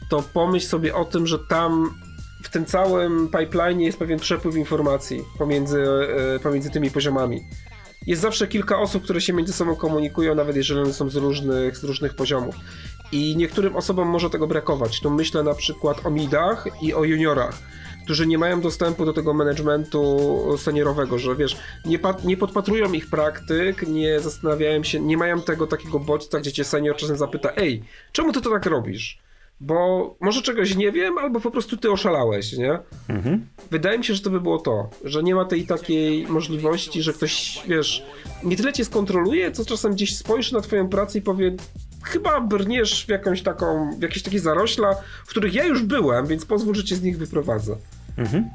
to 0.09 0.23
pomyśl 0.33 0.67
sobie 0.67 0.95
o 0.95 1.05
tym, 1.05 1.27
że 1.27 1.39
tam 1.39 1.93
w 2.43 2.49
tym 2.49 2.65
całym 2.65 3.29
pipeline 3.39 3.81
jest 3.81 3.99
pewien 3.99 4.19
przepływ 4.19 4.55
informacji 4.55 5.23
pomiędzy, 5.37 5.83
e, 6.35 6.39
pomiędzy 6.39 6.69
tymi 6.69 6.91
poziomami. 6.91 7.41
Jest 8.07 8.21
zawsze 8.21 8.47
kilka 8.47 8.79
osób, 8.79 9.03
które 9.03 9.21
się 9.21 9.33
między 9.33 9.53
sobą 9.53 9.75
komunikują, 9.75 10.35
nawet 10.35 10.55
jeżeli 10.55 10.79
one 10.79 10.93
są 10.93 11.09
z 11.09 11.15
różnych, 11.15 11.77
z 11.77 11.83
różnych 11.83 12.15
poziomów. 12.15 12.55
I 13.11 13.37
niektórym 13.37 13.75
osobom 13.75 14.07
może 14.07 14.29
tego 14.29 14.47
brakować. 14.47 15.01
Tu 15.01 15.09
myślę 15.09 15.43
na 15.43 15.53
przykład 15.53 16.05
o 16.05 16.11
midach 16.11 16.67
i 16.81 16.93
o 16.93 17.03
juniorach 17.03 17.59
którzy 18.07 18.27
nie 18.27 18.37
mają 18.37 18.61
dostępu 18.61 19.05
do 19.05 19.13
tego 19.13 19.33
managementu 19.33 20.17
seniorowego, 20.57 21.19
że 21.19 21.35
wiesz, 21.35 21.57
nie, 21.85 21.99
nie 22.23 22.37
podpatrują 22.37 22.93
ich 22.93 23.09
praktyk, 23.09 23.87
nie 23.87 24.19
zastanawiają 24.19 24.83
się, 24.83 24.99
nie 24.99 25.17
mają 25.17 25.41
tego 25.41 25.67
takiego 25.67 25.99
bodźca, 25.99 26.39
gdzie 26.39 26.51
cię 26.51 26.63
senior 26.63 26.95
czasem 26.95 27.17
zapyta, 27.17 27.51
ej, 27.55 27.83
czemu 28.11 28.33
ty 28.33 28.41
to 28.41 28.49
tak 28.49 28.65
robisz? 28.65 29.19
Bo 29.59 30.15
może 30.19 30.41
czegoś 30.41 30.75
nie 30.75 30.91
wiem, 30.91 31.17
albo 31.17 31.39
po 31.39 31.51
prostu 31.51 31.77
ty 31.77 31.91
oszalałeś, 31.91 32.53
nie? 32.53 32.79
Mhm. 33.09 33.47
Wydaje 33.71 33.97
mi 33.97 34.05
się, 34.05 34.13
że 34.13 34.21
to 34.21 34.29
by 34.29 34.41
było 34.41 34.57
to, 34.57 34.89
że 35.03 35.23
nie 35.23 35.35
ma 35.35 35.45
tej 35.45 35.65
takiej 35.65 36.27
możliwości, 36.27 37.01
że 37.01 37.13
ktoś, 37.13 37.63
wiesz, 37.67 38.05
nie 38.43 38.57
tyle 38.57 38.73
cię 38.73 38.85
skontroluje, 38.85 39.51
co 39.51 39.65
czasem 39.65 39.91
gdzieś 39.93 40.17
spojrzy 40.17 40.53
na 40.53 40.61
twoją 40.61 40.89
pracę 40.89 41.19
i 41.19 41.21
powie, 41.21 41.55
chyba 42.03 42.41
brniesz 42.41 43.05
w 43.05 43.09
jakąś 43.09 43.41
taką, 43.41 43.91
w 43.99 44.01
jakieś 44.01 44.23
takie 44.23 44.39
zarośla, 44.39 44.95
w 45.25 45.29
których 45.29 45.53
ja 45.53 45.65
już 45.65 45.83
byłem, 45.83 46.25
więc 46.25 46.45
pozwól, 46.45 46.75
że 46.75 46.83
cię 46.83 46.95
z 46.95 47.01
nich 47.01 47.17
wyprowadzę. 47.17 47.75
Mhm. 48.17 48.49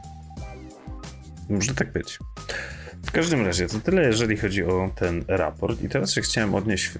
Może 1.49 1.75
tak 1.75 1.93
być. 1.93 2.19
W 3.07 3.11
każdym 3.11 3.47
razie 3.47 3.67
to 3.67 3.81
tyle, 3.81 4.03
jeżeli 4.03 4.37
chodzi 4.37 4.65
o 4.65 4.91
ten 4.95 5.25
raport. 5.29 5.83
I 5.83 5.89
teraz 5.89 6.13
się 6.13 6.21
chciałem 6.21 6.55
odnieść 6.55 6.91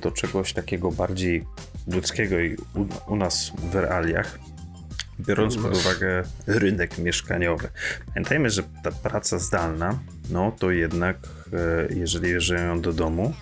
do 0.00 0.10
czegoś 0.10 0.52
takiego 0.52 0.92
bardziej 0.92 1.44
ludzkiego 1.86 2.40
i 2.40 2.54
u, 2.54 3.12
u 3.12 3.16
nas 3.16 3.52
w 3.70 3.74
realiach, 3.74 4.38
biorąc 5.20 5.56
pod 5.56 5.76
uwagę 5.76 6.22
rynek 6.46 6.98
mieszkaniowy. 6.98 7.68
Pamiętajmy, 8.06 8.50
że 8.50 8.62
ta 8.82 8.90
praca 8.90 9.38
zdalna, 9.38 9.98
no 10.30 10.52
to 10.58 10.70
jednak, 10.70 11.16
e, 11.52 11.94
jeżeli 11.94 12.30
jeżdżą 12.30 12.80
do 12.80 12.92
domu, 12.92 13.34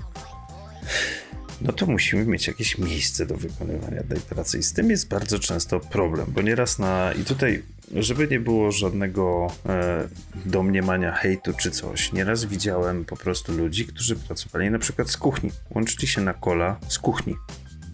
no 1.60 1.72
to 1.72 1.86
musimy 1.86 2.24
mieć 2.26 2.46
jakieś 2.46 2.78
miejsce 2.78 3.26
do 3.26 3.36
wykonywania 3.36 4.02
tej 4.02 4.20
pracy. 4.20 4.58
I 4.58 4.62
z 4.62 4.72
tym 4.72 4.90
jest 4.90 5.08
bardzo 5.08 5.38
często 5.38 5.80
problem, 5.80 6.26
bo 6.28 6.42
nieraz 6.42 6.78
na. 6.78 7.12
I 7.12 7.24
tutaj 7.24 7.62
żeby 7.92 8.28
nie 8.28 8.40
było 8.40 8.72
żadnego 8.72 9.46
e, 9.66 10.08
domniemania 10.46 11.12
hejtu 11.12 11.52
czy 11.52 11.70
coś, 11.70 12.12
nieraz 12.12 12.44
widziałem 12.44 13.04
po 13.04 13.16
prostu 13.16 13.52
ludzi, 13.52 13.86
którzy 13.86 14.16
pracowali 14.16 14.70
na 14.70 14.78
przykład 14.78 15.10
z 15.10 15.16
kuchni. 15.16 15.50
Łączyli 15.70 16.06
się 16.06 16.20
na 16.20 16.34
kola 16.34 16.76
z 16.88 16.98
kuchni 16.98 17.36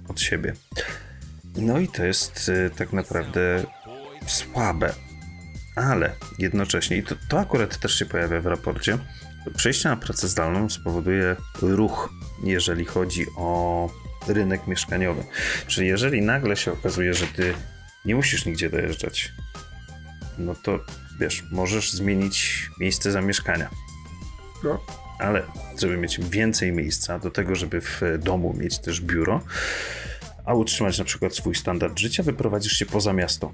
od 0.09 0.21
siebie. 0.21 0.53
No 1.57 1.79
i 1.79 1.89
to 1.89 2.05
jest 2.05 2.51
e, 2.67 2.71
tak 2.71 2.93
naprawdę 2.93 3.65
słabe. 4.27 4.93
Ale 5.77 6.13
jednocześnie, 6.39 6.97
i 6.97 7.03
to, 7.03 7.15
to 7.29 7.41
akurat 7.41 7.79
też 7.79 7.99
się 7.99 8.07
pojawia 8.07 8.41
w 8.41 8.47
raporcie, 8.47 8.99
przejście 9.57 9.89
na 9.89 9.97
pracę 9.97 10.29
zdalną 10.29 10.71
spowoduje 10.71 11.37
ruch, 11.63 12.11
jeżeli 12.45 12.85
chodzi 12.85 13.27
o 13.37 13.89
rynek 14.29 14.67
mieszkaniowy. 14.67 15.25
Czyli 15.67 15.89
jeżeli 15.89 16.23
nagle 16.23 16.57
się 16.57 16.73
okazuje, 16.73 17.15
że 17.15 17.27
ty 17.27 17.55
nie 18.05 18.15
musisz 18.15 18.47
nigdzie 18.47 18.71
dojeżdżać, 18.71 19.33
no 20.39 20.55
to 20.55 20.79
wiesz, 21.21 21.45
możesz 21.53 21.93
zmienić 21.93 22.71
miejsce 22.81 23.13
zamieszkania. 23.13 23.71
No. 24.65 24.81
Ale 25.19 25.43
żeby 25.79 25.97
mieć 25.97 26.21
więcej 26.21 26.73
miejsca 26.73 27.19
do 27.19 27.31
tego, 27.31 27.55
żeby 27.55 27.81
w 27.81 28.01
domu 28.19 28.55
mieć 28.59 28.79
też 28.79 29.01
biuro, 29.01 29.41
a 30.45 30.55
utrzymać 30.55 30.99
na 30.99 31.05
przykład 31.05 31.35
swój 31.35 31.55
standard 31.55 31.99
życia, 31.99 32.23
wyprowadzisz 32.23 32.73
się 32.73 32.87
poza 32.87 33.13
miasto 33.13 33.53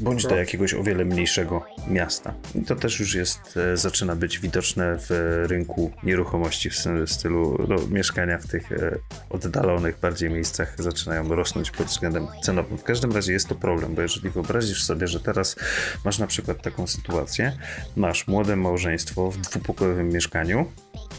bądź 0.00 0.26
do 0.26 0.36
jakiegoś 0.36 0.74
o 0.74 0.82
wiele 0.82 1.04
mniejszego 1.04 1.64
miasta. 1.88 2.34
I 2.54 2.62
to 2.62 2.76
też 2.76 3.00
już 3.00 3.14
jest, 3.14 3.56
e, 3.56 3.76
zaczyna 3.76 4.16
być 4.16 4.38
widoczne 4.38 4.98
w 4.98 5.10
rynku 5.48 5.92
nieruchomości 6.02 6.70
w 6.70 7.10
stylu 7.10 7.66
no, 7.68 7.76
mieszkania 7.90 8.38
w 8.38 8.46
tych 8.46 8.72
e, 8.72 8.98
oddalonych 9.30 9.98
bardziej 10.00 10.30
miejscach 10.30 10.74
zaczynają 10.78 11.28
rosnąć 11.28 11.70
pod 11.70 11.86
względem 11.86 12.26
cenowym. 12.42 12.78
W 12.78 12.82
każdym 12.82 13.12
razie 13.12 13.32
jest 13.32 13.48
to 13.48 13.54
problem, 13.54 13.94
bo 13.94 14.02
jeżeli 14.02 14.30
wyobrazisz 14.30 14.84
sobie, 14.84 15.06
że 15.06 15.20
teraz 15.20 15.56
masz 16.04 16.18
na 16.18 16.26
przykład 16.26 16.62
taką 16.62 16.86
sytuację, 16.86 17.52
masz 17.96 18.26
młode 18.26 18.56
małżeństwo 18.56 19.30
w 19.30 19.38
dwupokojowym 19.38 20.08
mieszkaniu 20.08 20.66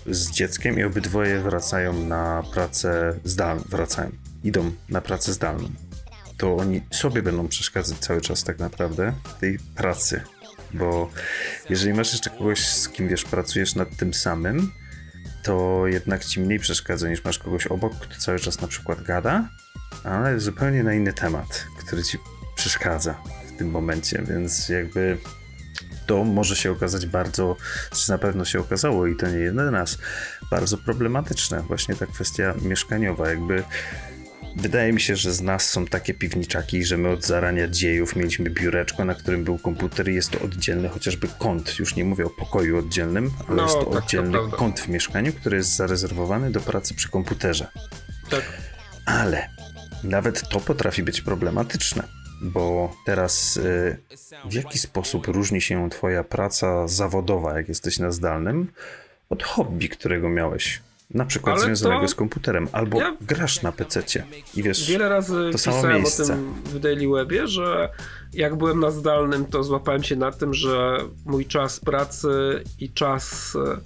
z 0.05 0.31
dzieckiem 0.31 0.79
i 0.79 0.83
obydwoje 0.83 1.39
wracają 1.39 1.93
na 1.93 2.43
pracę 2.53 3.13
zdalną, 3.23 3.63
wracają, 3.69 4.11
idą 4.43 4.71
na 4.89 5.01
pracę 5.01 5.33
zdalną 5.33 5.86
to 6.37 6.55
oni 6.55 6.81
sobie 6.91 7.21
będą 7.21 7.47
przeszkadzać 7.47 7.97
cały 7.97 8.21
czas 8.21 8.43
tak 8.43 8.59
naprawdę 8.59 9.13
tej 9.39 9.59
pracy. 9.75 10.21
Bo 10.73 11.09
jeżeli 11.69 11.93
masz 11.93 12.11
jeszcze 12.11 12.29
kogoś, 12.29 12.67
z 12.67 12.89
kim 12.89 13.07
wiesz, 13.07 13.23
pracujesz 13.23 13.75
nad 13.75 13.97
tym 13.97 14.13
samym, 14.13 14.71
to 15.43 15.83
jednak 15.87 16.25
ci 16.25 16.39
mniej 16.39 16.59
przeszkadza 16.59 17.09
niż 17.09 17.23
masz 17.23 17.39
kogoś 17.39 17.67
obok, 17.67 17.95
kto 17.99 18.17
cały 18.17 18.39
czas 18.39 18.61
na 18.61 18.67
przykład 18.67 19.03
gada, 19.03 19.49
ale 20.03 20.39
zupełnie 20.39 20.83
na 20.83 20.93
inny 20.93 21.13
temat, 21.13 21.65
który 21.79 22.03
ci 22.03 22.17
przeszkadza 22.55 23.15
w 23.47 23.57
tym 23.57 23.69
momencie, 23.69 24.23
więc 24.27 24.69
jakby 24.69 25.17
to 26.05 26.23
może 26.23 26.55
się 26.55 26.71
okazać 26.71 27.05
bardzo, 27.05 27.55
czy 27.91 28.11
na 28.11 28.17
pewno 28.17 28.45
się 28.45 28.59
okazało 28.59 29.07
i 29.07 29.15
to 29.15 29.27
nie 29.27 29.37
jeden 29.37 29.69
raz, 29.69 29.97
bardzo 30.51 30.77
problematyczne. 30.77 31.61
Właśnie 31.61 31.95
ta 31.95 32.05
kwestia 32.05 32.53
mieszkaniowa, 32.61 33.29
jakby 33.29 33.63
Wydaje 34.57 34.93
mi 34.93 35.01
się, 35.01 35.15
że 35.15 35.33
z 35.33 35.41
nas 35.41 35.69
są 35.69 35.85
takie 35.85 36.13
piwniczaki, 36.13 36.85
że 36.85 36.97
my 36.97 37.09
od 37.09 37.25
zarania 37.25 37.67
dziejów 37.67 38.15
mieliśmy 38.15 38.49
biureczko, 38.49 39.05
na 39.05 39.15
którym 39.15 39.43
był 39.43 39.57
komputer 39.57 40.09
i 40.09 40.15
jest 40.15 40.31
to 40.31 40.39
oddzielny 40.39 40.89
chociażby 40.89 41.27
kąt. 41.39 41.79
Już 41.79 41.95
nie 41.95 42.05
mówię 42.05 42.25
o 42.25 42.29
pokoju 42.29 42.77
oddzielnym, 42.77 43.31
ale 43.47 43.55
no, 43.55 43.63
jest 43.63 43.75
to 43.75 43.85
tak, 43.85 44.03
oddzielny 44.03 44.37
to 44.37 44.47
kąt 44.47 44.79
w 44.79 44.87
mieszkaniu, 44.87 45.33
który 45.33 45.57
jest 45.57 45.75
zarezerwowany 45.75 46.51
do 46.51 46.59
pracy 46.59 46.93
przy 46.93 47.09
komputerze. 47.09 47.67
Tak. 48.29 48.43
Ale 49.05 49.49
nawet 50.03 50.49
to 50.49 50.59
potrafi 50.59 51.03
być 51.03 51.21
problematyczne, 51.21 52.03
bo 52.41 52.95
teraz 53.05 53.57
y, 53.57 53.97
w 54.49 54.53
jaki 54.53 54.79
sposób 54.79 55.27
różni 55.27 55.61
się 55.61 55.89
Twoja 55.89 56.23
praca 56.23 56.87
zawodowa, 56.87 57.57
jak 57.57 57.69
jesteś 57.69 57.99
na 57.99 58.11
zdalnym, 58.11 58.71
od 59.29 59.43
hobby, 59.43 59.89
którego 59.89 60.29
miałeś 60.29 60.81
na 61.09 61.25
przykład 61.25 61.55
Ale 61.55 61.65
związanego 61.65 62.01
to... 62.01 62.07
z 62.07 62.15
komputerem, 62.15 62.67
albo 62.71 62.99
ja... 62.99 63.17
grasz 63.21 63.61
na 63.61 63.71
PC 63.71 64.03
i 64.55 64.63
wiesz, 64.63 64.89
Wiele 64.89 65.09
razy 65.09 65.49
to 65.51 65.57
samo 65.57 65.87
miejsce. 65.87 66.23
o 66.23 66.25
tym 66.25 66.53
w 66.65 66.79
Daily 66.79 67.07
Webie, 67.07 67.47
że 67.47 67.89
jak 68.33 68.55
byłem 68.55 68.79
na 68.79 68.91
zdalnym, 68.91 69.45
to 69.45 69.63
złapałem 69.63 70.03
się 70.03 70.15
na 70.15 70.31
tym, 70.31 70.53
że 70.53 70.97
mój 71.25 71.45
czas 71.45 71.79
pracy 71.79 72.63
i 72.79 72.89
czas 72.89 73.55
e, 73.55 73.77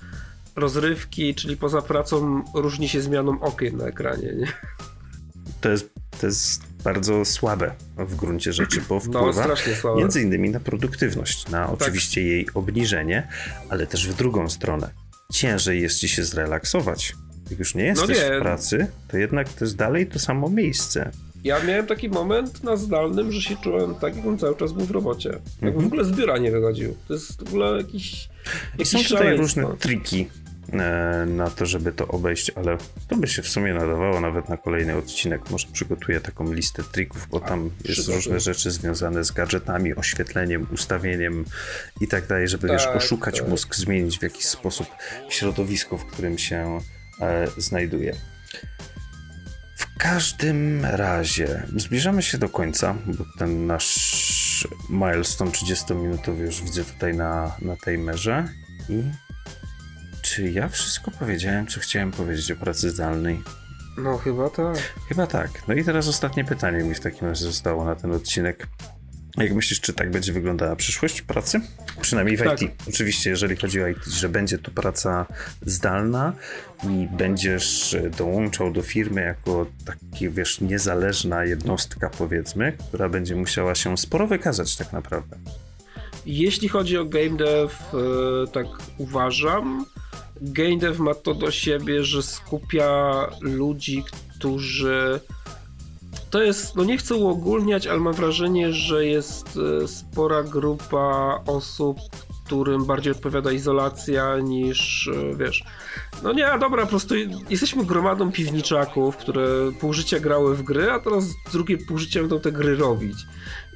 rozrywki, 0.55 1.35
czyli 1.35 1.57
poza 1.57 1.81
pracą, 1.81 2.43
różni 2.53 2.89
się 2.89 3.01
zmianą 3.01 3.39
okien 3.39 3.77
na 3.77 3.85
ekranie. 3.85 4.33
Nie? 4.37 4.47
To 5.61 5.69
jest, 5.69 5.89
to 6.19 6.27
jest 6.27 6.63
bardzo 6.83 7.25
słabe 7.25 7.75
w 7.97 8.15
gruncie 8.15 8.53
rzeczy, 8.53 8.81
bo 8.89 8.95
no, 8.95 9.01
wpływa 9.01 9.47
no, 9.83 9.95
między 9.95 10.21
innymi 10.21 10.49
na 10.49 10.59
produktywność, 10.59 11.49
na 11.49 11.67
tak. 11.67 11.81
oczywiście 11.81 12.23
jej 12.23 12.47
obniżenie, 12.53 13.27
ale 13.69 13.87
też 13.87 14.07
w 14.07 14.15
drugą 14.15 14.49
stronę 14.49 14.89
ciężej 15.31 15.81
jest 15.81 15.99
ci 15.99 16.09
się 16.09 16.23
zrelaksować. 16.23 17.15
Jak 17.49 17.59
już 17.59 17.75
nie 17.75 17.83
jesteś 17.83 18.17
no 18.21 18.29
nie. 18.29 18.37
w 18.37 18.41
pracy, 18.41 18.87
to 19.07 19.17
jednak 19.17 19.49
to 19.49 19.65
jest 19.65 19.75
dalej 19.75 20.07
to 20.07 20.19
samo 20.19 20.49
miejsce. 20.49 21.11
ja 21.43 21.63
miałem 21.63 21.87
taki 21.87 22.09
moment 22.09 22.63
na 22.63 22.75
zdalnym, 22.75 23.31
że 23.31 23.41
się 23.41 23.55
czułem 23.63 23.95
tak, 23.95 24.15
jakbym 24.15 24.37
cały 24.37 24.55
czas 24.55 24.73
był 24.73 24.85
w 24.85 24.91
robocie. 24.91 25.29
Jakby 25.29 25.67
mhm. 25.67 25.83
w 25.83 25.87
ogóle 25.87 26.05
z 26.05 26.11
biura 26.11 26.37
nie 26.37 26.51
wychodził. 26.51 26.95
To 27.07 27.13
jest 27.13 27.39
w 27.39 27.47
ogóle 27.47 27.77
jakiś. 27.77 28.29
jakiś 28.71 28.89
są 28.89 29.03
tutaj 29.03 29.37
różne 29.37 29.65
triki 29.79 30.27
na 31.25 31.49
to, 31.49 31.65
żeby 31.65 31.91
to 31.91 32.07
obejść, 32.07 32.51
ale 32.55 32.77
to 33.07 33.15
by 33.15 33.27
się 33.27 33.41
w 33.41 33.47
sumie 33.47 33.73
nadawało 33.73 34.21
nawet 34.21 34.49
na 34.49 34.57
kolejny 34.57 34.95
odcinek. 34.95 35.49
Może 35.49 35.67
przygotuję 35.73 36.21
taką 36.21 36.53
listę 36.53 36.83
trików, 36.83 37.27
bo 37.31 37.39
tam 37.39 37.69
jest 37.85 38.07
różne 38.07 38.39
rzeczy 38.39 38.71
związane 38.71 39.23
z 39.23 39.31
gadżetami, 39.31 39.95
oświetleniem, 39.95 40.67
ustawieniem 40.73 41.45
i 42.01 42.07
tak 42.07 42.27
dalej, 42.27 42.47
żeby 42.47 42.67
tak, 42.67 42.77
wiesz, 42.77 42.87
oszukać 42.87 43.39
tak. 43.39 43.49
mózg, 43.49 43.75
zmienić 43.75 44.19
w 44.19 44.23
jakiś 44.23 44.45
sposób 44.45 44.87
środowisko, 45.29 45.97
w 45.97 46.05
którym 46.05 46.37
się 46.37 46.79
e, 47.21 47.47
znajduje 47.57 48.15
każdym 50.01 50.85
razie 50.85 51.63
zbliżamy 51.75 52.21
się 52.21 52.37
do 52.37 52.49
końca, 52.49 52.95
bo 53.05 53.25
ten 53.37 53.67
nasz 53.67 54.67
milestone 54.89 55.51
30-minutowy 55.51 56.39
już 56.39 56.61
widzę 56.61 56.83
tutaj 56.83 57.15
na, 57.15 57.55
na 57.61 57.75
tej 57.75 57.97
merze. 57.97 58.47
I 58.89 59.03
czy 60.35 60.51
ja 60.51 60.69
wszystko 60.69 61.11
powiedziałem, 61.19 61.67
co 61.67 61.79
chciałem 61.79 62.11
powiedzieć 62.11 62.51
o 62.51 62.55
pracy 62.55 62.89
zdalnej? 62.89 63.41
No 63.97 64.17
chyba 64.17 64.49
tak. 64.49 64.77
Chyba 65.09 65.27
tak. 65.27 65.67
No 65.67 65.73
i 65.73 65.83
teraz 65.83 66.07
ostatnie 66.07 66.45
pytanie 66.45 66.83
mi 66.83 66.95
w 66.95 66.99
takim 66.99 67.27
razie 67.27 67.45
zostało 67.45 67.85
na 67.85 67.95
ten 67.95 68.11
odcinek. 68.11 68.67
Jak 69.37 69.53
myślisz, 69.53 69.81
czy 69.81 69.93
tak 69.93 70.11
będzie 70.11 70.33
wyglądała 70.33 70.75
przyszłość 70.75 71.21
pracy? 71.21 71.61
Przynajmniej 72.01 72.37
w 72.37 72.43
tak. 72.43 72.61
IT. 72.61 72.71
Oczywiście, 72.89 73.29
jeżeli 73.29 73.55
chodzi 73.55 73.83
o 73.83 73.87
IT, 73.87 74.05
że 74.05 74.29
będzie 74.29 74.57
tu 74.57 74.71
praca 74.71 75.25
zdalna 75.65 76.33
i 76.89 77.07
będziesz 77.17 77.95
dołączał 78.17 78.71
do 78.73 78.81
firmy 78.81 79.21
jako 79.21 79.65
taki, 79.85 80.29
wiesz, 80.29 80.61
niezależna 80.61 81.45
jednostka, 81.45 82.09
powiedzmy, 82.17 82.77
która 82.87 83.09
będzie 83.09 83.35
musiała 83.35 83.75
się 83.75 83.97
sporo 83.97 84.27
wykazać 84.27 84.75
tak 84.75 84.93
naprawdę. 84.93 85.37
Jeśli 86.25 86.69
chodzi 86.69 86.97
o 86.97 87.05
game 87.05 87.37
dev, 87.37 87.73
e, 87.93 88.47
tak 88.47 88.67
uważam. 88.97 89.85
Game 90.41 90.93
ma 90.99 91.13
to 91.13 91.33
do 91.33 91.51
siebie, 91.51 92.03
że 92.03 92.23
skupia 92.23 93.27
ludzi, 93.41 94.03
którzy 94.35 95.19
to 96.29 96.41
jest, 96.41 96.75
no 96.75 96.83
nie 96.83 96.97
chcę 96.97 97.15
uogólniać, 97.15 97.87
ale 97.87 97.99
mam 97.99 98.13
wrażenie, 98.13 98.73
że 98.73 99.05
jest 99.05 99.59
e, 99.83 99.87
spora 99.87 100.43
grupa 100.43 101.39
osób, 101.47 101.97
którym 102.45 102.85
bardziej 102.85 103.11
odpowiada 103.11 103.51
izolacja 103.51 104.39
niż, 104.39 105.07
e, 105.07 105.35
wiesz, 105.35 105.63
no 106.23 106.33
nie, 106.33 106.47
dobra, 106.59 106.83
po 106.83 106.89
prostu 106.89 107.15
jesteśmy 107.49 107.85
gromadą 107.85 108.31
piwniczaków, 108.31 109.17
które 109.17 109.71
pół 109.79 109.93
życia 109.93 110.19
grały 110.19 110.55
w 110.55 110.63
gry, 110.63 110.91
a 110.91 110.99
teraz 110.99 111.25
drugie 111.51 111.77
pół 111.77 111.97
życia 111.97 112.19
będą 112.19 112.39
te 112.39 112.51
gry 112.51 112.75
robić. 112.75 113.17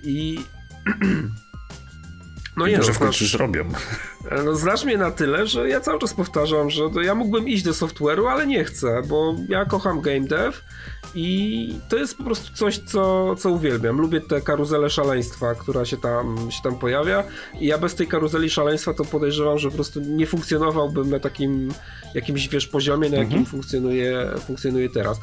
I 0.03 0.39
No 2.57 2.67
nie, 2.67 2.83
że 2.83 2.93
w 2.93 2.99
końcu 2.99 3.25
zrobią. 3.25 3.63
E, 4.31 4.43
no, 4.43 4.55
znasz 4.55 4.85
mnie 4.85 4.97
na 4.97 5.11
tyle, 5.11 5.47
że 5.47 5.69
ja 5.69 5.81
cały 5.81 5.99
czas 5.99 6.13
powtarzam, 6.13 6.69
że 6.69 6.83
ja 7.03 7.15
mógłbym 7.15 7.47
iść 7.47 7.63
do 7.63 7.71
software'u, 7.71 8.27
ale 8.27 8.47
nie 8.47 8.63
chcę, 8.63 9.01
bo 9.07 9.35
ja 9.49 9.65
kocham 9.65 10.01
game 10.01 10.19
dev 10.19 10.57
i 11.15 11.79
to 11.89 11.97
jest 11.97 12.17
po 12.17 12.23
prostu 12.23 12.53
coś, 12.53 12.77
co, 12.77 13.35
co 13.35 13.49
uwielbiam. 13.49 14.01
Lubię 14.01 14.21
tę 14.21 14.41
karuzelę 14.41 14.89
szaleństwa, 14.89 15.55
która 15.55 15.85
się 15.85 15.97
tam, 15.97 16.51
się 16.51 16.61
tam 16.63 16.79
pojawia 16.79 17.23
i 17.59 17.65
ja 17.65 17.77
bez 17.77 17.95
tej 17.95 18.07
karuzeli 18.07 18.49
szaleństwa 18.49 18.93
to 18.93 19.05
podejrzewam, 19.05 19.59
że 19.59 19.69
po 19.69 19.75
prostu 19.75 19.99
nie 19.99 20.27
funkcjonowałbym 20.27 21.09
na 21.09 21.19
takim 21.19 21.71
jakimś, 22.13 22.47
wiesz, 22.47 22.67
poziomie, 22.67 23.09
na 23.09 23.17
jakim 23.17 23.37
mhm. 23.37 23.45
funkcjonuje, 23.45 24.31
funkcjonuje 24.47 24.89
teraz. 24.89 25.19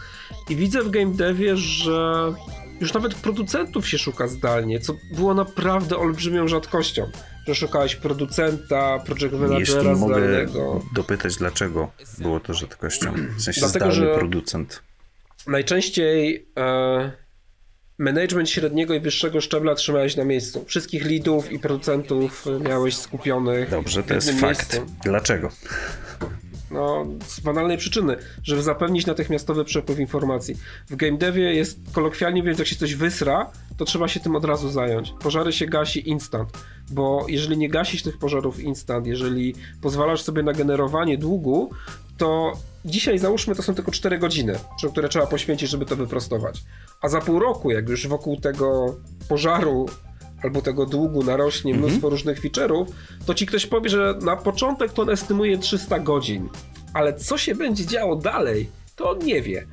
I 0.51 0.57
widzę 0.57 0.83
w 0.83 0.91
game 0.91 1.15
devie, 1.15 1.57
że 1.57 2.33
już 2.83 2.95
nawet 2.95 3.15
producentów 3.15 3.89
się 3.89 3.99
szuka 3.99 4.29
zdalnie, 4.29 4.81
co 4.81 4.97
było 5.13 5.35
naprawdę 5.35 5.97
olbrzymią 5.97 6.49
rzadkością. 6.49 7.11
Że 7.47 7.55
szukałeś 7.55 7.97
producenta, 7.97 8.99
project 9.07 9.33
managera 9.33 9.59
Jeśli 9.59 9.75
zdalnego. 9.97 10.75
Mogę 10.75 10.87
dopytać, 10.95 11.37
dlaczego 11.37 11.91
było 12.19 12.41
to 12.41 12.55
rzadkością? 12.55 13.13
W 13.37 13.43
sensie 13.43 13.61
Dlatego, 13.61 13.93
zdalny 13.93 14.15
producent. 14.15 14.83
Najczęściej 15.47 16.47
e, 16.57 17.13
management 17.99 18.51
średniego 18.51 18.95
i 18.95 19.01
wyższego 19.01 19.41
szczebla 19.41 19.75
trzymałeś 19.75 20.17
na 20.17 20.25
miejscu. 20.25 20.65
Wszystkich 20.67 21.11
leadów 21.11 21.53
i 21.53 21.59
producentów 21.59 22.45
miałeś 22.69 22.97
skupionych. 22.97 23.71
Dobrze, 23.71 24.03
to 24.03 24.15
jest 24.15 24.31
fakt. 24.31 24.73
Miejscu. 24.73 24.95
Dlaczego? 25.05 25.49
No, 26.73 27.07
z 27.27 27.41
banalnej 27.41 27.79
przyczyny, 27.79 28.17
żeby 28.43 28.63
zapewnić 28.63 29.07
natychmiastowy 29.07 29.65
przepływ 29.65 29.99
informacji. 29.99 30.57
W 30.91 30.97
game 30.97 31.19
devie 31.19 31.55
jest 31.55 31.79
kolokwialnie 31.93 32.43
więc 32.43 32.59
jak 32.59 32.69
się 32.69 32.77
coś 32.77 32.95
wysra, 32.95 33.51
to 33.77 33.85
trzeba 33.85 34.09
się 34.09 34.21
tym 34.21 34.37
od 34.37 34.45
razu 34.45 34.71
zająć. 34.71 35.15
Pożary 35.21 35.53
się 35.53 35.67
gasi 35.67 36.09
instant, 36.09 36.51
bo 36.91 37.27
jeżeli 37.29 37.59
nie 37.59 37.69
gasisz 37.69 38.03
tych 38.03 38.19
pożarów 38.19 38.61
instant, 38.61 39.07
jeżeli 39.07 39.55
pozwalasz 39.81 40.23
sobie 40.23 40.43
na 40.43 40.53
generowanie 40.53 41.19
długu, 41.19 41.71
to 42.17 42.53
dzisiaj 42.85 43.19
załóżmy 43.19 43.55
to 43.55 43.63
są 43.63 43.75
tylko 43.75 43.93
4 43.93 44.19
godziny, 44.19 44.59
które 44.93 45.09
trzeba 45.09 45.27
poświęcić, 45.27 45.71
żeby 45.71 45.87
to 45.87 45.97
wyprostować. 45.97 46.63
A 47.01 47.09
za 47.09 47.21
pół 47.21 47.39
roku, 47.39 47.71
jak 47.71 47.89
już 47.89 48.07
wokół 48.07 48.41
tego 48.41 48.97
pożaru 49.29 49.87
albo 50.43 50.63
tego 50.63 50.87
długu 50.87 51.23
narośnie 51.23 51.75
mnóstwo 51.75 51.97
mhm. 51.97 52.11
różnych 52.11 52.41
feature'ów, 52.41 52.87
to 53.27 53.35
ci 53.35 53.47
ktoś 53.47 53.67
powie, 53.67 53.91
że 53.91 54.19
na 54.23 54.37
początek 54.37 54.93
to 54.93 55.03
on 55.03 55.11
estymuje 55.11 55.59
300 55.59 55.99
godzin, 55.99 56.49
ale 56.95 57.15
co 57.15 57.39
się 57.39 57.55
będzie 57.55 57.87
działo 57.87 58.17
dalej, 58.17 58.69
to 58.97 59.11
on 59.11 59.19
nie 59.19 59.43
wie. 59.43 59.67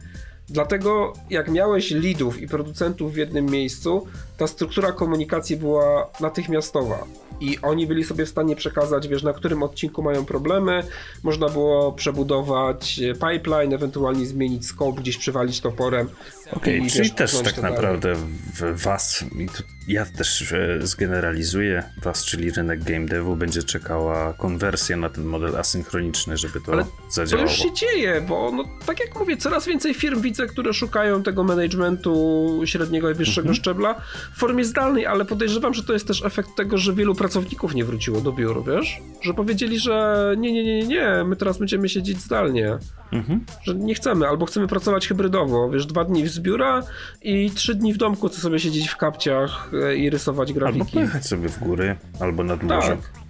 Dlatego 0.49 1.13
jak 1.29 1.51
miałeś 1.51 1.91
leadów 1.91 2.41
i 2.41 2.47
producentów 2.47 3.13
w 3.13 3.17
jednym 3.17 3.45
miejscu, 3.45 4.07
ta 4.39 4.47
struktura 4.47 4.91
komunikacji 4.91 5.57
była 5.57 6.09
natychmiastowa 6.19 7.05
i 7.41 7.57
oni 7.61 7.87
byli 7.87 8.03
sobie 8.03 8.25
w 8.25 8.29
stanie 8.29 8.55
przekazać, 8.55 9.07
wiesz, 9.07 9.23
na 9.23 9.33
którym 9.33 9.63
odcinku 9.63 10.03
mają 10.03 10.25
problemy, 10.25 10.83
można 11.23 11.49
było 11.49 11.91
przebudować 11.91 12.99
pipeline, 13.13 13.73
ewentualnie 13.73 14.25
zmienić 14.25 14.65
scope, 14.65 15.01
gdzieś 15.01 15.17
przywalić 15.17 15.61
toporem. 15.61 16.09
Okej, 16.51 16.79
okay, 16.79 16.89
czyli 16.89 17.11
też 17.11 17.41
tak 17.41 17.57
naprawdę 17.57 18.15
w 18.53 18.83
was, 18.83 19.25
i 19.39 19.47
to 19.47 19.63
ja 19.87 20.05
też 20.05 20.51
e, 20.51 20.79
zgeneralizuję 20.81 21.83
was, 22.03 22.25
czyli 22.25 22.51
rynek 22.51 22.83
game 22.83 23.05
devu, 23.05 23.35
będzie 23.35 23.63
czekała 23.63 24.33
konwersja 24.33 24.97
na 24.97 25.09
ten 25.09 25.23
model 25.23 25.57
asynchroniczny, 25.57 26.37
żeby 26.37 26.61
to 26.61 26.71
Ale 26.71 26.85
zadziałało. 27.09 27.47
To 27.47 27.53
już 27.53 27.63
się 27.63 27.73
dzieje, 27.73 28.21
bo 28.21 28.51
no, 28.51 28.63
tak 28.85 28.99
jak 28.99 29.19
mówię, 29.19 29.37
coraz 29.37 29.65
więcej 29.65 29.93
firm 29.93 30.21
widzę, 30.21 30.47
które 30.47 30.73
szukają 30.73 31.23
tego 31.23 31.43
managementu 31.43 32.61
średniego 32.65 33.11
i 33.11 33.13
wyższego 33.13 33.49
mhm. 33.49 33.55
szczebla 33.55 34.01
w 34.33 34.39
formie 34.39 34.65
zdalnej, 34.65 35.05
ale 35.05 35.25
podejrzewam, 35.25 35.73
że 35.73 35.83
to 35.83 35.93
jest 35.93 36.07
też 36.07 36.25
efekt 36.25 36.49
tego, 36.55 36.77
że 36.77 36.93
wielu 36.93 37.15
pracowników 37.15 37.75
nie 37.75 37.85
wróciło 37.85 38.21
do 38.21 38.31
biur, 38.31 38.63
wiesz? 38.65 39.01
Że 39.21 39.33
powiedzieli, 39.33 39.79
że 39.79 40.25
nie, 40.37 40.53
nie, 40.53 40.63
nie, 40.63 40.87
nie, 40.87 41.23
my 41.25 41.35
teraz 41.35 41.57
będziemy 41.57 41.89
siedzieć 41.89 42.21
zdalnie. 42.21 42.77
Mhm. 43.11 43.45
Że 43.63 43.75
nie 43.75 43.95
chcemy, 43.95 44.27
albo 44.27 44.45
chcemy 44.45 44.67
pracować 44.67 45.07
hybrydowo, 45.07 45.69
wiesz, 45.69 45.85
dwa 45.85 46.05
dni 46.05 46.27
z 46.27 46.39
biura 46.39 46.83
i 47.21 47.51
trzy 47.51 47.75
dni 47.75 47.93
w 47.93 47.97
domku, 47.97 48.29
co 48.29 48.41
sobie 48.41 48.59
siedzieć 48.59 48.89
w 48.89 48.97
kapciach 48.97 49.71
e, 49.83 49.95
i 49.95 50.09
rysować 50.09 50.53
grafiki. 50.53 50.81
Albo 50.81 50.91
pojechać 50.93 51.25
sobie 51.25 51.49
w 51.49 51.59
góry, 51.59 51.95
albo 52.19 52.43
nad 52.43 52.63
morze. 52.63 52.87
Tak. 52.87 53.29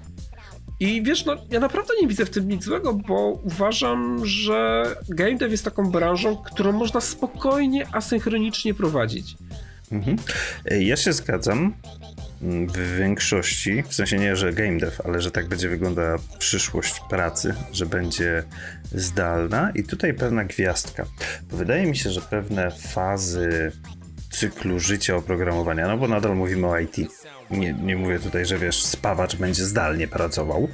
I 0.80 1.04
wiesz, 1.04 1.26
no 1.26 1.36
ja 1.52 1.60
naprawdę 1.60 1.94
nie 2.02 2.08
widzę 2.08 2.26
w 2.26 2.30
tym 2.30 2.48
nic 2.48 2.64
złego, 2.64 2.94
bo 2.94 3.40
uważam, 3.44 4.26
że 4.26 4.86
game 5.10 5.36
dev 5.36 5.52
jest 5.52 5.66
taką 5.66 5.92
branżą, 5.92 6.38
którą 6.38 6.72
można 6.72 7.02
spokojnie, 7.02 7.88
asynchronicznie 7.92 8.74
prowadzić. 8.74 9.38
Mhm. 9.92 10.18
Ja 10.72 10.98
się 10.98 11.14
zgadzam 11.14 11.74
w 12.42 12.98
większości, 12.98 13.84
w 13.84 13.94
sensie 13.94 14.18
nie, 14.18 14.36
że 14.36 14.54
game 14.54 14.78
dev, 14.78 14.96
ale 15.04 15.22
że 15.22 15.32
tak 15.32 15.48
będzie 15.48 15.70
wyglądała 15.70 16.18
przyszłość 16.40 17.02
pracy, 17.10 17.54
że 17.72 17.86
będzie 17.86 18.44
zdalna 18.92 19.72
i 19.76 19.84
tutaj 19.84 20.14
pewna 20.14 20.46
gwiazdka. 20.46 21.06
Bo 21.52 21.58
wydaje 21.58 21.86
mi 21.86 21.98
się, 21.98 22.10
że 22.10 22.22
pewne 22.22 22.72
fazy 22.72 23.72
cyklu 24.32 24.80
życia 24.80 25.16
oprogramowania, 25.16 25.88
no 25.88 25.98
bo 25.98 26.08
nadal 26.08 26.36
mówimy 26.36 26.68
o 26.68 26.80
IT. 26.80 26.98
Nie, 27.52 27.74
nie 27.74 27.96
mówię 27.96 28.20
tutaj, 28.20 28.46
że 28.46 28.58
wiesz, 28.58 28.84
spawacz 28.84 29.36
będzie 29.36 29.66
zdalnie 29.66 30.08
pracował. 30.08 30.68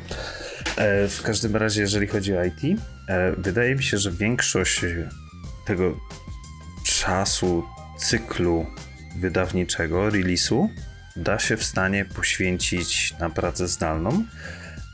E, 0.77 1.07
w 1.07 1.21
każdym 1.21 1.55
razie, 1.55 1.81
jeżeli 1.81 2.07
chodzi 2.07 2.37
o 2.37 2.43
IT, 2.45 2.79
e, 3.09 3.31
wydaje 3.37 3.75
mi 3.75 3.83
się, 3.83 3.97
że 3.97 4.11
większość 4.11 4.85
tego 5.65 5.99
czasu, 6.83 7.63
cyklu 7.97 8.65
wydawniczego, 9.15 10.09
release'u, 10.09 10.67
da 11.15 11.39
się 11.39 11.57
w 11.57 11.63
stanie 11.63 12.05
poświęcić 12.05 13.13
na 13.19 13.29
pracę 13.29 13.67
zdalną, 13.67 14.23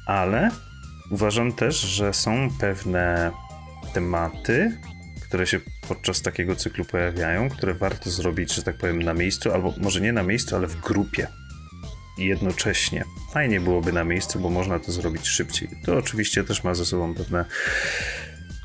ale 0.06 0.52
uważam 1.12 1.54
też, 1.54 1.80
że 1.80 2.14
są 2.14 2.50
pewne 2.60 3.32
tematy, 3.94 4.78
które 5.22 5.48
się 5.48 5.60
podczas 5.88 6.22
takiego 6.22 6.56
cyklu 6.56 6.86
pojawiają, 6.86 7.50
które 7.50 7.74
warto 7.74 8.10
zrobić, 8.10 8.56
że 8.56 8.64
tak 8.64 8.78
powiem, 8.78 9.04
na 9.04 9.14
miejscu, 9.14 9.54
albo 9.54 9.74
może 9.78 10.02
nie 10.02 10.14
na 10.14 10.24
miejscu, 10.24 10.56
ale 10.56 10.68
w 10.68 10.82
grupie. 10.82 11.28
I 12.18 12.26
jednocześnie. 12.26 13.04
Fajnie 13.34 13.62
byłoby 13.62 13.94
na 13.94 14.04
miejscu, 14.04 14.40
bo 14.40 14.50
można 14.50 14.80
to 14.80 14.92
zrobić 14.92 15.28
szybciej. 15.28 15.70
To 15.86 15.98
oczywiście 15.98 16.44
też 16.44 16.64
ma 16.64 16.74
ze 16.74 16.86
sobą 16.86 17.14
pewne 17.14 17.46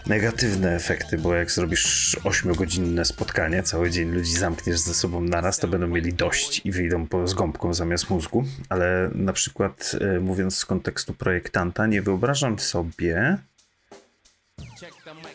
negatywne 0.06 0.74
efekty, 0.74 1.18
bo 1.18 1.34
jak 1.34 1.50
zrobisz 1.50 2.16
8-godzinne 2.24 3.04
spotkanie, 3.04 3.62
cały 3.62 3.90
dzień 3.90 4.10
ludzi 4.10 4.32
zamkniesz 4.32 4.78
ze 4.78 4.94
sobą 4.94 5.20
naraz, 5.20 5.58
to 5.58 5.68
będą 5.68 5.86
mieli 5.86 6.14
dość 6.14 6.60
i 6.64 6.72
wyjdą 6.72 7.06
po, 7.06 7.28
z 7.28 7.34
gąbką 7.34 7.74
zamiast 7.74 8.10
mózgu. 8.10 8.44
Ale 8.68 9.10
na 9.14 9.32
przykład, 9.32 9.96
e, 10.00 10.20
mówiąc 10.20 10.56
z 10.56 10.64
kontekstu 10.64 11.14
projektanta, 11.14 11.86
nie 11.86 12.02
wyobrażam 12.02 12.58
sobie 12.58 13.38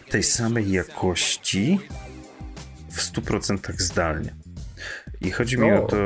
tej 0.10 0.24
samej 0.24 0.72
jakości 0.72 1.80
w 2.90 3.02
100% 3.02 3.74
zdalnie. 3.78 4.34
I 5.22 5.32
chodzi 5.32 5.58
mi 5.58 5.72
o, 5.72 5.84
o 5.84 5.88
to, 5.88 5.98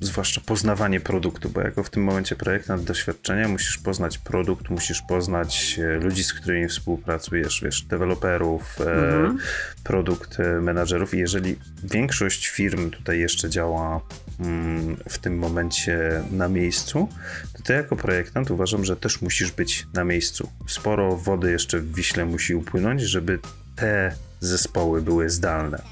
zwłaszcza 0.00 0.40
poznawanie 0.40 1.00
produktu, 1.00 1.48
bo 1.48 1.60
jako 1.60 1.82
w 1.82 1.90
tym 1.90 2.04
momencie 2.04 2.36
projektant 2.36 2.84
doświadczenia 2.84 3.48
musisz 3.48 3.78
poznać 3.78 4.18
produkt, 4.18 4.70
musisz 4.70 5.02
poznać 5.02 5.80
e, 5.82 5.98
ludzi, 5.98 6.24
z 6.24 6.32
którymi 6.32 6.68
współpracujesz, 6.68 7.60
wiesz, 7.64 7.82
deweloperów, 7.82 8.80
e, 8.80 8.84
mhm. 8.84 9.38
produkt 9.84 10.40
e, 10.40 10.60
menadżerów 10.60 11.14
i 11.14 11.18
jeżeli 11.18 11.56
większość 11.84 12.48
firm 12.48 12.90
tutaj 12.90 13.18
jeszcze 13.18 13.50
działa 13.50 14.00
mm, 14.40 14.96
w 15.08 15.18
tym 15.18 15.38
momencie 15.38 16.22
na 16.30 16.48
miejscu, 16.48 17.08
to 17.52 17.62
ty 17.62 17.72
jako 17.72 17.96
projektant 17.96 18.50
uważam, 18.50 18.84
że 18.84 18.96
też 18.96 19.22
musisz 19.22 19.52
być 19.52 19.86
na 19.94 20.04
miejscu. 20.04 20.50
Sporo 20.66 21.16
wody 21.16 21.50
jeszcze 21.50 21.78
w 21.78 21.94
Wiśle 21.94 22.24
musi 22.24 22.54
upłynąć, 22.54 23.00
żeby 23.00 23.38
te 23.76 24.12
zespoły 24.40 25.02
były 25.02 25.30
zdalne 25.30 25.82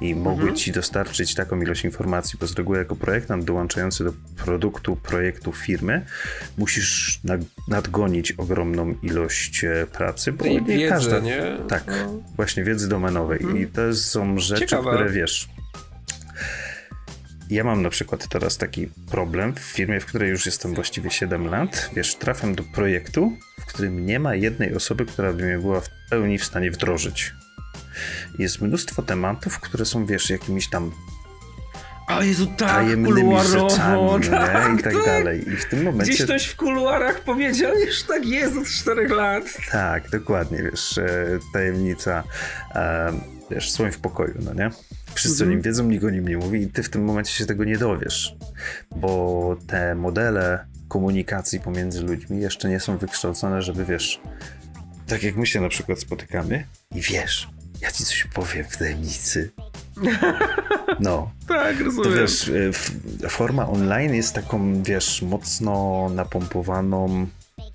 i 0.00 0.14
mogły 0.14 0.42
mhm. 0.42 0.56
ci 0.56 0.72
dostarczyć 0.72 1.34
taką 1.34 1.60
ilość 1.60 1.84
informacji, 1.84 2.38
bo 2.40 2.46
z 2.46 2.54
reguły 2.54 2.78
jako 2.78 2.96
projektant 2.96 3.44
dołączający 3.44 4.04
do 4.04 4.12
produktu, 4.36 4.96
projektu 4.96 5.52
firmy 5.52 6.06
musisz 6.58 7.20
nadgonić 7.68 8.32
ogromną 8.32 8.94
ilość 9.02 9.64
e, 9.64 9.86
pracy, 9.86 10.32
bo 10.32 10.46
nie 10.46 10.60
wiedzy, 10.60 10.88
każda... 10.88 11.18
Nie? 11.18 11.56
Tak, 11.68 11.84
no. 11.86 12.22
właśnie 12.36 12.64
wiedzy 12.64 12.88
domenowej 12.88 13.38
mhm. 13.42 13.62
i 13.62 13.66
to 13.66 13.94
są 13.94 14.38
rzeczy, 14.38 14.66
Ciekawe. 14.66 14.90
które 14.90 15.10
wiesz... 15.10 15.48
Ja 17.50 17.64
mam 17.64 17.82
na 17.82 17.90
przykład 17.90 18.28
teraz 18.28 18.58
taki 18.58 18.88
problem 19.10 19.54
w 19.54 19.60
firmie, 19.60 20.00
w 20.00 20.06
której 20.06 20.30
już 20.30 20.46
jestem 20.46 20.74
właściwie 20.74 21.10
7 21.10 21.46
lat. 21.46 21.90
Wiesz, 21.96 22.14
trafiam 22.14 22.54
do 22.54 22.62
projektu, 22.62 23.36
w 23.60 23.66
którym 23.66 24.06
nie 24.06 24.20
ma 24.20 24.34
jednej 24.34 24.74
osoby, 24.74 25.06
która 25.06 25.32
by 25.32 25.44
mnie 25.44 25.58
była 25.58 25.80
w 25.80 25.88
pełni 26.10 26.38
w 26.38 26.44
stanie 26.44 26.70
wdrożyć. 26.70 27.32
Jest 28.38 28.60
mnóstwo 28.60 29.02
tematów, 29.02 29.60
które 29.60 29.84
są, 29.84 30.06
wiesz, 30.06 30.30
jakimiś 30.30 30.68
tam 30.68 30.92
a 32.06 32.24
Jezu, 32.24 32.46
tak, 32.46 32.56
tajemnymi 32.56 33.36
rzeczami 33.40 34.20
tak, 34.30 34.80
i 34.80 34.82
tak, 34.82 34.92
tak, 34.92 35.04
dalej. 35.06 35.52
I 35.52 35.56
w 35.56 35.68
tym 35.68 35.82
momencie... 35.82 36.12
Gdzieś 36.12 36.24
ktoś 36.24 36.46
w 36.46 36.56
kuluarach 36.56 37.20
powiedział, 37.20 37.74
już 37.86 38.02
tak 38.02 38.26
jest 38.26 38.56
od 38.56 38.66
czterech 38.66 39.10
lat. 39.10 39.44
Tak, 39.70 40.10
dokładnie, 40.10 40.62
wiesz, 40.62 40.98
e, 40.98 41.38
tajemnica, 41.52 42.22
e, 42.74 43.12
wiesz, 43.50 43.70
słoń 43.70 43.92
w 43.92 43.98
pokoju, 43.98 44.34
no 44.44 44.54
nie? 44.54 44.70
Wszyscy 45.14 45.42
mhm. 45.42 45.50
o 45.50 45.52
nim 45.52 45.62
wiedzą, 45.62 45.84
nikt 45.84 46.04
o 46.04 46.10
nim 46.10 46.28
nie 46.28 46.36
mówi 46.36 46.62
i 46.62 46.68
ty 46.68 46.82
w 46.82 46.88
tym 46.88 47.04
momencie 47.04 47.32
się 47.32 47.46
tego 47.46 47.64
nie 47.64 47.78
dowiesz, 47.78 48.36
bo 48.96 49.56
te 49.66 49.94
modele 49.94 50.66
komunikacji 50.88 51.60
pomiędzy 51.60 52.02
ludźmi 52.02 52.40
jeszcze 52.40 52.68
nie 52.68 52.80
są 52.80 52.96
wykształcone, 52.96 53.62
żeby, 53.62 53.84
wiesz, 53.84 54.20
tak 55.06 55.22
jak 55.22 55.36
my 55.36 55.46
się 55.46 55.60
na 55.60 55.68
przykład 55.68 56.00
spotykamy 56.00 56.66
i 56.94 57.00
wiesz, 57.00 57.48
ja 57.82 57.92
ci 57.92 58.04
coś 58.04 58.24
powiem 58.34 58.64
w 58.64 58.76
tajemnicy. 58.76 59.50
No. 61.00 61.30
tak, 61.48 61.80
rozumiem. 61.80 62.12
To 62.12 62.18
wiesz, 62.18 62.50
e, 63.24 63.28
forma 63.28 63.68
online 63.68 64.14
jest 64.14 64.34
taką, 64.34 64.82
wiesz, 64.82 65.22
mocno 65.22 66.08
napompowaną, 66.14 67.26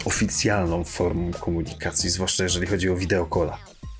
oficjalną 0.05 0.83
formą 0.83 1.31
komunikacji, 1.31 2.09
zwłaszcza 2.09 2.43
jeżeli 2.43 2.67
chodzi 2.67 2.89
o 2.89 2.95
wideokola 2.95 3.57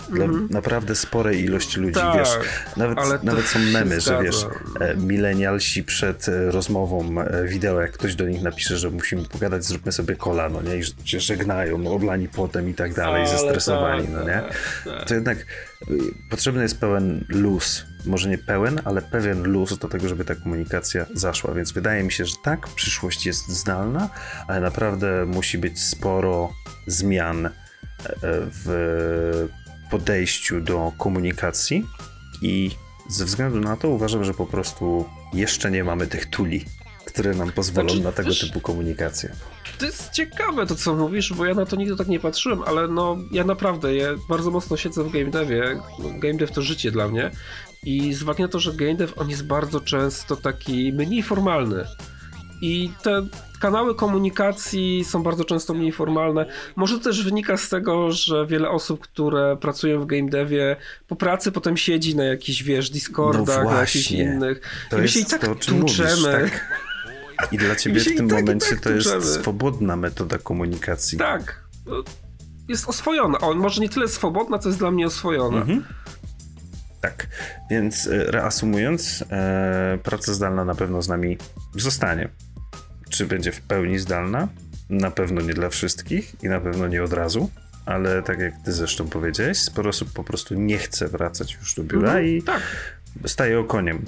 mm 0.09 0.31
-hmm. 0.31 0.51
naprawdę 0.51 0.95
sporej 0.95 1.43
ilości 1.43 1.79
ludzi, 1.79 1.93
tak, 1.93 2.17
wiesz, 2.17 2.29
nawet, 2.77 3.23
nawet 3.23 3.45
są 3.45 3.59
memy, 3.59 4.01
że 4.01 4.23
wiesz, 4.23 4.45
e, 4.79 4.95
milenialsi 4.95 5.83
przed 5.83 6.29
e, 6.29 6.51
rozmową 6.51 7.21
e, 7.21 7.47
wideo, 7.47 7.81
jak 7.81 7.91
ktoś 7.91 8.15
do 8.15 8.27
nich 8.27 8.41
napisze, 8.41 8.77
że 8.77 8.89
musimy 8.89 9.25
pogadać, 9.25 9.65
zróbmy 9.65 9.91
sobie 9.91 10.15
kolano, 10.15 10.61
nie, 10.61 10.77
i 10.77 10.83
że 10.83 10.91
się 11.05 11.19
żegnają, 11.19 11.87
oblani 11.87 12.27
potem 12.27 12.69
i 12.69 12.73
tak 12.73 12.93
dalej, 12.93 13.21
Ale 13.21 13.37
zestresowani, 13.37 14.07
tak, 14.07 14.13
no 14.13 14.23
nie, 14.23 14.41
tak, 14.41 14.53
tak. 14.85 15.07
to 15.07 15.13
jednak 15.13 15.45
potrzebny 16.29 16.63
jest 16.63 16.79
pełen 16.79 17.25
luz, 17.29 17.85
może 18.05 18.29
nie 18.29 18.37
pełen, 18.37 18.81
ale 18.85 19.01
pewien 19.01 19.43
luz 19.43 19.77
do 19.77 19.87
tego, 19.87 20.09
żeby 20.09 20.25
ta 20.25 20.35
komunikacja 20.35 21.05
zaszła, 21.13 21.53
więc 21.53 21.71
wydaje 21.71 22.03
mi 22.03 22.11
się, 22.11 22.25
że 22.25 22.35
tak, 22.43 22.67
przyszłość 22.67 23.25
jest 23.25 23.49
zdalna, 23.49 24.09
ale 24.47 24.61
naprawdę 24.61 25.25
musi 25.25 25.57
być 25.57 25.79
sporo 25.83 26.53
zmian 26.87 27.49
w 28.23 29.47
podejściu 29.91 30.61
do 30.61 30.91
komunikacji 30.97 31.85
i 32.41 32.71
ze 33.09 33.25
względu 33.25 33.59
na 33.59 33.77
to 33.77 33.89
uważam, 33.89 34.23
że 34.23 34.33
po 34.33 34.45
prostu 34.45 35.05
jeszcze 35.33 35.71
nie 35.71 35.83
mamy 35.83 36.07
tych 36.07 36.25
tuli, 36.25 36.65
które 37.05 37.33
nam 37.33 37.51
pozwolą 37.51 37.89
znaczy, 37.89 38.03
na 38.03 38.11
tego 38.11 38.29
typu 38.35 38.61
komunikację. 38.61 39.35
To 39.77 39.85
jest 39.85 40.11
ciekawe 40.11 40.65
to, 40.65 40.75
co 40.75 40.95
mówisz, 40.95 41.33
bo 41.33 41.45
ja 41.45 41.53
na 41.53 41.65
to 41.65 41.75
nigdy 41.75 41.95
tak 41.95 42.07
nie 42.07 42.19
patrzyłem, 42.19 42.61
ale 42.63 42.88
no 42.88 43.17
ja 43.31 43.43
naprawdę, 43.43 43.95
ja 43.95 44.07
bardzo 44.29 44.51
mocno 44.51 44.77
siedzę 44.77 45.03
w 45.03 45.11
game 45.11 45.31
devie. 45.31 45.81
Game 45.99 46.33
dev 46.33 46.53
to 46.53 46.61
życie 46.61 46.91
dla 46.91 47.07
mnie 47.07 47.31
i 47.83 48.13
z 48.13 48.23
uwagi 48.23 48.41
na 48.41 48.47
to, 48.47 48.59
że 48.59 48.73
game 48.73 48.95
dev 48.95 49.13
on 49.15 49.29
jest 49.29 49.45
bardzo 49.45 49.81
często 49.81 50.35
taki 50.35 50.93
mniej 50.93 51.23
formalny. 51.23 51.85
I 52.62 52.91
te 53.03 53.22
kanały 53.60 53.95
komunikacji 53.95 55.05
są 55.05 55.24
bardzo 55.24 55.45
często 55.45 55.74
mniej 55.74 55.91
formalne. 55.91 56.45
Może 56.76 56.97
to 56.97 57.03
też 57.03 57.24
wynika 57.24 57.58
z 57.58 57.70
tego, 57.70 58.12
że 58.12 58.45
wiele 58.45 58.70
osób, 58.70 58.99
które 58.99 59.58
pracują 59.62 60.01
w 60.01 60.05
game 60.05 60.30
devie, 60.30 60.76
po 61.08 61.16
pracy 61.16 61.51
potem 61.51 61.78
siedzi 61.78 62.16
na 62.16 62.24
jakichś, 62.24 62.64
wiesz, 62.64 62.89
Discordach, 62.89 63.64
no 63.64 63.72
na 63.72 63.80
jakichś 63.80 64.12
innych. 64.12 64.62
To 64.89 64.97
I 64.97 65.01
my 65.01 65.08
się 65.08 65.20
i 65.20 65.26
tak 65.26 65.41
to, 65.41 65.55
tłuczemy. 65.55 66.32
Tak? 66.32 66.78
I 67.51 67.58
dla 67.58 67.76
ciebie 67.76 67.99
w 67.99 68.05
tym 68.05 68.30
tak 68.30 68.39
momencie 68.39 68.70
tak 68.70 68.80
to 68.80 68.89
jest 68.89 69.34
swobodna 69.34 69.95
metoda 69.95 70.38
komunikacji. 70.38 71.18
Tak. 71.18 71.64
Jest 72.68 72.89
oswojona. 72.89 73.39
On 73.39 73.58
może 73.58 73.82
nie 73.82 73.89
tyle 73.89 74.08
swobodna, 74.08 74.60
co 74.60 74.70
jest 74.70 74.80
dla 74.80 74.91
mnie 74.91 75.08
oswojona. 75.08 75.58
Mhm. 75.58 75.84
Tak, 77.01 77.28
więc 77.70 78.08
e, 78.08 78.32
reasumując, 78.32 79.24
e, 79.30 79.99
praca 80.03 80.34
zdalna 80.34 80.66
na 80.66 80.76
pewno 80.76 81.01
z 81.01 81.08
nami 81.10 81.38
zostanie. 81.76 82.30
Czy 83.10 83.26
będzie 83.26 83.51
w 83.51 83.62
pełni 83.62 83.99
zdalna? 83.99 84.47
Na 84.89 85.12
pewno 85.12 85.41
nie 85.41 85.53
dla 85.53 85.70
wszystkich 85.70 86.36
i 86.43 86.47
na 86.47 86.60
pewno 86.60 86.88
nie 86.88 87.03
od 87.03 87.14
razu, 87.14 87.49
ale 87.86 88.24
tak 88.24 88.39
jak 88.39 88.53
ty 88.66 88.74
zresztą 88.74 89.08
powiedziałeś, 89.08 89.58
sporo 89.58 89.89
osób 89.89 90.14
po 90.14 90.24
prostu 90.24 90.55
nie 90.55 90.78
chce 90.78 91.08
wracać 91.08 91.53
już 91.53 91.76
do 91.76 91.84
biura 91.84 92.10
mhm, 92.10 92.28
i 92.28 92.43
tak. 92.43 92.62
staje 93.26 93.60
okoniem 93.60 94.05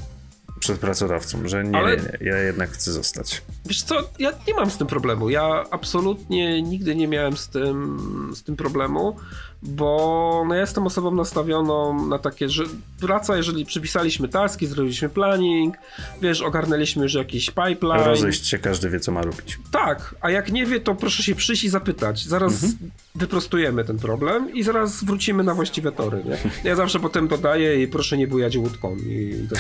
przed 0.60 0.80
pracodawcą, 0.80 1.48
że 1.48 1.64
nie, 1.64 1.78
ale... 1.78 1.98
nie, 1.98 2.04
nie, 2.04 2.18
ja 2.22 2.38
jednak 2.38 2.70
chcę 2.70 2.92
zostać. 2.92 3.42
Wiesz 3.66 3.84
co, 3.84 4.10
ja 4.20 4.32
nie 4.48 4.54
mam 4.54 4.72
z 4.72 4.78
tym 4.78 4.88
problemu. 4.88 5.30
Ja 5.30 5.66
absolutnie 5.72 6.62
nigdy 6.62 6.96
nie 6.96 7.08
miałem 7.08 7.38
z 7.38 7.50
tym, 7.50 8.32
z 8.36 8.44
tym 8.44 8.56
problemu 8.56 9.16
bo 9.62 10.44
no 10.48 10.56
ja 10.56 10.62
jestem 10.62 10.86
osobą 10.86 11.12
nastawioną 11.12 12.08
na 12.08 12.20
takie, 12.20 12.50
że 12.50 12.64
wraca, 13.00 13.38
jeżeli 13.38 13.66
przypisaliśmy 13.66 14.28
taski, 14.28 14.68
zrobiliśmy 14.68 15.10
planning, 15.10 15.76
wiesz, 16.22 16.42
ogarnęliśmy 16.42 17.04
już 17.04 17.14
jakiś 17.14 17.46
pipeline. 17.46 18.06
Rozejść 18.06 18.48
się, 18.48 18.60
każdy 18.60 18.90
wie, 18.90 19.00
co 19.00 19.12
ma 19.12 19.22
robić. 19.22 19.60
Tak, 19.72 20.16
a 20.22 20.32
jak 20.32 20.52
nie 20.52 20.66
wie, 20.66 20.80
to 20.80 20.96
proszę 20.96 21.24
się 21.24 21.36
przyjść 21.36 21.64
i 21.64 21.70
zapytać. 21.70 22.26
Zaraz 22.26 22.64
mhm. 22.64 22.92
wyprostujemy 23.16 23.86
ten 23.86 23.98
problem 23.98 24.54
i 24.54 24.64
zaraz 24.64 25.04
wrócimy 25.04 25.44
na 25.44 25.54
właściwe 25.54 25.92
tory, 25.92 26.24
nie? 26.26 26.38
Ja 26.64 26.76
zawsze 26.76 27.00
potem 27.00 27.28
dodaję 27.28 27.84
i 27.84 27.88
proszę 27.88 28.18
nie 28.18 28.28
bujać 28.28 28.58
łódką. 28.58 28.96
I 28.96 29.48
to 29.50 29.56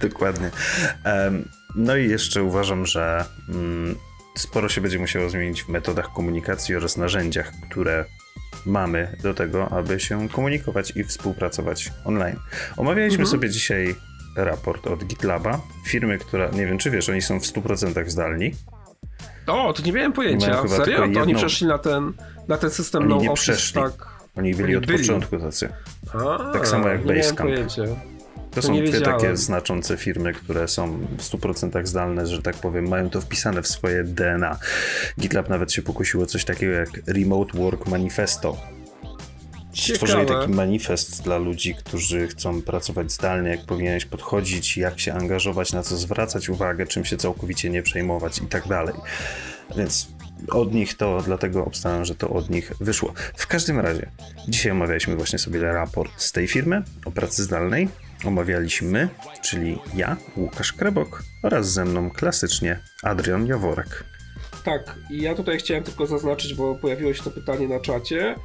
Dokładnie. 0.08 0.50
Um, 1.04 1.48
no 1.74 1.96
i 1.96 2.08
jeszcze 2.08 2.42
uważam, 2.42 2.86
że 2.86 3.24
mm, 3.48 3.96
sporo 4.36 4.68
się 4.68 4.80
będzie 4.80 4.98
musiało 4.98 5.30
zmienić 5.30 5.62
w 5.62 5.68
metodach 5.68 6.12
komunikacji 6.12 6.76
oraz 6.76 6.96
narzędziach, 6.96 7.52
które 7.70 8.04
mamy 8.66 9.16
do 9.22 9.34
tego, 9.34 9.68
aby 9.68 10.00
się 10.00 10.28
komunikować 10.28 10.92
i 10.96 11.04
współpracować 11.04 11.92
online. 12.04 12.36
Omawialiśmy 12.76 13.22
mhm. 13.22 13.30
sobie 13.30 13.50
dzisiaj 13.50 13.94
raport 14.36 14.86
od 14.86 15.04
GitLaba, 15.04 15.60
firmy, 15.86 16.18
która, 16.18 16.50
nie 16.50 16.66
wiem 16.66 16.78
czy 16.78 16.90
wiesz, 16.90 17.08
oni 17.08 17.22
są 17.22 17.40
w 17.40 17.42
100% 17.42 18.08
zdalni. 18.08 18.52
O, 19.46 19.72
to 19.72 19.82
nie 19.82 19.92
miałem 19.92 20.12
pojęcia. 20.12 20.68
Serio? 20.68 20.98
To 20.98 21.04
jedną... 21.04 21.22
oni 21.22 21.34
przeszli 21.34 21.66
na 21.66 21.78
ten, 21.78 22.12
na 22.48 22.56
ten 22.56 22.70
system 22.70 23.02
oni 23.02 23.10
no 23.10 23.20
nie 23.20 23.30
office, 23.30 23.52
przeszli. 23.52 23.82
tak? 23.82 23.92
Oni 24.36 24.54
byli 24.54 24.64
oni 24.64 24.76
od 24.76 24.86
byli. 24.86 24.98
początku 24.98 25.38
tacy. 25.38 25.68
A, 26.14 26.52
tak 26.52 26.68
samo 26.68 26.88
jak 26.88 27.04
Basecamp. 27.04 27.50
To, 28.50 28.62
są 28.62 28.84
dwie 28.84 29.00
takie 29.00 29.36
znaczące 29.36 29.96
firmy, 29.96 30.32
które 30.32 30.68
są 30.68 30.98
w 30.98 31.22
100% 31.22 31.86
zdalne, 31.86 32.26
że 32.26 32.42
tak 32.42 32.56
powiem, 32.56 32.88
mają 32.88 33.10
to 33.10 33.20
wpisane 33.20 33.62
w 33.62 33.68
swoje 33.68 34.04
DNA. 34.04 34.58
GitLab 35.20 35.48
nawet 35.48 35.72
się 35.72 35.82
pokusiło 35.82 36.26
coś 36.26 36.44
takiego 36.44 36.72
jak 36.72 36.88
Remote 37.06 37.58
Work 37.58 37.86
Manifesto. 37.86 38.56
Stworzyli 39.74 40.26
taki 40.26 40.50
manifest 40.50 41.22
dla 41.22 41.38
ludzi, 41.38 41.74
którzy 41.74 42.28
chcą 42.28 42.62
pracować 42.62 43.12
zdalnie, 43.12 43.50
jak 43.50 43.66
powinieneś 43.66 44.04
podchodzić, 44.04 44.76
jak 44.76 45.00
się 45.00 45.12
angażować, 45.12 45.72
na 45.72 45.82
co 45.82 45.96
zwracać 45.96 46.48
uwagę, 46.48 46.86
czym 46.86 47.04
się 47.04 47.16
całkowicie 47.16 47.70
nie 47.70 47.82
przejmować 47.82 48.38
i 48.38 48.46
tak 48.46 48.68
dalej. 48.68 48.94
Więc 49.76 50.08
od 50.48 50.74
nich 50.74 50.96
to, 50.96 51.22
dlatego 51.24 51.64
obstawiam, 51.64 52.04
że 52.04 52.14
to 52.14 52.30
od 52.30 52.50
nich 52.50 52.72
wyszło. 52.80 53.12
W 53.36 53.46
każdym 53.46 53.80
razie, 53.80 54.10
dzisiaj 54.48 54.72
omawialiśmy 54.72 55.16
właśnie 55.16 55.38
sobie 55.38 55.60
raport 55.60 56.12
z 56.16 56.32
tej 56.32 56.48
firmy 56.48 56.82
o 57.04 57.10
pracy 57.10 57.42
zdalnej. 57.42 57.88
Omawialiśmy, 58.24 59.08
czyli 59.42 59.78
ja, 59.94 60.16
Łukasz 60.36 60.72
Krebok 60.72 61.22
oraz 61.42 61.72
ze 61.72 61.84
mną 61.84 62.10
klasycznie 62.10 62.80
Adrian 63.02 63.46
Jaworek. 63.46 64.04
Tak, 64.64 64.94
i 65.10 65.22
ja 65.22 65.34
tutaj 65.34 65.58
chciałem 65.58 65.84
tylko 65.84 66.06
zaznaczyć, 66.06 66.54
bo 66.54 66.74
pojawiło 66.74 67.14
się 67.14 67.22
to 67.22 67.30
pytanie 67.30 67.68
na 67.68 67.80
czacie. 67.80 68.36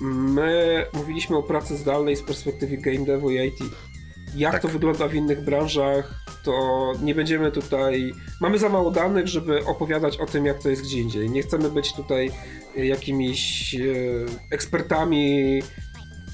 My 0.00 0.86
mówiliśmy 0.92 1.36
o 1.36 1.42
pracy 1.42 1.76
zdalnej 1.76 2.16
z 2.16 2.22
perspektywy 2.22 2.76
game 2.76 3.04
devu 3.06 3.30
i 3.30 3.46
IT. 3.48 3.58
Jak 4.36 4.52
Tak. 4.52 4.62
to 4.62 4.68
wygląda 4.68 5.08
w 5.08 5.14
innych 5.14 5.44
branżach, 5.44 6.14
to 6.44 6.92
nie 7.02 7.14
będziemy 7.14 7.52
tutaj. 7.52 8.12
Mamy 8.40 8.58
za 8.58 8.68
mało 8.68 8.90
danych, 8.90 9.28
żeby 9.28 9.64
opowiadać 9.66 10.16
o 10.16 10.26
tym, 10.26 10.46
jak 10.46 10.62
to 10.62 10.68
jest 10.68 10.82
gdzie 10.82 11.00
indziej. 11.00 11.30
Nie 11.30 11.42
chcemy 11.42 11.70
być 11.70 11.92
tutaj 11.92 12.30
e, 12.76 12.86
jakimiś 12.86 13.74
e, 13.74 13.78
ekspertami 14.50 15.62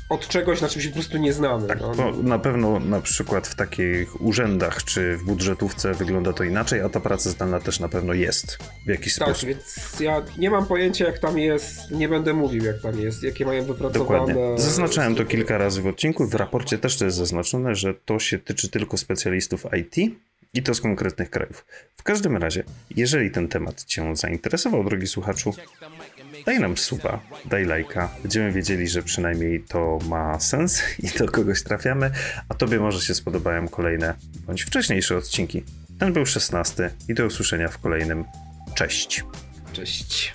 od 0.08 0.28
czegoś, 0.28 0.60
na 0.60 0.68
czym 0.68 0.82
się 0.82 0.88
po 0.88 0.94
prostu 0.94 1.18
nie 1.18 1.32
znamy. 1.32 1.68
Tak, 1.68 1.80
no. 1.80 2.12
na 2.22 2.38
pewno 2.38 2.80
na 2.80 3.00
przykład 3.00 3.48
w 3.48 3.54
takich 3.54 4.20
urzędach 4.20 4.84
czy 4.84 5.16
w 5.16 5.24
budżetówce 5.24 5.94
wygląda 5.94 6.32
to 6.32 6.44
inaczej, 6.44 6.80
a 6.80 6.88
ta 6.88 7.00
praca 7.00 7.30
zdalna 7.30 7.60
też 7.60 7.80
na 7.80 7.88
pewno 7.88 8.12
jest 8.12 8.58
w 8.86 8.88
jakiś 8.88 9.14
Tak, 9.16 9.28
sposób. 9.28 9.48
więc 9.48 10.00
ja 10.00 10.22
nie 10.38 10.50
mam 10.50 10.66
pojęcia, 10.66 11.04
jak 11.06 11.18
tam 11.18 11.38
jest, 11.38 11.90
nie 11.90 12.08
będę 12.08 12.32
mówił, 12.32 12.64
jak 12.64 12.82
tam 12.82 13.00
jest, 13.00 13.22
jakie 13.22 13.44
mają 13.44 13.64
wypracowane. 13.64 13.98
Dokładnie. 14.34 14.58
Zaznaczałem 14.58 15.14
to 15.14 15.24
kilka 15.24 15.58
razy 15.58 15.82
w 15.82 15.86
odcinku. 15.86 16.26
W 16.26 16.34
raporcie 16.34 16.78
też 16.78 16.96
to 16.96 17.04
jest 17.04 17.16
zaznaczone, 17.16 17.74
że 17.74 17.94
to 17.94 18.18
się 18.18 18.38
tyczy 18.38 18.68
tylko 18.68 18.96
specjalistów 18.96 19.66
IT 19.80 20.12
i 20.54 20.62
to 20.62 20.74
z 20.74 20.80
konkretnych 20.80 21.30
krajów. 21.30 21.64
W 21.96 22.02
każdym 22.02 22.36
razie, 22.36 22.64
jeżeli 22.96 23.30
ten 23.30 23.48
temat 23.48 23.84
Cię 23.84 24.16
zainteresował, 24.16 24.84
drogi 24.84 25.06
słuchaczu, 25.06 25.54
daj 26.46 26.60
nam 26.60 26.76
suba, 26.76 27.20
daj 27.44 27.64
lajka. 27.64 28.08
Będziemy 28.22 28.52
wiedzieli, 28.52 28.88
że 28.88 29.02
przynajmniej 29.02 29.64
to 29.68 29.98
ma 30.08 30.40
sens 30.40 30.82
i 30.98 31.18
do 31.18 31.28
kogoś 31.28 31.62
trafiamy, 31.62 32.10
a 32.48 32.54
Tobie 32.54 32.80
może 32.80 33.00
się 33.00 33.14
spodobają 33.14 33.68
kolejne 33.68 34.14
bądź 34.46 34.62
wcześniejsze 34.62 35.16
odcinki. 35.16 35.62
Ten 35.98 36.12
był 36.12 36.26
16 36.26 36.90
i 37.08 37.14
do 37.14 37.26
usłyszenia 37.26 37.68
w 37.68 37.78
kolejnym. 37.78 38.24
Cześć. 38.74 39.24
Cześć. 39.72 40.34